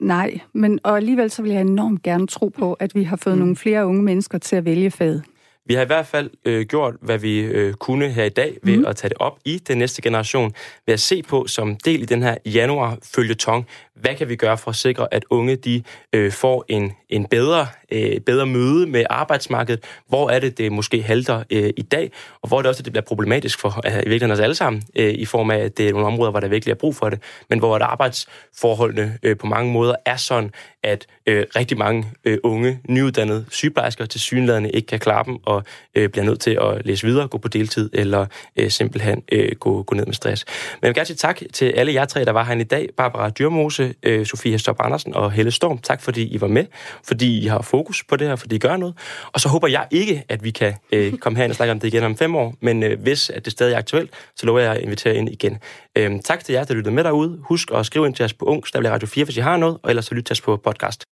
Nej, 0.00 0.40
men 0.54 0.80
og 0.84 0.96
alligevel 0.96 1.30
så 1.30 1.42
vil 1.42 1.52
jeg 1.52 1.60
enormt 1.60 2.02
gerne 2.02 2.26
tro 2.26 2.48
på, 2.48 2.72
at 2.72 2.94
vi 2.94 3.02
har 3.02 3.16
fået 3.16 3.36
mm. 3.36 3.40
nogle 3.40 3.56
flere 3.56 3.86
unge 3.86 4.02
mennesker 4.02 4.38
til 4.38 4.56
at 4.56 4.64
vælge 4.64 4.90
faget. 4.90 5.24
Vi 5.68 5.74
har 5.74 5.82
i 5.82 5.86
hvert 5.86 6.06
fald 6.06 6.30
øh, 6.44 6.66
gjort, 6.66 6.94
hvad 7.02 7.18
vi 7.18 7.40
øh, 7.40 7.74
kunne 7.74 8.08
her 8.08 8.24
i 8.24 8.28
dag, 8.28 8.58
ved 8.62 8.76
mm. 8.76 8.86
at 8.86 8.96
tage 8.96 9.08
det 9.08 9.18
op 9.18 9.38
i 9.44 9.58
den 9.58 9.78
næste 9.78 10.02
generation, 10.02 10.52
ved 10.86 10.94
at 10.94 11.00
se 11.00 11.22
på 11.22 11.46
som 11.46 11.76
del 11.76 12.02
i 12.02 12.04
den 12.04 12.22
her 12.22 12.36
januar 12.46 12.98
følgetong, 13.14 13.66
hvad 14.00 14.14
kan 14.14 14.28
vi 14.28 14.36
gøre 14.36 14.58
for 14.58 14.70
at 14.70 14.76
sikre, 14.76 15.14
at 15.14 15.24
unge 15.30 15.56
de 15.56 15.82
øh, 16.12 16.32
får 16.32 16.64
en, 16.68 16.92
en 17.08 17.26
bedre, 17.26 17.66
øh, 17.92 18.20
bedre 18.20 18.46
møde 18.46 18.86
med 18.86 19.04
arbejdsmarkedet? 19.10 19.84
Hvor 20.08 20.30
er 20.30 20.38
det, 20.38 20.58
det 20.58 20.72
måske 20.72 21.02
halter 21.02 21.42
øh, 21.50 21.70
i 21.76 21.82
dag? 21.82 22.12
Og 22.42 22.48
hvor 22.48 22.58
er 22.58 22.62
det 22.62 22.68
også, 22.68 22.80
at 22.80 22.84
det 22.84 22.92
bliver 22.92 23.04
problematisk 23.04 23.60
for 23.60 23.86
øh, 23.86 23.92
i 23.92 23.94
virkeligheden 23.94 24.30
os 24.30 24.40
alle 24.40 24.54
sammen, 24.54 24.82
øh, 24.96 25.14
i 25.14 25.24
form 25.24 25.50
af, 25.50 25.58
at 25.58 25.78
det 25.78 25.88
er 25.88 25.92
nogle 25.92 26.06
områder, 26.06 26.30
hvor 26.30 26.40
der 26.40 26.48
virkelig 26.48 26.72
er 26.72 26.76
brug 26.76 26.96
for 26.96 27.08
det, 27.08 27.22
men 27.50 27.58
hvor 27.58 27.76
at 27.76 27.82
arbejdsforholdene 27.82 29.18
øh, 29.22 29.36
på 29.36 29.46
mange 29.46 29.72
måder 29.72 29.94
er 30.06 30.16
sådan, 30.16 30.50
at 30.82 31.06
øh, 31.26 31.46
rigtig 31.56 31.78
mange 31.78 32.06
øh, 32.24 32.38
unge, 32.42 32.80
nyuddannede 32.88 33.44
sygeplejersker 33.50 34.06
til 34.06 34.20
synlædende 34.20 34.70
ikke 34.70 34.86
kan 34.86 34.98
klare 34.98 35.24
dem 35.24 35.36
og 35.42 35.64
øh, 35.94 36.08
bliver 36.08 36.24
nødt 36.24 36.40
til 36.40 36.58
at 36.60 36.86
læse 36.86 37.06
videre, 37.06 37.28
gå 37.28 37.38
på 37.38 37.48
deltid 37.48 37.90
eller 37.92 38.26
øh, 38.56 38.70
simpelthen 38.70 39.22
øh, 39.32 39.52
gå, 39.60 39.82
gå 39.82 39.94
ned 39.94 40.06
med 40.06 40.14
stress. 40.14 40.44
Men 40.46 40.78
jeg 40.82 40.88
vil 40.88 40.94
gerne 40.94 41.06
sige 41.06 41.16
tak 41.16 41.42
til 41.52 41.64
alle 41.64 41.94
jer 41.94 42.04
tre, 42.04 42.24
der 42.24 42.32
var 42.32 42.44
her 42.44 42.54
i 42.54 42.62
dag. 42.62 42.88
Barbara 42.96 43.30
Dyrmose, 43.30 43.87
øh, 44.02 44.26
Sofie 44.26 44.58
Stop 44.58 44.76
Andersen 44.80 45.14
og 45.14 45.32
Helle 45.32 45.50
Storm. 45.50 45.78
Tak 45.78 46.02
fordi 46.02 46.22
I 46.34 46.40
var 46.40 46.46
med, 46.46 46.64
fordi 47.04 47.38
I 47.38 47.46
har 47.46 47.62
fokus 47.62 48.04
på 48.04 48.16
det 48.16 48.28
her, 48.28 48.36
fordi 48.36 48.56
I 48.56 48.58
gør 48.58 48.76
noget. 48.76 48.94
Og 49.32 49.40
så 49.40 49.48
håber 49.48 49.68
jeg 49.68 49.86
ikke, 49.90 50.24
at 50.28 50.44
vi 50.44 50.50
kan 50.50 50.74
øh, 50.92 51.12
komme 51.22 51.38
her 51.38 51.48
og 51.48 51.54
snakke 51.54 51.72
om 51.72 51.80
det 51.80 51.88
igen 51.88 52.04
om 52.04 52.16
fem 52.16 52.36
år, 52.36 52.54
men 52.60 52.82
øh, 52.82 53.00
hvis 53.00 53.30
at 53.30 53.44
det 53.44 53.52
stadig 53.52 53.74
er 53.74 53.78
aktuelt, 53.78 54.10
så 54.36 54.46
lover 54.46 54.60
jeg 54.60 54.72
at 54.72 54.82
invitere 54.82 55.14
ind 55.14 55.28
igen. 55.28 55.58
Øh, 55.96 56.20
tak 56.24 56.44
til 56.44 56.52
jer, 56.52 56.64
der 56.64 56.74
lyttede 56.74 56.94
med 56.94 57.04
derude. 57.04 57.38
Husk 57.42 57.70
at 57.74 57.86
skrive 57.86 58.06
ind 58.06 58.14
til 58.14 58.24
os 58.24 58.34
på 58.34 58.44
Ung, 58.44 58.64
der 58.72 58.90
Radio 58.90 59.08
4, 59.08 59.24
hvis 59.24 59.36
I 59.36 59.40
har 59.40 59.56
noget, 59.56 59.78
og 59.82 59.90
ellers 59.90 60.06
så 60.06 60.14
lyt 60.14 60.24
til 60.24 60.32
os 60.32 60.40
på 60.40 60.56
podcast. 60.56 61.06